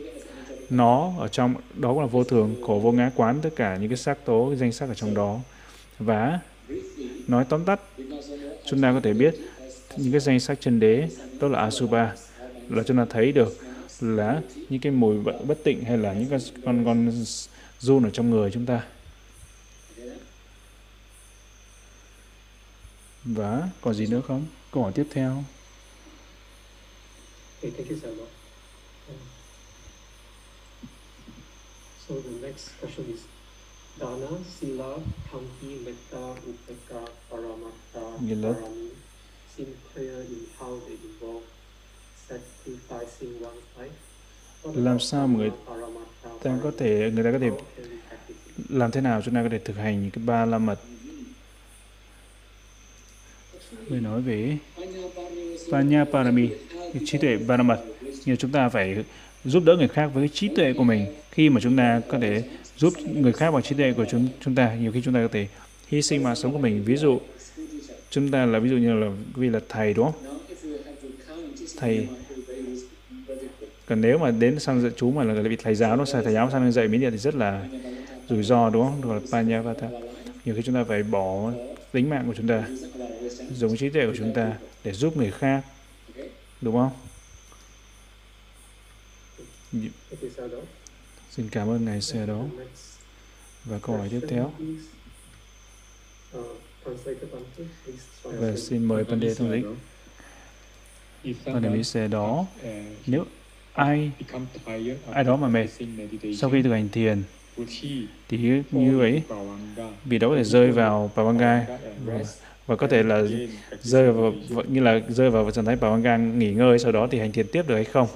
[0.69, 3.89] Nó ở trong đó cũng là vô thường khổ vô ngã quán tất cả những
[3.89, 5.39] cái sắc tố cái danh sắc ở trong đó.
[5.99, 6.39] Và
[7.27, 7.81] nói tóm tắt
[8.65, 9.35] chúng ta có thể biết
[9.97, 11.07] những cái danh sắc chân đế
[11.39, 12.15] đó là asuba
[12.69, 13.57] là chúng ta thấy được
[14.01, 17.11] là những cái mùi bất tịnh hay là những con con con
[17.79, 18.81] run ở trong người chúng ta.
[23.23, 24.45] Và còn gì nữa không?
[24.71, 25.43] Câu hỏi tiếp theo.
[27.61, 28.25] Okay, thank you, Salma.
[32.07, 33.19] So the next question is
[33.99, 34.27] Dana,
[34.59, 34.97] Sila,
[35.31, 38.89] Khamti, Metta, Upeka, Paramatta, Parami
[39.57, 41.45] seem clear in how they involve
[42.27, 43.99] sacrificing one's life.
[44.63, 45.51] Làm sao người
[46.43, 47.51] ta có thể người ta có thể
[48.69, 50.79] làm thế nào chúng ta có thể thực hành những cái ba la mật
[53.89, 54.57] người nói về
[55.71, 56.49] Panya Parami
[57.05, 57.79] trí tuệ Paramat
[58.25, 58.95] nhưng chúng ta phải
[59.45, 61.05] giúp đỡ người khác với trí tuệ của mình.
[61.31, 62.43] Khi mà chúng ta có thể
[62.77, 65.27] giúp người khác bằng trí tuệ của chúng chúng ta, nhiều khi chúng ta có
[65.31, 65.47] thể
[65.87, 66.83] hy sinh mạng sống của mình.
[66.83, 67.19] Ví dụ,
[68.09, 70.39] chúng ta là, ví dụ như là, vì là thầy, đúng không?
[71.77, 72.07] Thầy.
[73.85, 76.33] Còn nếu mà đến sang dạy chú mà là vị thầy giáo nó sai thầy
[76.33, 77.65] giáo sang dạy miến điện thì rất là
[78.29, 79.01] rủi ro, đúng không?
[79.01, 79.87] Gọi là panyavata.
[80.45, 81.51] Nhiều khi chúng ta phải bỏ
[81.91, 82.67] tính mạng của chúng ta
[83.53, 85.65] dùng trí tuệ của chúng ta để giúp người khác,
[86.61, 86.91] đúng không?
[91.29, 92.45] Xin cảm ơn ngài xe đó.
[93.65, 94.53] Và câu hỏi tiếp theo.
[98.23, 99.65] Và xin mời Pandey thông dịch.
[101.45, 102.45] Pandey xe đó,
[103.05, 103.25] nếu
[103.73, 104.11] ai
[105.11, 105.67] ai đó mà mệt
[106.37, 107.23] sau khi thực hành thiền
[108.29, 108.37] thì
[108.71, 109.21] như vậy
[110.05, 111.65] vì đó có thể rơi vào Pavanga
[112.05, 112.19] và,
[112.67, 113.23] và có thể là
[113.81, 114.33] rơi vào
[114.67, 117.67] như là rơi vào trạng thái Pavanga nghỉ ngơi sau đó thì hành thiền tiếp
[117.67, 118.07] được hay không?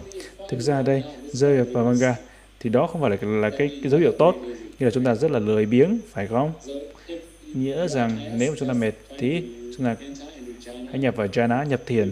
[0.50, 2.16] Thực ra đây rơi vào Pavanga
[2.60, 4.36] thì đó không phải là là cái, cái dấu hiệu tốt
[4.80, 6.52] như là chúng ta rất là lười biếng phải không?
[7.54, 9.44] Nghĩa rằng nếu mà chúng ta mệt thì
[9.78, 9.96] chúng ta
[10.66, 12.12] hãy nhập vào jhana nhập thiền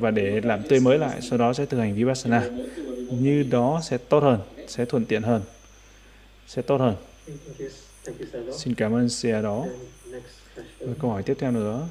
[0.00, 2.50] và để làm tươi mới lại sau đó sẽ thực hành vipassana.
[3.20, 5.42] Như đó sẽ tốt hơn sẽ thuận tiện hơn
[6.46, 6.96] sẽ tốt hơn.
[8.58, 9.66] Xin cảm ơn xe đó.
[10.78, 11.88] Và câu hỏi tiếp theo nữa.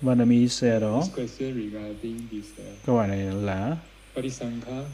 [0.00, 1.04] Vanami xe đó.
[2.86, 3.76] Câu hỏi này là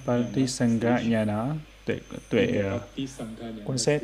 [0.07, 1.55] Patisangha nhà đó
[1.85, 2.83] tuệ tuệ uh,
[3.65, 4.03] quan sát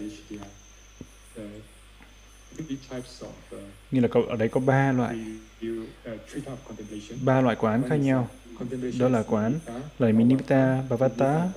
[3.90, 5.16] như là ở đây có ba loại.
[7.22, 8.28] ba loại quán khác nhau.
[8.98, 9.58] Đó là quán
[9.98, 11.48] là Nimitta, Bhavata,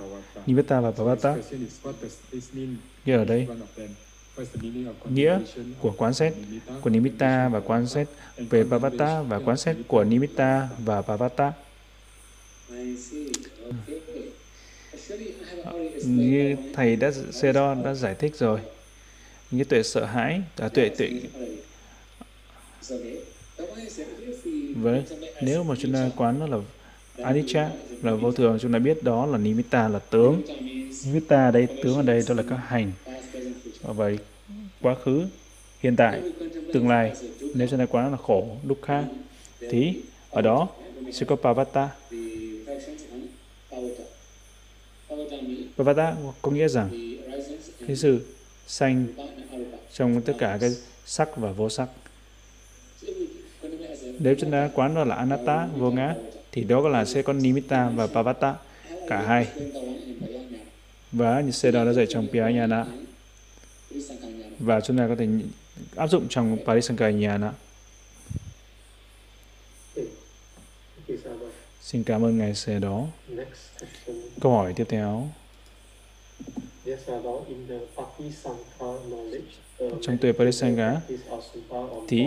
[0.46, 1.36] Nimitta và Bhavata.
[3.04, 3.48] Như ở đây,
[5.10, 5.38] nghĩa
[5.80, 6.32] của quán xét
[6.80, 11.52] của Nimitta và quán xét về Bhavata và quán xét của Nimitta và Bhavata.
[16.04, 17.10] như thầy đã
[17.52, 18.60] đó đã giải thích rồi
[19.52, 21.10] như tuệ sợ hãi à, tuệ tuệ.
[24.76, 25.02] với
[25.42, 26.58] nếu mà chúng ta quán nó là
[27.16, 27.70] anicca
[28.02, 30.42] là vô thường chúng ta biết đó là nimitta là tướng.
[31.06, 32.92] nimitta đây tướng ở đây đó là các hành.
[33.82, 34.18] và vậy
[34.80, 35.26] quá khứ
[35.80, 36.22] hiện tại
[36.72, 37.12] tương lai.
[37.54, 39.04] nếu chúng ta quán là khổ dukkha
[39.70, 39.94] thì
[40.30, 40.68] ở đó
[41.12, 41.90] sẽ có pavata.
[45.76, 46.16] pavata.
[46.42, 46.88] Có nghĩa rằng
[47.86, 48.20] cái sự
[48.66, 49.06] sanh
[49.92, 50.70] trong tất cả cái
[51.04, 51.88] sắc và vô sắc
[54.18, 56.14] nếu chúng ta quán đó là anatta, vô ngã,
[56.52, 58.54] thì đó là sẽ có nimitta và pavata
[59.08, 59.48] cả hai
[61.12, 62.86] và như xe đó đã dạy trong Piyanyana
[64.58, 65.28] và chúng ta có thể
[65.96, 67.52] áp dụng trong Parisankayana
[71.80, 73.06] Xin cảm ơn Ngài xe đó.
[74.40, 75.28] Câu hỏi tiếp theo.
[80.02, 81.00] Trong tuệ Parisanga
[82.08, 82.24] thì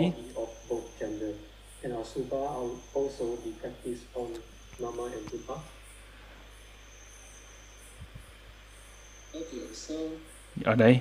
[10.64, 11.00] ở đây,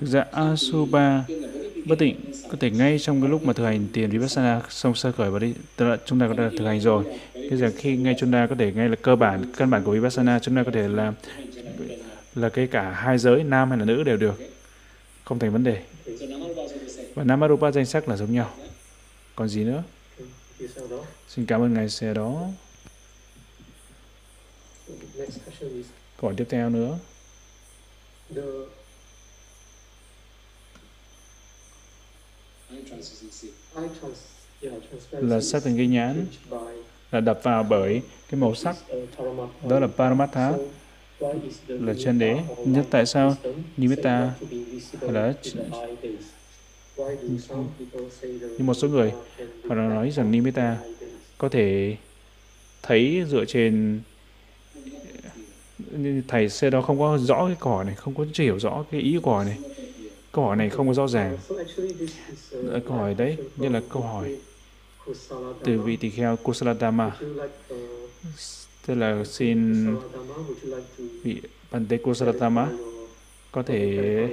[0.00, 1.24] thực ra Asuba
[1.86, 2.20] bất định
[2.50, 5.38] có thể ngay trong cái lúc mà thực hành tiền vipassana xong sơ khởi vào
[5.38, 7.04] đi, tức là chúng ta có thể thực hành rồi.
[7.34, 9.92] Bây giờ khi ngay chúng ta có thể ngay là cơ bản, căn bản của
[9.92, 11.12] vipassana, chúng ta có thể là
[12.34, 14.57] là cái cả hai giới, nam hay là nữ đều được
[15.28, 15.82] không thành vấn đề.
[17.14, 18.54] Và namarupa danh sắc là giống nhau.
[19.34, 19.82] Còn gì nữa?
[21.28, 22.46] Xin cảm ơn ngài xe đó.
[26.16, 26.98] Câu hỏi tiếp theo nữa.
[35.10, 36.26] Là sắc thành cái nhãn,
[37.10, 38.76] là đập vào bởi cái màu sắc.
[39.68, 40.52] Đó là Paramatha
[41.68, 43.36] là chân đế, nhất tại sao
[43.76, 44.32] Nimitta
[45.00, 45.34] là
[48.58, 49.12] như một số người,
[49.68, 50.76] họ nói rằng Nimitta
[51.38, 51.96] có thể
[52.82, 54.00] thấy dựa trên
[56.28, 59.18] thầy xe đó không có rõ cái cỏ này, không có hiểu rõ cái ý
[59.22, 59.58] của này.
[60.32, 61.38] Câu hỏi này không có rõ ràng.
[62.70, 64.36] Ờ, câu hỏi đấy, như là câu hỏi
[65.64, 67.16] từ vị tỳ kheo Kusaladama
[68.88, 69.86] tức là xin
[71.22, 71.40] vị
[71.70, 72.68] Bante Saratama
[73.52, 74.28] có thể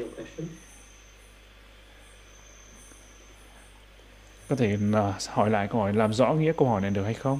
[4.49, 7.13] có thể à, hỏi lại câu hỏi làm rõ nghĩa câu hỏi này được hay
[7.13, 7.39] không?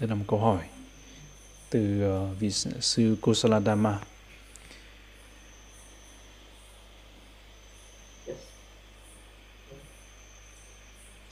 [0.00, 0.64] Đây là một câu hỏi
[1.70, 2.50] từ à, vị
[2.80, 3.98] sư Kusaladama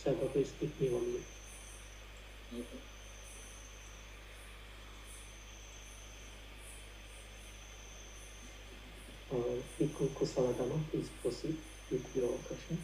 [0.04, 1.24] Santa, please give me one minute.
[2.52, 2.80] Okay.
[9.32, 9.36] Uh,
[9.78, 11.56] Bhikkhu Kusaladama, please proceed
[11.90, 12.78] with your question.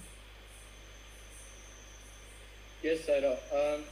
[2.82, 3.34] Yes, Sayadaw.
[3.50, 3.82] Um,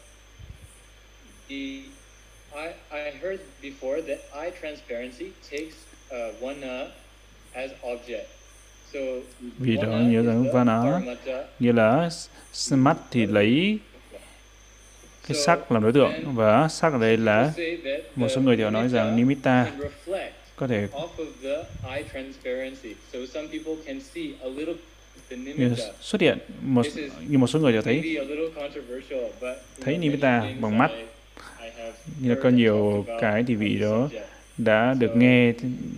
[1.48, 1.82] the
[2.54, 5.74] I I heard before that eye transparency takes
[6.12, 6.90] uh, one uh,
[7.54, 8.28] as object.
[8.92, 8.98] So
[9.58, 11.00] Vì đó nhớ rằng Vana
[11.58, 12.10] như là
[12.70, 13.78] mắt thì lấy
[15.28, 18.56] cái sắc làm đối tượng và sắc ở đây là Say that một số người
[18.56, 19.72] thì họ nói rằng nimitta
[20.56, 20.88] có thể
[26.00, 26.82] xuất hiện một
[27.28, 28.18] như một số người thì thấy.
[29.80, 30.90] thấy nimitta bằng mắt.
[32.20, 34.08] Như là có nhiều cái thì vị đó
[34.58, 35.52] đã được nghe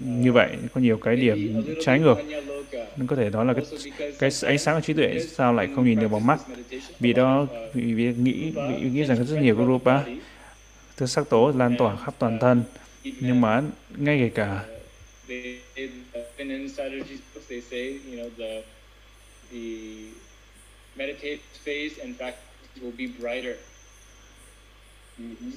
[0.04, 2.16] như vậy có nhiều cái điểm trái ngược.
[2.96, 3.64] nên có thể đó là cái
[4.18, 6.40] cái ánh sáng của trí tuệ sao lại không nhìn được bằng mắt?
[7.00, 8.52] vì đó vì, vì nghĩ
[8.82, 10.00] vì nghĩ rằng có rất nhiều cái rupa
[10.96, 12.62] thứ sắc tố lan tỏa khắp toàn thân
[13.20, 13.62] nhưng mà
[13.96, 14.64] ngay kể cả
[15.28, 15.90] they, in,
[16.38, 18.62] in Sayadawji's books they say you know the
[19.50, 19.66] the
[20.96, 23.56] meditate phase and practice will be brighter.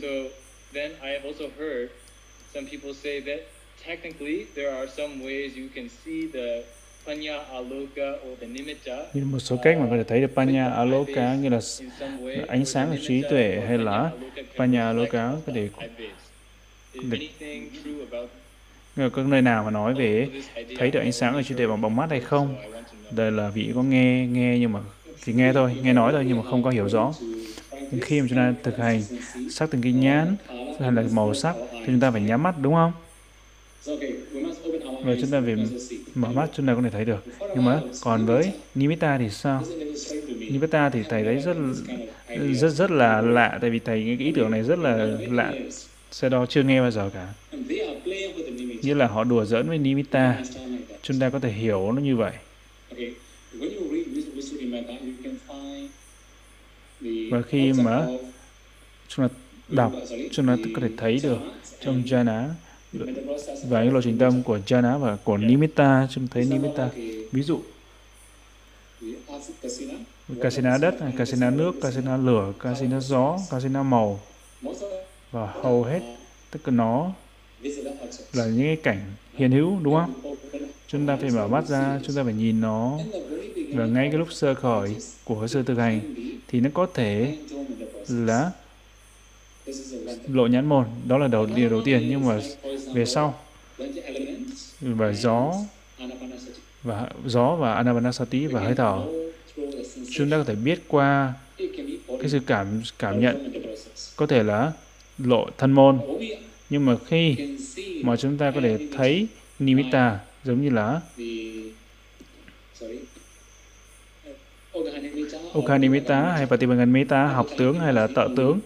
[0.01, 0.29] So
[0.73, 1.89] then I have also heard
[2.53, 3.39] some people say that
[3.85, 6.63] technically there are some ways you can see the
[7.05, 10.69] panya aloka or the nimitta như một số cách mà có thể thấy được panya
[10.69, 14.11] aloka như là in some way, ánh sáng của trí tuệ hay là
[14.57, 15.69] panya aloka có thể
[18.95, 20.29] là các nơi nào mà nói về
[20.77, 22.55] thấy được ánh sáng ở trí tuệ bằng bằng mắt hay không?
[23.11, 24.79] Đây là vị có nghe nghe nhưng mà
[25.25, 27.13] chỉ nghe thôi nghe nói thôi nhưng mà không có hiểu rõ.
[27.71, 29.01] Nhưng khi mà chúng ta thực hành
[29.49, 30.35] sắc từng kinh nhãn
[30.79, 32.91] hay là màu sắc thì chúng ta phải nhắm mắt đúng không?
[35.05, 35.55] Rồi chúng ta phải
[36.15, 37.23] mở mắt chúng ta có thể thấy được.
[37.55, 39.63] Nhưng mà còn với nimitta thì sao?
[40.39, 41.57] Nimitta thì thầy thấy rất
[42.53, 45.53] rất rất là lạ tại vì thầy cái ý tưởng này rất là lạ
[46.11, 47.33] xe đó chưa nghe bao giờ cả.
[48.81, 50.43] Nghĩa là họ đùa giỡn với nimitta
[51.01, 52.33] chúng ta có thể hiểu nó như vậy.
[57.31, 58.07] Và khi mà
[59.07, 59.35] chúng ta
[59.67, 59.93] đọc
[60.31, 61.37] chúng ta có thể thấy được
[61.81, 62.49] trong jhana
[63.69, 66.89] và những lộ trình tâm của jhana và của nimitta chúng thấy nimitta
[67.31, 67.61] ví dụ
[69.61, 69.95] casina
[70.41, 74.19] casino, đất casino nước casino lửa casino gió casino màu
[75.31, 75.99] và hầu hết
[76.51, 77.11] tất cả nó
[78.33, 79.01] là những cái cảnh
[79.35, 80.35] hiện hữu, đúng không?
[80.87, 82.99] Chúng ta phải mở mắt ra, chúng ta phải nhìn nó.
[83.73, 86.15] Và ngay cái lúc sơ khởi của sơ thực hành
[86.47, 87.37] thì nó có thể
[88.07, 88.51] là
[90.27, 90.85] lộ nhãn môn.
[91.07, 92.39] Đó là đầu, điều đầu tiên, nhưng mà
[92.93, 93.39] về sau,
[94.81, 95.53] và gió
[96.83, 98.99] và gió và anapanasati và hơi thở.
[100.11, 101.33] Chúng ta có thể biết qua
[102.19, 103.51] cái sự cảm cảm nhận.
[104.15, 104.71] Có thể là
[105.23, 105.99] lộ thân môn.
[106.69, 107.35] Nhưng mà khi
[108.03, 109.27] mà chúng ta có thể thấy
[109.59, 111.01] nimitta giống như là
[115.57, 118.59] Ukhanimitta hay Patipanganimitta học tướng hay là tợ tướng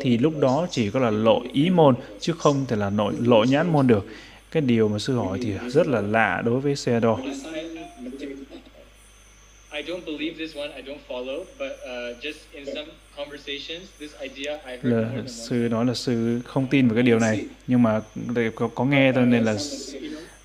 [0.00, 3.44] thì lúc đó chỉ có là lộ ý môn chứ không thể là nội lộ
[3.44, 4.06] nhãn môn được.
[4.50, 7.16] Cái điều mà sư hỏi thì rất là lạ đối với Sayadaw
[9.72, 10.68] I don't believe this one.
[10.76, 12.86] I don't follow, but uh, just in some
[13.16, 17.02] conversations, this idea I heard more là sư nói là sư không tin vào cái
[17.02, 18.00] điều này nhưng mà
[18.54, 19.56] có, có nghe thôi nên là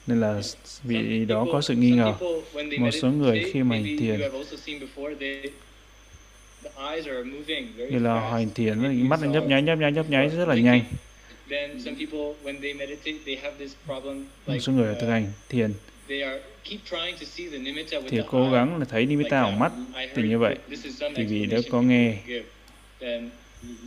[0.07, 0.41] nên là
[0.83, 2.13] vị đó có sự nghi ngờ.
[2.79, 4.19] Một số người khi mà hành thiền,
[7.91, 10.81] như là hành thiền mắt nó nhấp nháy nhấp nháy nhấp nháy rất là nhanh.
[14.47, 15.71] Một số người uh, thực hành thiền
[18.09, 20.55] thì cố gắng là thấy nimitta bằng mắt I thì như vậy.
[21.15, 22.17] thì vì đã có nghe.
[22.99, 23.29] Then,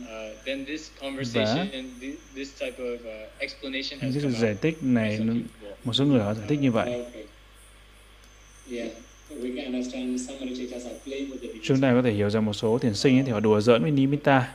[0.01, 4.61] uh, then this conversation and thi- this type of uh, explanation has cái giải out
[4.61, 5.75] thích này some nó- people.
[5.83, 6.89] một số người họ giải thích như vậy.
[8.71, 8.87] Yeah,
[9.29, 10.79] with the nimitta.
[11.63, 13.81] chúng ta có thể hiểu rằng một số thiền sinh ấy thì họ đùa giỡn
[13.81, 14.53] với nimitta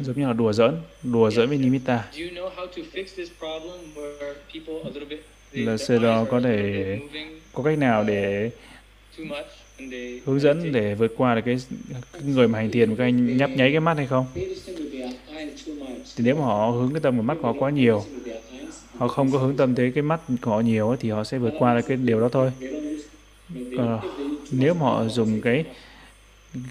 [0.00, 3.04] giống như là đùa giỡn đùa giỡn với nimitta Do you know how to fix
[3.16, 5.20] this problem where people a little bit
[5.52, 6.98] they, Là eyes đó are có a little thể
[7.52, 8.50] có cách nào để
[10.26, 11.56] hướng dẫn để vượt qua được cái,
[12.12, 14.26] cái người mà hành thiền một cái nhấp nháy cái mắt hay không?
[16.16, 18.04] Thì nếu mà họ hướng cái tâm của mắt của họ quá nhiều
[18.96, 21.52] họ không có hướng tâm tới cái mắt của họ nhiều thì họ sẽ vượt
[21.58, 22.52] qua được cái điều đó thôi.
[23.78, 23.98] À,
[24.50, 25.64] nếu mà họ dùng cái,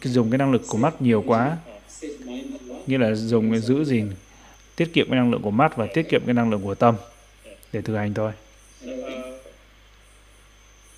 [0.04, 1.58] dùng cái năng lực của mắt nhiều quá
[2.88, 4.12] nghĩa là dùng cái giữ gìn
[4.76, 6.96] tiết kiệm cái năng lượng của mắt và tiết kiệm cái năng lượng của tâm
[7.74, 8.32] để thực hành thôi.
[8.86, 8.92] Uh,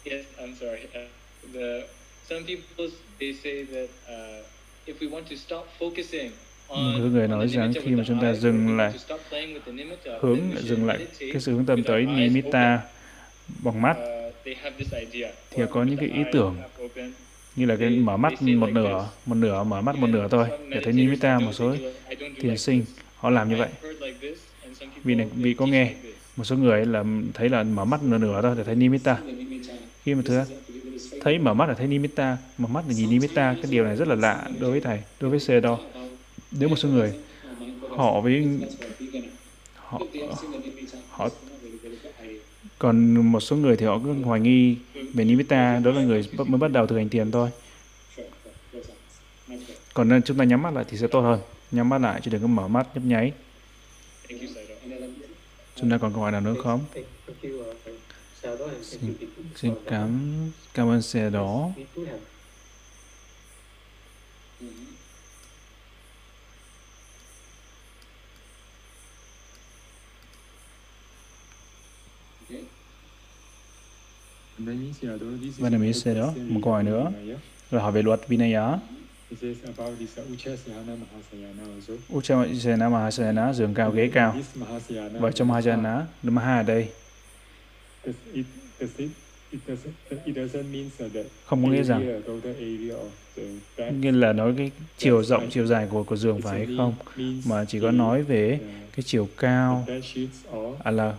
[0.03, 0.83] yes, I'm sorry.
[0.85, 1.09] Uh,
[1.53, 1.92] the
[2.29, 2.87] some people
[3.19, 4.45] they say that uh,
[4.87, 6.29] if we want to stop focusing
[6.67, 9.53] on, Một số người nói rằng khi mà chúng ta dừng lại, to stop playing
[9.55, 12.81] with the nimitta, hướng dừng lại cái sự hướng tâm tới nimitta
[13.63, 13.97] bằng mắt.
[13.97, 15.31] Uh, they have this idea.
[15.51, 16.55] thì có những cái ý tưởng
[17.55, 20.81] như là cái mở mắt một nửa một nửa mở mắt một nửa thôi để
[20.83, 21.75] thấy nimitta một số
[22.39, 22.85] thiền sinh
[23.15, 23.69] họ làm như vậy
[25.03, 25.93] Vì này- vì có nghe.
[26.35, 29.17] một số người là thấy là mở mắt nửa nửa thôi để thấy nimitta.
[30.03, 30.41] khi mà thứ
[31.21, 34.07] thấy mở mắt là thấy nimitta mở mắt là nhìn nimitta cái điều này rất
[34.07, 35.79] là lạ đối với thầy, đối với sê đo.
[36.51, 37.13] Nếu một số người
[37.89, 38.47] họ với
[39.75, 40.01] họ
[41.09, 41.29] họ
[42.79, 44.75] còn một số người thì họ cứ hoài nghi
[45.13, 47.49] về nimitta đó là người mới bắt đầu thực hành thiền thôi.
[49.93, 51.39] Còn nên chúng ta nhắm mắt lại thì sẽ tốt hơn.
[51.71, 53.31] Nhắm mắt lại chứ đừng có mở mắt nhấp nháy.
[55.75, 56.79] Chúng ta còn câu hỏi nào nữa không?
[58.83, 59.15] Xin,
[59.55, 60.33] xin cảm
[60.73, 61.69] cảm ơn xe đó.
[74.57, 75.13] Và do
[75.57, 76.33] Vietnamese xe đó.
[76.37, 77.11] Một câu hỏi nữa.
[77.71, 78.79] Là hỏi về luật Vinaya.
[79.29, 79.39] It
[82.89, 84.35] Mahasayana dường giường cao ghế cao.
[85.19, 86.89] Và trong Mahasayana Maha ở đây
[91.45, 92.21] không có nghĩa rằng
[94.01, 96.93] nghĩa là nói cái chiều rộng chiều dài của của giường phải hay không
[97.45, 98.59] mà chỉ có nói về
[98.95, 99.87] cái chiều cao.
[100.83, 101.15] à là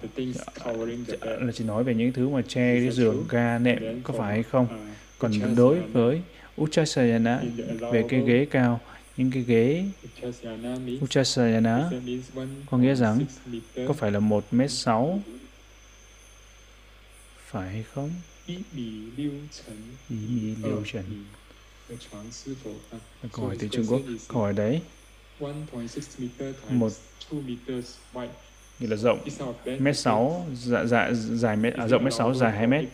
[1.20, 4.42] là chỉ nói về những thứ mà che cái giường ga nệm có phải hay
[4.42, 4.64] không?
[4.64, 4.70] uh,
[5.18, 6.20] còn đối với
[6.60, 7.42] Uchasayana
[7.92, 8.80] về cái ghế cao
[9.16, 9.84] những cái ghế
[11.04, 11.90] Uchasayana
[12.70, 13.18] có nghĩa rằng
[13.88, 15.20] có phải là một mét sáu
[17.54, 18.10] phải hay không?
[18.46, 19.32] Ý mì liêu
[20.84, 21.24] trần.
[23.32, 24.00] Câu hỏi từ Trung Quốc.
[24.28, 24.80] Câu hỏi đấy.
[25.40, 26.88] 1.6
[28.80, 29.18] nghĩa là rộng.
[29.78, 32.84] Mét sáu dạ, dạ, dài mét à, rộng mét sáu dài 2 mét.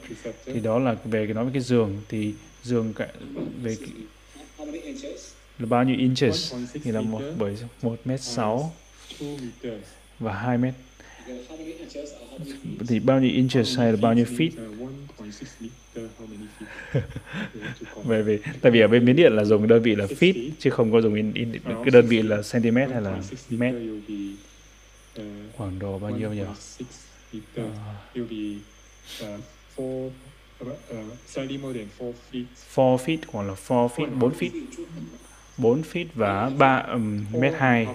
[0.44, 2.02] thì đó là về cái nói về cái giường.
[2.08, 3.08] Thì giường cả,
[3.62, 3.76] về
[5.58, 6.54] là bao nhiêu inches?
[6.84, 8.72] Thì là một bởi một mét sáu
[10.18, 10.74] và 2 mét.
[12.88, 14.50] Thì bao nhiêu inches hay là bao nhiêu feet
[15.20, 16.66] Uh, 1.6 meter, how many feet?
[17.54, 18.06] You have to count.
[18.06, 20.70] về vì tại vì ở bên miến điện là dùng đơn vị là feet chứ
[20.70, 23.20] không có dùng in, in, cái đơn vị là cm hay là
[23.50, 23.74] 1.6 mét
[25.18, 25.22] uh,
[25.56, 26.84] khoảng độ bao nhiêu nhỉ 1.6
[27.32, 27.66] meter.
[29.20, 29.40] À, uh,
[29.76, 30.10] four,
[30.64, 30.72] uh,
[31.26, 32.44] slightly more than four feet.
[32.76, 34.50] 4 feet hoặc là 4 feet 4 feet
[35.56, 37.86] 4 feet và 3 um, mét 2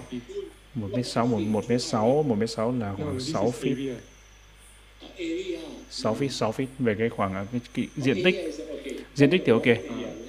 [0.76, 3.54] 1 mét 6 1, 1 mét 6 1 mét 6 là khoảng this 6 is
[3.60, 3.94] feet.
[5.90, 8.54] 6 feet 6 feet về cái khoảng cái, cái diện tích.
[9.14, 9.66] Diện tích thì ok.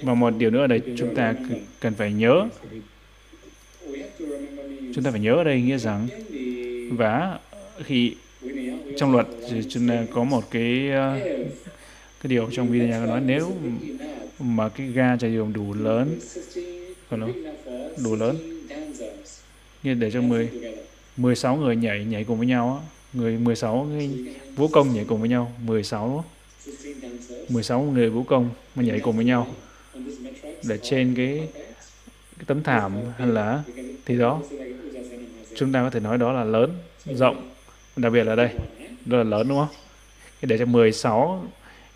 [0.02, 1.34] Và một điều nữa ở đây chúng ta
[1.80, 2.48] cần phải nhớ.
[4.94, 6.08] Chúng ta phải nhớ ở đây nghĩa rằng
[6.92, 7.38] và
[7.84, 8.14] khi
[8.96, 11.44] trong luật thì chúng ta có một cái If
[12.20, 13.52] cái điều trong video nhà nói nếu
[14.38, 16.64] mà cái ga chạy đường đủ lớn 16
[17.10, 18.36] Còn big enough for đủ lớn
[19.88, 20.50] như để cho 10
[21.16, 22.88] 16 người nhảy nhảy cùng với nhau á.
[23.12, 24.10] Người 16 người
[24.56, 26.24] vũ công nhảy cùng với nhau 16
[27.48, 29.46] 16 người vũ công mà nhảy cùng với nhau.
[30.68, 31.48] Để trên cái,
[32.38, 33.62] cái tấm thảm hay là
[34.06, 34.40] thì đó.
[35.56, 36.70] Chúng ta có thể nói đó là lớn
[37.04, 37.50] rộng
[37.96, 38.50] đặc biệt là đây
[39.04, 39.74] đó là lớn đúng không?
[40.40, 41.44] Cái để cho 16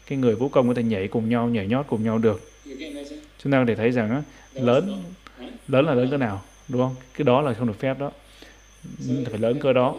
[0.06, 2.50] cái người vũ công có thể nhảy cùng nhau nhảy nhót cùng nhau được.
[3.38, 4.22] Chúng ta có thể thấy rằng á,
[4.54, 5.02] lớn
[5.68, 6.42] lớn là lớn cỡ nào?
[6.72, 6.94] Đúng không?
[7.14, 8.12] Cái đó là không được phép đó.
[8.82, 9.96] So phải lớn cỡ đó.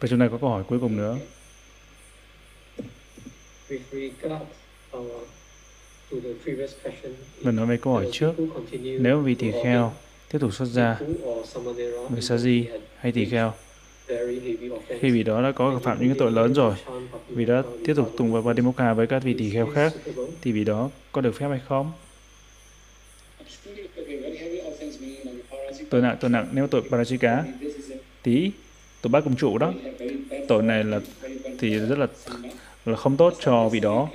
[0.00, 1.18] và chúng ta có câu hỏi cuối cùng nữa.
[4.92, 5.02] Uh,
[6.10, 8.34] to the previous question, mình nói về câu hỏi trước.
[8.82, 9.92] nếu vị to tỳ kheo
[10.28, 10.98] tiếp tục xuất gia
[12.10, 12.66] người sa di
[12.98, 13.52] hay tỳ kheo
[15.00, 16.74] khi vị đó đã có phạm những cái tội lớn rồi,
[17.28, 19.92] vì đó tiếp tục tùng vào Padimokkha với các vị tỳ kheo khác,
[20.42, 21.92] thì vị đó có được phép hay không?
[25.90, 27.42] Tội nặng tội nặng, nếu tội Parajika
[28.22, 28.50] tí
[29.02, 29.72] tội bát công trụ đó.
[30.48, 31.00] Tội này là,
[31.58, 32.06] thì rất là
[32.86, 34.08] là không tốt cho vị đó.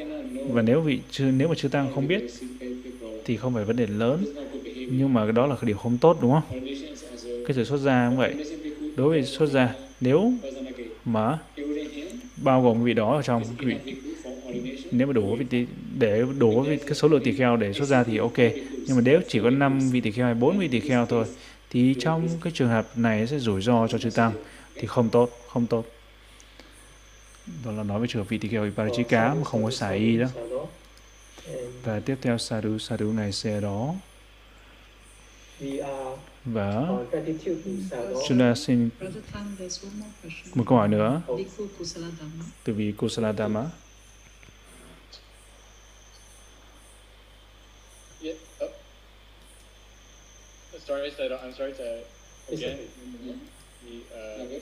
[0.50, 2.24] Và nếu vị nếu mà chư tăng không biết,
[3.26, 4.26] thì không phải vấn đề lớn.
[4.92, 6.60] Nhưng mà đó là cái điều không tốt, đúng không?
[7.48, 8.36] Cái sự xuất gia cũng vậy
[9.02, 10.34] đối với xuất gia nếu
[11.06, 11.38] mà
[12.38, 13.76] bao gồm vị đó ở trong vị
[14.92, 15.66] nếu mà đủ vị tỳ,
[15.98, 18.38] để đủ vị, cái số lượng tỳ kheo để xuất gia thì ok.
[18.88, 21.26] Nhưng mà nếu chỉ có 5 vị tỳ kheo hay 4 vị tỳ kheo thôi
[21.70, 24.34] thì trong cái trường hợp này sẽ rủi ro cho chư tăng
[24.76, 25.86] thì không tốt không tốt.
[27.66, 28.72] Đó là nói về trường hợp vị tỳ kheo
[29.10, 30.28] cá mà không có xả y đó.
[31.84, 33.94] Và tiếp theo sadhu sadhu ngài xe đó
[36.46, 36.88] và
[38.28, 38.90] chúng ta xin
[40.56, 41.22] một câu hỏi nữa
[41.78, 42.46] Kusala Dhamma.
[42.64, 43.70] từ vị Kusaladama
[48.22, 48.38] Yeah.
[48.60, 48.70] Oh.
[50.88, 51.84] Sorry, so I'm sorry to
[52.52, 52.78] again.
[52.78, 53.36] okay.
[53.86, 54.62] The, uh,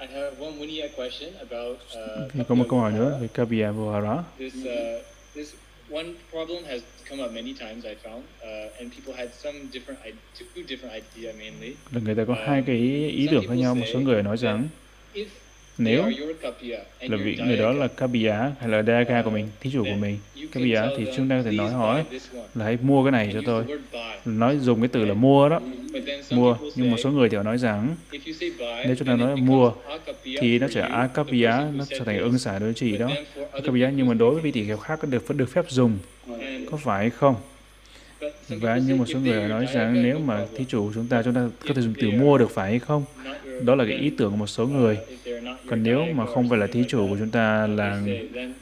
[0.00, 1.78] I have one Winia question about
[2.40, 5.02] uh, có một câu hỏi nữa về Kabiya Vihara This uh,
[5.34, 5.54] this
[5.90, 7.84] one problem has come up many times.
[7.84, 10.00] I found, uh, and people had some different,
[10.38, 11.74] two different idea mainly.
[11.92, 12.76] là người ta có hai cái
[13.10, 14.68] ý tưởng khác nhau một số người nói rằng
[15.14, 15.26] If
[15.78, 16.04] nếu
[17.00, 20.18] là vị người đó là Kapiya hay là daga của mình thí chủ của mình
[20.52, 22.04] Kapiya thì chúng ta có thể nói hỏi
[22.54, 23.64] là hãy mua cái này cho tôi.
[24.24, 25.60] Nói dùng cái từ là mua đó
[26.30, 26.56] mua.
[26.74, 27.96] Nhưng một số người thì họ nói rằng
[28.86, 29.72] Nếu chúng ta nói là mua,
[30.24, 33.08] thì nó trở sẽ à, Akapiya nó trở thành ưng xả đối chỉ đó.
[33.08, 35.98] Then Akapiya nhưng mà đối với vị tỷ kheo khác có được được phép dùng
[36.70, 37.34] có phải không?
[38.48, 41.48] Và như một số người nói rằng nếu mà thí chủ chúng ta chúng ta
[41.68, 43.04] có thể dùng từ mua được phải hay không?
[43.62, 44.98] Đó là cái ý tưởng của một số người.
[45.66, 48.02] Còn nếu mà không phải là thí chủ của chúng ta là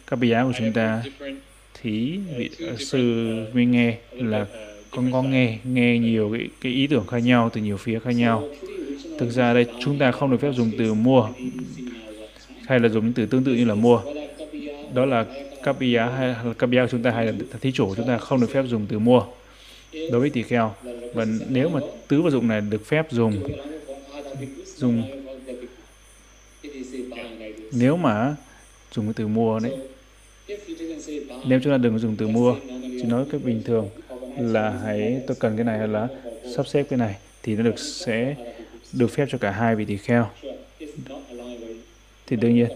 [0.07, 1.03] các say, giá của chúng ta
[1.83, 4.47] thí vị sư mới nghe là
[4.91, 8.11] con con nghe nghe nhiều cái, cái ý tưởng khác nhau từ nhiều phía khác
[8.11, 8.49] nhau.
[9.19, 11.29] Thực ra đây chúng ta không được phép dùng từ mua
[12.67, 14.01] hay là dùng những từ tương tự như là mua.
[14.95, 15.27] Đó là
[15.63, 18.41] Kapiya hay là Kapiya của chúng ta hay là thí chủ của chúng ta không
[18.41, 19.23] được phép dùng từ mua
[19.93, 20.75] đối với tỳ kheo,
[21.15, 23.43] và nếu mà tứ vật dụng này được phép dùng
[24.77, 25.03] dùng
[27.73, 28.37] nếu mà
[28.95, 29.73] dùng cái từ mua đấy,
[31.45, 33.89] nếu chúng ta đừng dùng từ mua, chỉ nói cái bình thường
[34.39, 36.09] là hãy, tôi cần cái này hay là
[36.57, 38.37] sắp xếp cái này, thì nó được sẽ
[38.93, 40.29] được phép cho cả hai vị tỳ kheo
[42.27, 42.69] thì đương nhiên,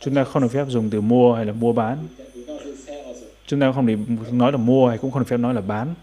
[0.00, 1.98] chúng ta không được phép dùng từ mua hay là mua bán.
[2.34, 3.26] we're gonna say sell also.
[3.46, 3.96] Chúng ta không được
[4.32, 5.94] nói là mua hay cũng không được phép nói là bán.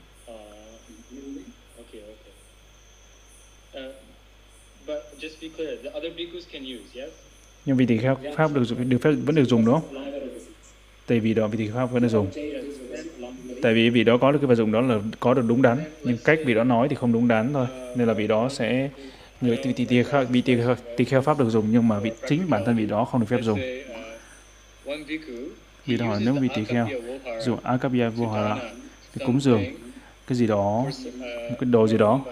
[6.64, 7.12] Use, yes?
[7.66, 10.14] Nhưng vị tỳ kheo pháp được được phép vẫn được dùng đúng không?
[11.08, 12.28] Tại vì đó vị kheo pháp vẫn được dùng.
[13.62, 15.78] Tại vì vị đó có được cái vật dụng đó là có được đúng đắn,
[16.04, 17.68] nhưng cách vị đó nói thì không đúng đắn thôi.
[17.96, 18.90] Nên là vị đó sẽ
[19.42, 20.42] người tỳ tỳ kheo vị
[20.98, 23.28] tỳ kheo pháp được dùng nhưng mà vị chính bản thân vị đó không được
[23.30, 23.60] phép dùng.
[25.86, 26.90] Vì đó nếu the vị tỳ kheo
[27.64, 28.56] akapya to vohara
[29.14, 29.66] thì cúng dường
[30.28, 30.86] cái gì đó
[31.50, 32.26] một cái đồ gì đó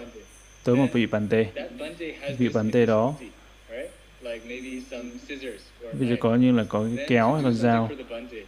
[0.64, 1.46] tới một vị bàn tê.
[2.38, 3.28] Vị bàn tê đó efficiency,
[3.70, 3.90] right?
[4.22, 7.54] Like maybe some scissors or Bây giờ có như là có cái kéo hay con
[7.54, 7.90] dao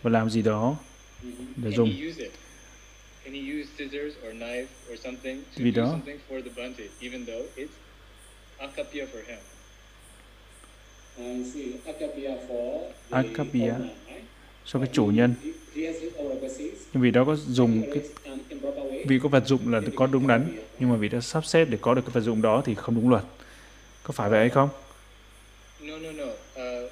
[0.03, 0.77] và làm gì đó
[1.57, 1.89] để Can dùng.
[1.91, 2.31] he use it?
[3.25, 6.51] Can he use scissors or knife or something to Vì do đó- something for the
[6.63, 7.69] bhante, even though it's
[8.59, 9.07] akapya
[14.67, 15.35] cho cái chủ nhân.
[16.93, 18.03] Nhưng vì đó có dùng cái
[19.05, 21.79] vì có vật dụng là có đúng đắn nhưng mà vì đã sắp xếp để
[21.81, 23.23] có được cái vật dụng đó thì không đúng luật.
[24.03, 24.69] Có phải vậy hay không?
[25.81, 26.25] No, no, no.
[26.25, 26.91] Uh,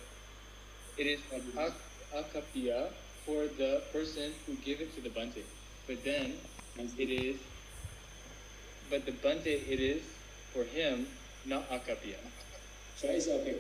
[0.96, 1.20] it is
[1.54, 1.70] ak-
[2.12, 2.90] akapya
[3.26, 5.42] for the person who gave it to the bhante.
[5.88, 6.32] But then
[6.96, 7.36] it is,
[8.90, 10.02] but the bhante it is
[10.54, 11.06] for him,
[11.44, 11.62] not.
[12.96, 13.56] So it's okay.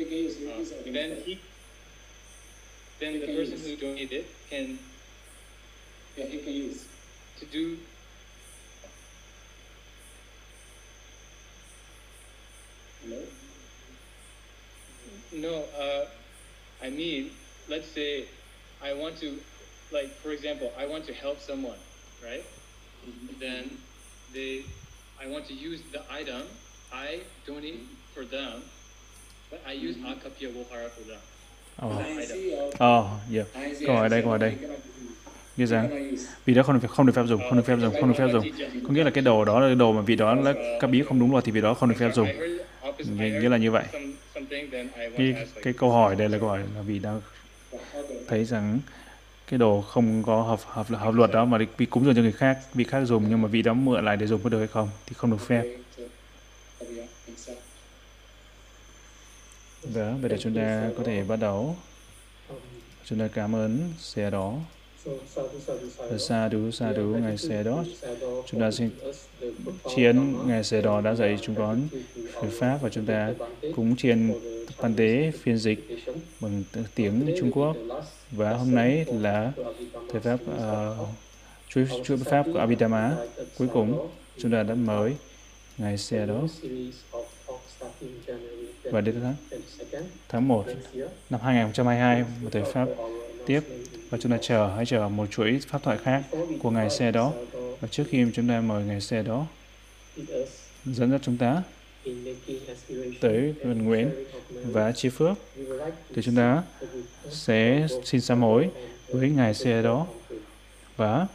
[0.00, 0.28] Okay.
[0.92, 1.38] then he,
[3.02, 3.66] then the person use.
[3.66, 4.78] who donated it can
[6.16, 6.86] yeah, he can use.
[7.40, 7.76] to do
[13.02, 13.18] Hello?
[15.32, 16.04] No, uh,
[16.80, 17.30] I mean,
[17.68, 18.26] let's say
[18.80, 19.40] I want to,
[19.92, 21.78] like, for example, I want to help someone,
[22.22, 22.44] right?
[23.04, 23.40] Mm-hmm.
[23.40, 23.78] Then
[24.32, 24.62] they,
[25.20, 26.42] I want to use the item,
[26.92, 28.14] I donate mm-hmm.
[28.14, 28.62] for them,
[29.50, 30.06] but I use mm-hmm.
[30.06, 31.18] akapya vohara for them.
[31.76, 32.78] Ờ, oh, yeah.
[32.78, 33.42] Ờ, dạ.
[33.86, 34.56] Câu hỏi đây, câu hỏi đây.
[35.56, 37.94] Như rằng vị vì đó không được không được phép dùng, không được phép dùng,
[38.00, 38.44] không được phép dùng.
[38.86, 41.02] Có nghĩa là cái đồ đó là cái đồ mà vị đó là các bí
[41.02, 42.28] không đúng luật thì vị đó không được phép dùng.
[42.98, 43.84] Nghĩa, nghĩa là như vậy.
[44.94, 47.20] Cái cái câu hỏi đây là câu hỏi là vì đang
[48.28, 48.78] thấy rằng
[49.46, 52.32] cái đồ không có hợp hợp hợp luật đó mà bị cúng dường cho người
[52.32, 54.68] khác, vị khác dùng nhưng mà vị đó mượn lại để dùng có được hay
[54.68, 55.62] không thì không được phép.
[55.62, 56.02] Okay, so,
[56.80, 57.58] Akapiya, accept.
[59.94, 61.76] Đó, bây giờ chúng ta có thể bắt đầu.
[63.04, 64.54] Chúng ta cảm ơn xe đó.
[65.04, 65.58] sadhu
[66.18, 67.84] sadhu sa sa ngài xe đó.
[68.46, 68.90] Chúng ta xin
[69.96, 71.88] chiến ngài xe đó đã dạy chúng con
[72.32, 73.32] Phật pháp và chúng ta
[73.76, 74.32] cúng chiến
[74.80, 75.78] Pan Tế phiên dịch
[76.40, 76.62] bằng
[76.94, 77.76] tiếng Trung Quốc
[78.30, 79.52] và hôm nay là
[80.12, 81.08] thời pháp uh,
[81.68, 83.16] chuỗi chuỗi pháp của Abhidhamma
[83.58, 85.12] cuối cùng chúng ta đã mời
[85.78, 86.46] ngài xe đó
[88.84, 89.34] và đến tháng
[90.28, 90.66] tháng 1
[91.30, 92.88] năm 2022 một thời pháp
[93.46, 93.60] tiếp.
[94.10, 96.22] Và chúng ta chờ, hãy chờ một chuỗi pháp thoại khác
[96.62, 97.32] của ngài xe đó.
[97.80, 99.46] Và trước khi chúng ta mời ngài xe đó,
[100.84, 101.62] dẫn dắt chúng ta
[103.20, 104.10] tới vận nguyện
[104.50, 105.36] và chi phước,
[106.14, 106.62] thì chúng ta
[107.30, 108.70] sẽ xin sám hối
[109.08, 110.06] với ngài xe đó.
[110.96, 111.26] Và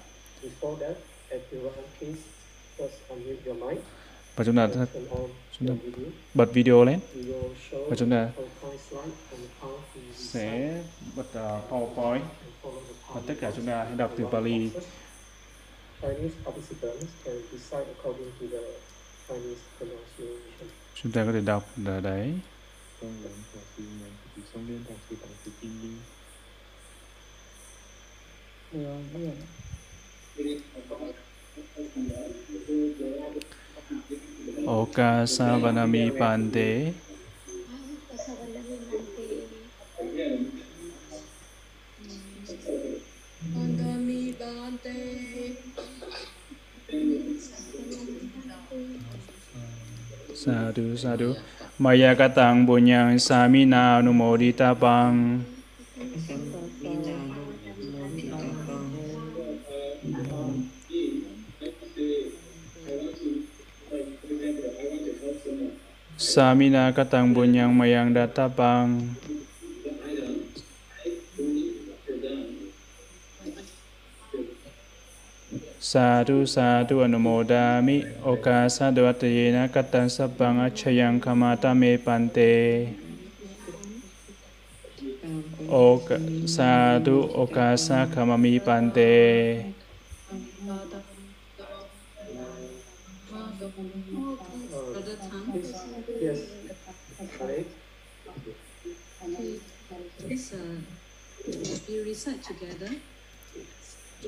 [4.35, 4.67] và chúng ta
[5.59, 5.73] chúng ta
[6.33, 6.99] bật video lên.
[7.71, 8.29] Và chúng ta
[10.15, 10.81] sẽ
[11.15, 12.21] bật uh, PowerPoint.
[13.13, 14.69] Và tất cả chúng ta hãy đọc từ Bali
[20.95, 22.33] chúng ta có thể đọc ở đấy.
[34.67, 35.27] Oka
[35.59, 36.93] Vanami Pante.
[50.37, 51.35] Sadu, sadu.
[51.77, 55.43] Maya katang bunyang samina numodita pang.
[66.17, 69.13] Samina Katang Bunyang Mayang Data Pang
[75.77, 82.91] Sadhu sadhu anumodami oka sadhu atayena katan sabang achayang kamata me pante.
[85.69, 86.17] Oka
[86.49, 89.13] sadhu okasa kamami pante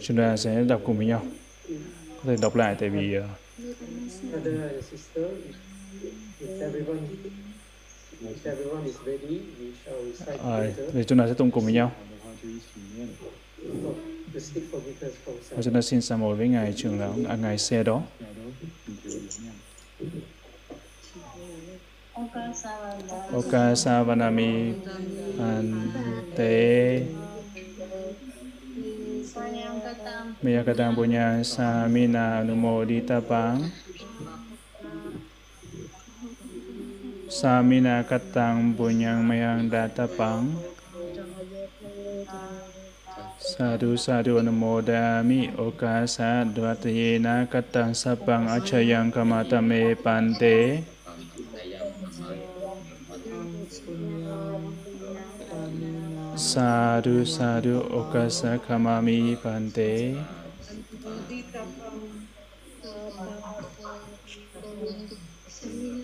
[0.02, 1.26] Chúng ta sẽ đọc cùng với nhau.
[2.18, 3.16] Có thể đọc lại tại vì
[10.44, 10.72] À,
[11.08, 11.92] chúng ta sẽ tụng cùng với nhau.
[15.50, 18.04] Và chúng ta xin sa mồi với Ngài trưởng lão, à, Ngài xe đó.
[23.32, 24.76] Oka Savanami
[25.40, 27.08] Ante.
[30.44, 33.72] Miyakatang Punya Samina Numodita Pang
[37.32, 40.60] Samina Katang Punyang Mayang Data Pang
[43.40, 45.56] Sadhu Sadhu Anumodami.
[45.56, 50.99] Okasa Dvatayena Katang Sapang Achayang Kamatame Pante
[56.40, 60.26] Sadhu Sadhu Okasa Kamami Pante.
[65.64, 65.99] Amina,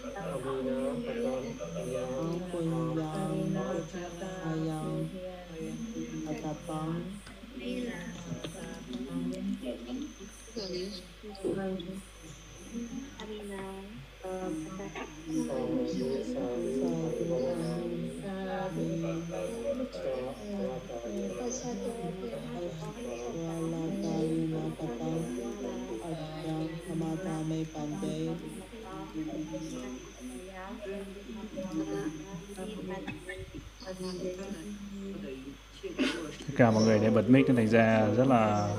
[36.48, 38.70] tất cả mọi người để bật mic nên thành ra rất là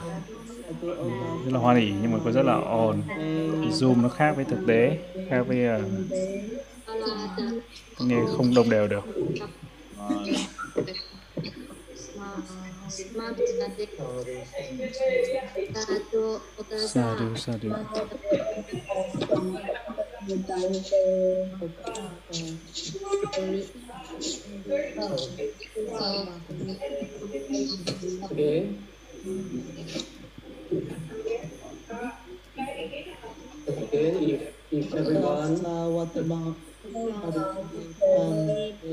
[1.45, 3.03] rất là hoan hỉ nhưng mà có rất là ồn.
[3.71, 4.99] Zoom nó khác với thực tế
[5.31, 5.83] khác với uh,
[8.01, 9.05] nghe không đồng đều được
[16.91, 17.71] sadhu sadhu
[28.31, 28.77] Okay.
[33.69, 35.63] Again, if, if everyone
[36.93, 38.86] Sorry, it's a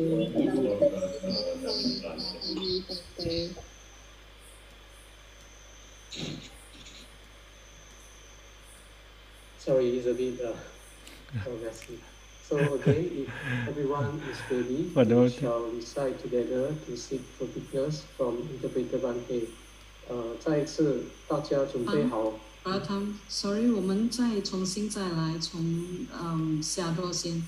[10.23, 11.99] bit uh, uh, messy.
[12.49, 13.29] So again, if
[13.69, 19.47] everyone is ready, Và we đối- shall recite together to seek forgiveness from Interpreter Bante.
[20.09, 22.33] 呃，再一次，大家准备好，
[22.65, 25.85] Pratham, sorry，我们再重新再来，从
[26.23, 27.43] 嗯下多先，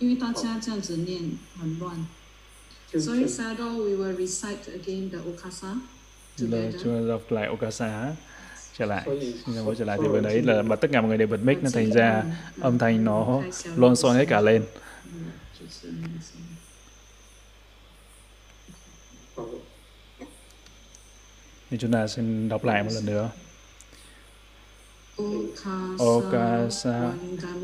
[0.00, 2.04] 因为大家这样子念很乱。
[2.92, 5.78] 就 Sorry, 准 Sado, we will recite again the Okasa
[6.38, 6.78] là together.
[6.82, 8.16] chúng ta đọc lại Okasa
[8.79, 9.03] trở lại.
[9.45, 11.27] Xin ra mũi trở lại thì vừa đấy là mà tất cả mọi người đều
[11.27, 12.23] bật mic nên thành ra
[12.61, 13.41] âm thanh nó
[13.75, 14.63] lon son hết cả lên.
[21.69, 23.29] Thì chúng ta xin đọc lại một lần nữa.
[25.97, 27.11] Okasa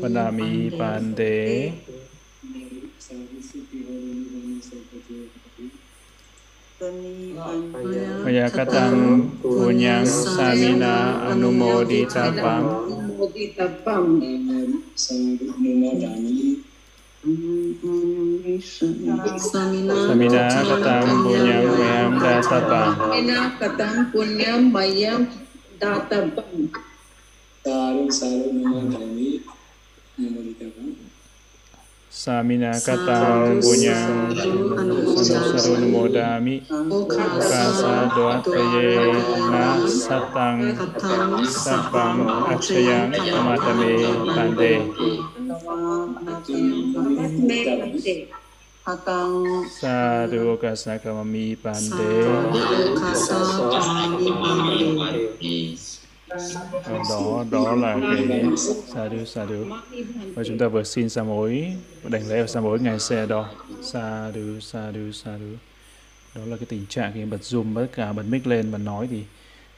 [0.02, 1.72] Panami Pante
[6.76, 12.68] Oyakatang punyang samina anumodita pam.
[19.40, 22.92] Samina katang punyang mayam data pam.
[23.00, 25.20] Samina katang punyang mayam
[25.80, 26.68] data pam.
[27.64, 29.40] Tarung sarung nama kami
[30.20, 31.05] anumodita pam.
[32.16, 34.08] Samina kata punya
[35.20, 36.64] sanusarun modami
[37.12, 39.12] kasa doa kaya
[39.52, 40.64] na satang
[41.44, 42.24] sabang
[42.56, 44.00] aksayang amatame
[44.32, 44.72] pande
[49.76, 53.38] Sadu kasa kamami pande Sadhu kasa
[53.76, 55.95] kamami pande
[56.28, 58.42] Vâng, đó đó là cái
[58.94, 59.64] sa đu sa đu.
[60.34, 61.72] Và chúng ta vừa xin sa mối
[62.08, 63.50] đảnh lễ và sa mối ngài xe đó
[63.82, 65.56] sa đu sa đu sa đu.
[66.34, 69.08] Đó là cái tình trạng khi bật zoom tất cả bật mic lên và nói
[69.10, 69.22] thì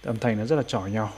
[0.02, 1.12] âm thanh nó rất là chỏi nhau.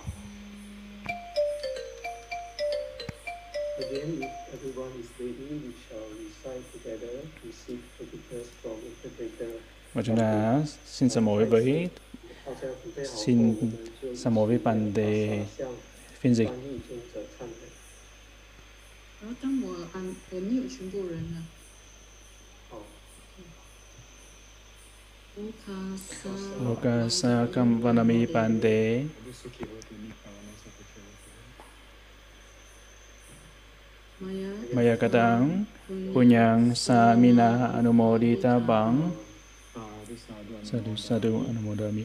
[9.94, 11.88] Và chúng ta xin sa mối với
[13.16, 13.54] xin
[14.14, 15.46] Samovipande overbande
[16.20, 16.52] finns ikke.
[26.64, 29.06] Lokasa kam vanami pande.
[34.74, 35.64] Maya kadang
[36.12, 39.12] punyang samina anumodita bang.
[40.60, 42.04] Sadu sadu anumodami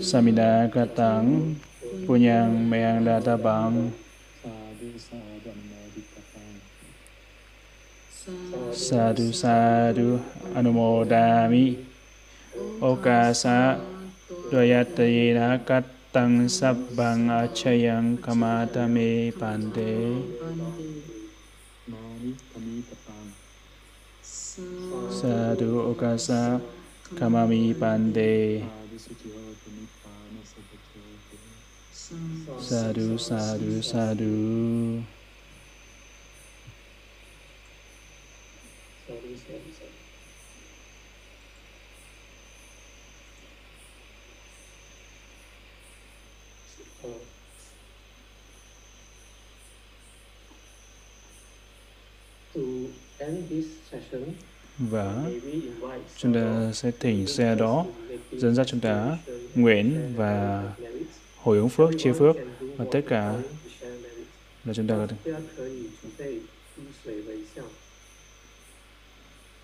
[0.00, 1.56] samida katang
[2.04, 3.92] punyang meyang databang.
[8.74, 10.20] Sadu sadu
[10.54, 11.94] anumodami.
[12.78, 13.80] Okasa
[14.54, 20.22] doyatayena katang sabbang acayang kamatame pante
[25.10, 26.62] sadu okasa
[27.18, 28.62] kamami pante
[28.94, 31.00] Sadhu sukhi hoti nibbana sabbaca
[32.68, 35.04] sadhu sadhu sadhu
[39.06, 39.98] Sadhu, sadhu, sadhu.
[47.04, 47.08] Uh,
[52.54, 54.38] To end this session,
[54.78, 55.22] và
[56.16, 57.86] chúng ta sẽ thỉnh xe đó
[58.32, 59.18] dẫn dắt chúng ta
[59.54, 60.62] nguyện và
[61.42, 62.36] hồi ứng phước, chia phước.
[62.76, 63.34] Và tất cả
[64.64, 65.32] là chúng ta có thể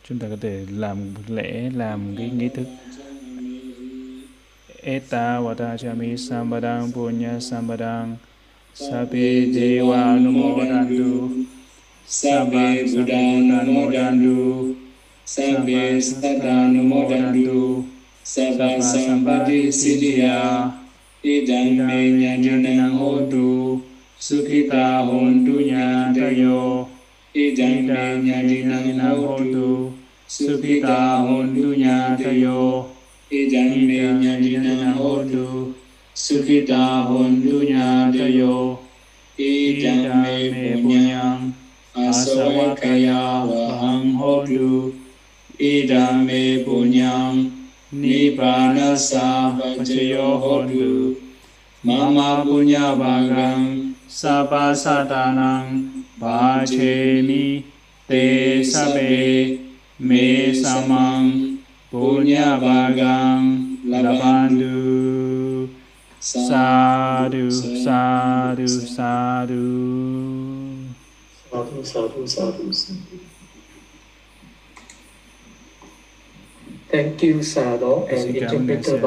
[0.09, 2.67] chúng ta có thể làm lễ làm cái nghi thức.
[4.83, 8.17] Eta vata chami sambadang punya sambadang
[8.75, 11.29] Sabi dewa numodandu
[12.07, 14.75] Sabi buddha numodandu
[15.31, 17.87] Sabe Sadanumodadu
[18.27, 20.67] Saba Sambadi Sidia
[21.23, 23.79] Idang Menyadunang Odu
[24.19, 26.91] Sukita Hondunya Dayo
[27.31, 29.95] Idang Menyadinang Odu
[30.27, 32.91] Sukita Hondunya Dayo
[33.31, 35.79] Idang Menyadinang Odu
[36.11, 38.83] Sukita Hondunya Dayo
[39.39, 41.55] Idang Menyadinang
[41.95, 45.00] Asawa Kaya Wahang Hodu
[45.61, 47.53] idam me punyam
[47.93, 51.21] nibbana sahajyo hotu
[51.85, 57.65] mama punya bagam sabba satanam ni
[58.09, 59.61] te sabe
[60.01, 61.59] me samang.
[61.91, 65.69] Punya bagam labandu.
[66.21, 69.67] Sadu sadu sadu.
[71.51, 73.30] Sadu sadu sadu, sadu.
[76.93, 77.43] Thank you,
[78.09, 79.03] and cảm ơn Ngài Interpreter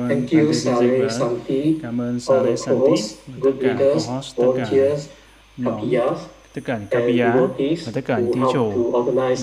[0.00, 1.08] ơn Thank you, Dijikva.
[1.08, 5.08] Santi, Cảm ơn all the co-hosts, cả leaders, volunteers,
[5.64, 6.18] kapiyas,
[6.54, 8.72] tất cả những and devotees và tất cả những who thí chủ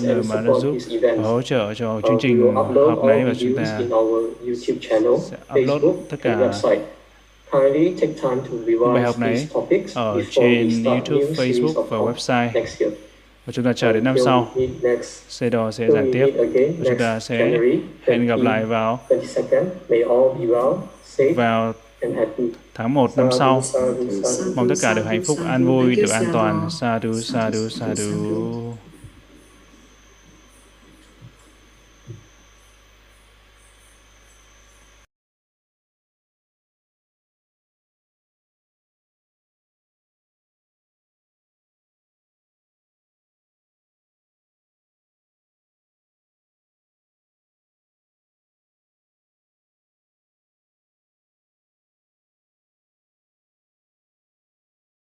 [0.02, 0.88] người and mà đã giúp this
[1.18, 4.78] và hỗ trợ cho Uh, chương trình họp này và chúng ta in our YouTube
[4.80, 6.78] channel, sẽ upload Facebook, tất and cả website.
[7.52, 11.98] Kindly take time to bài revise học này these topics ở trên YouTube, Facebook và
[11.98, 12.50] website.
[13.46, 14.48] Và chúng ta chờ đến năm sau.
[15.28, 16.26] Sado sẽ giảng tiếp.
[16.38, 16.44] và
[16.84, 17.36] chúng ta sẽ
[18.06, 19.64] hẹn gặp 20 lại vào 22nd.
[19.88, 20.76] May all be well,
[21.16, 21.72] safe, vào
[22.74, 23.62] tháng 1 năm sau.
[24.56, 26.68] Mong tất cả được hạnh phúc an vui được an toàn.
[26.70, 26.98] Sado.
[26.98, 28.72] sadhu sadhu sadhu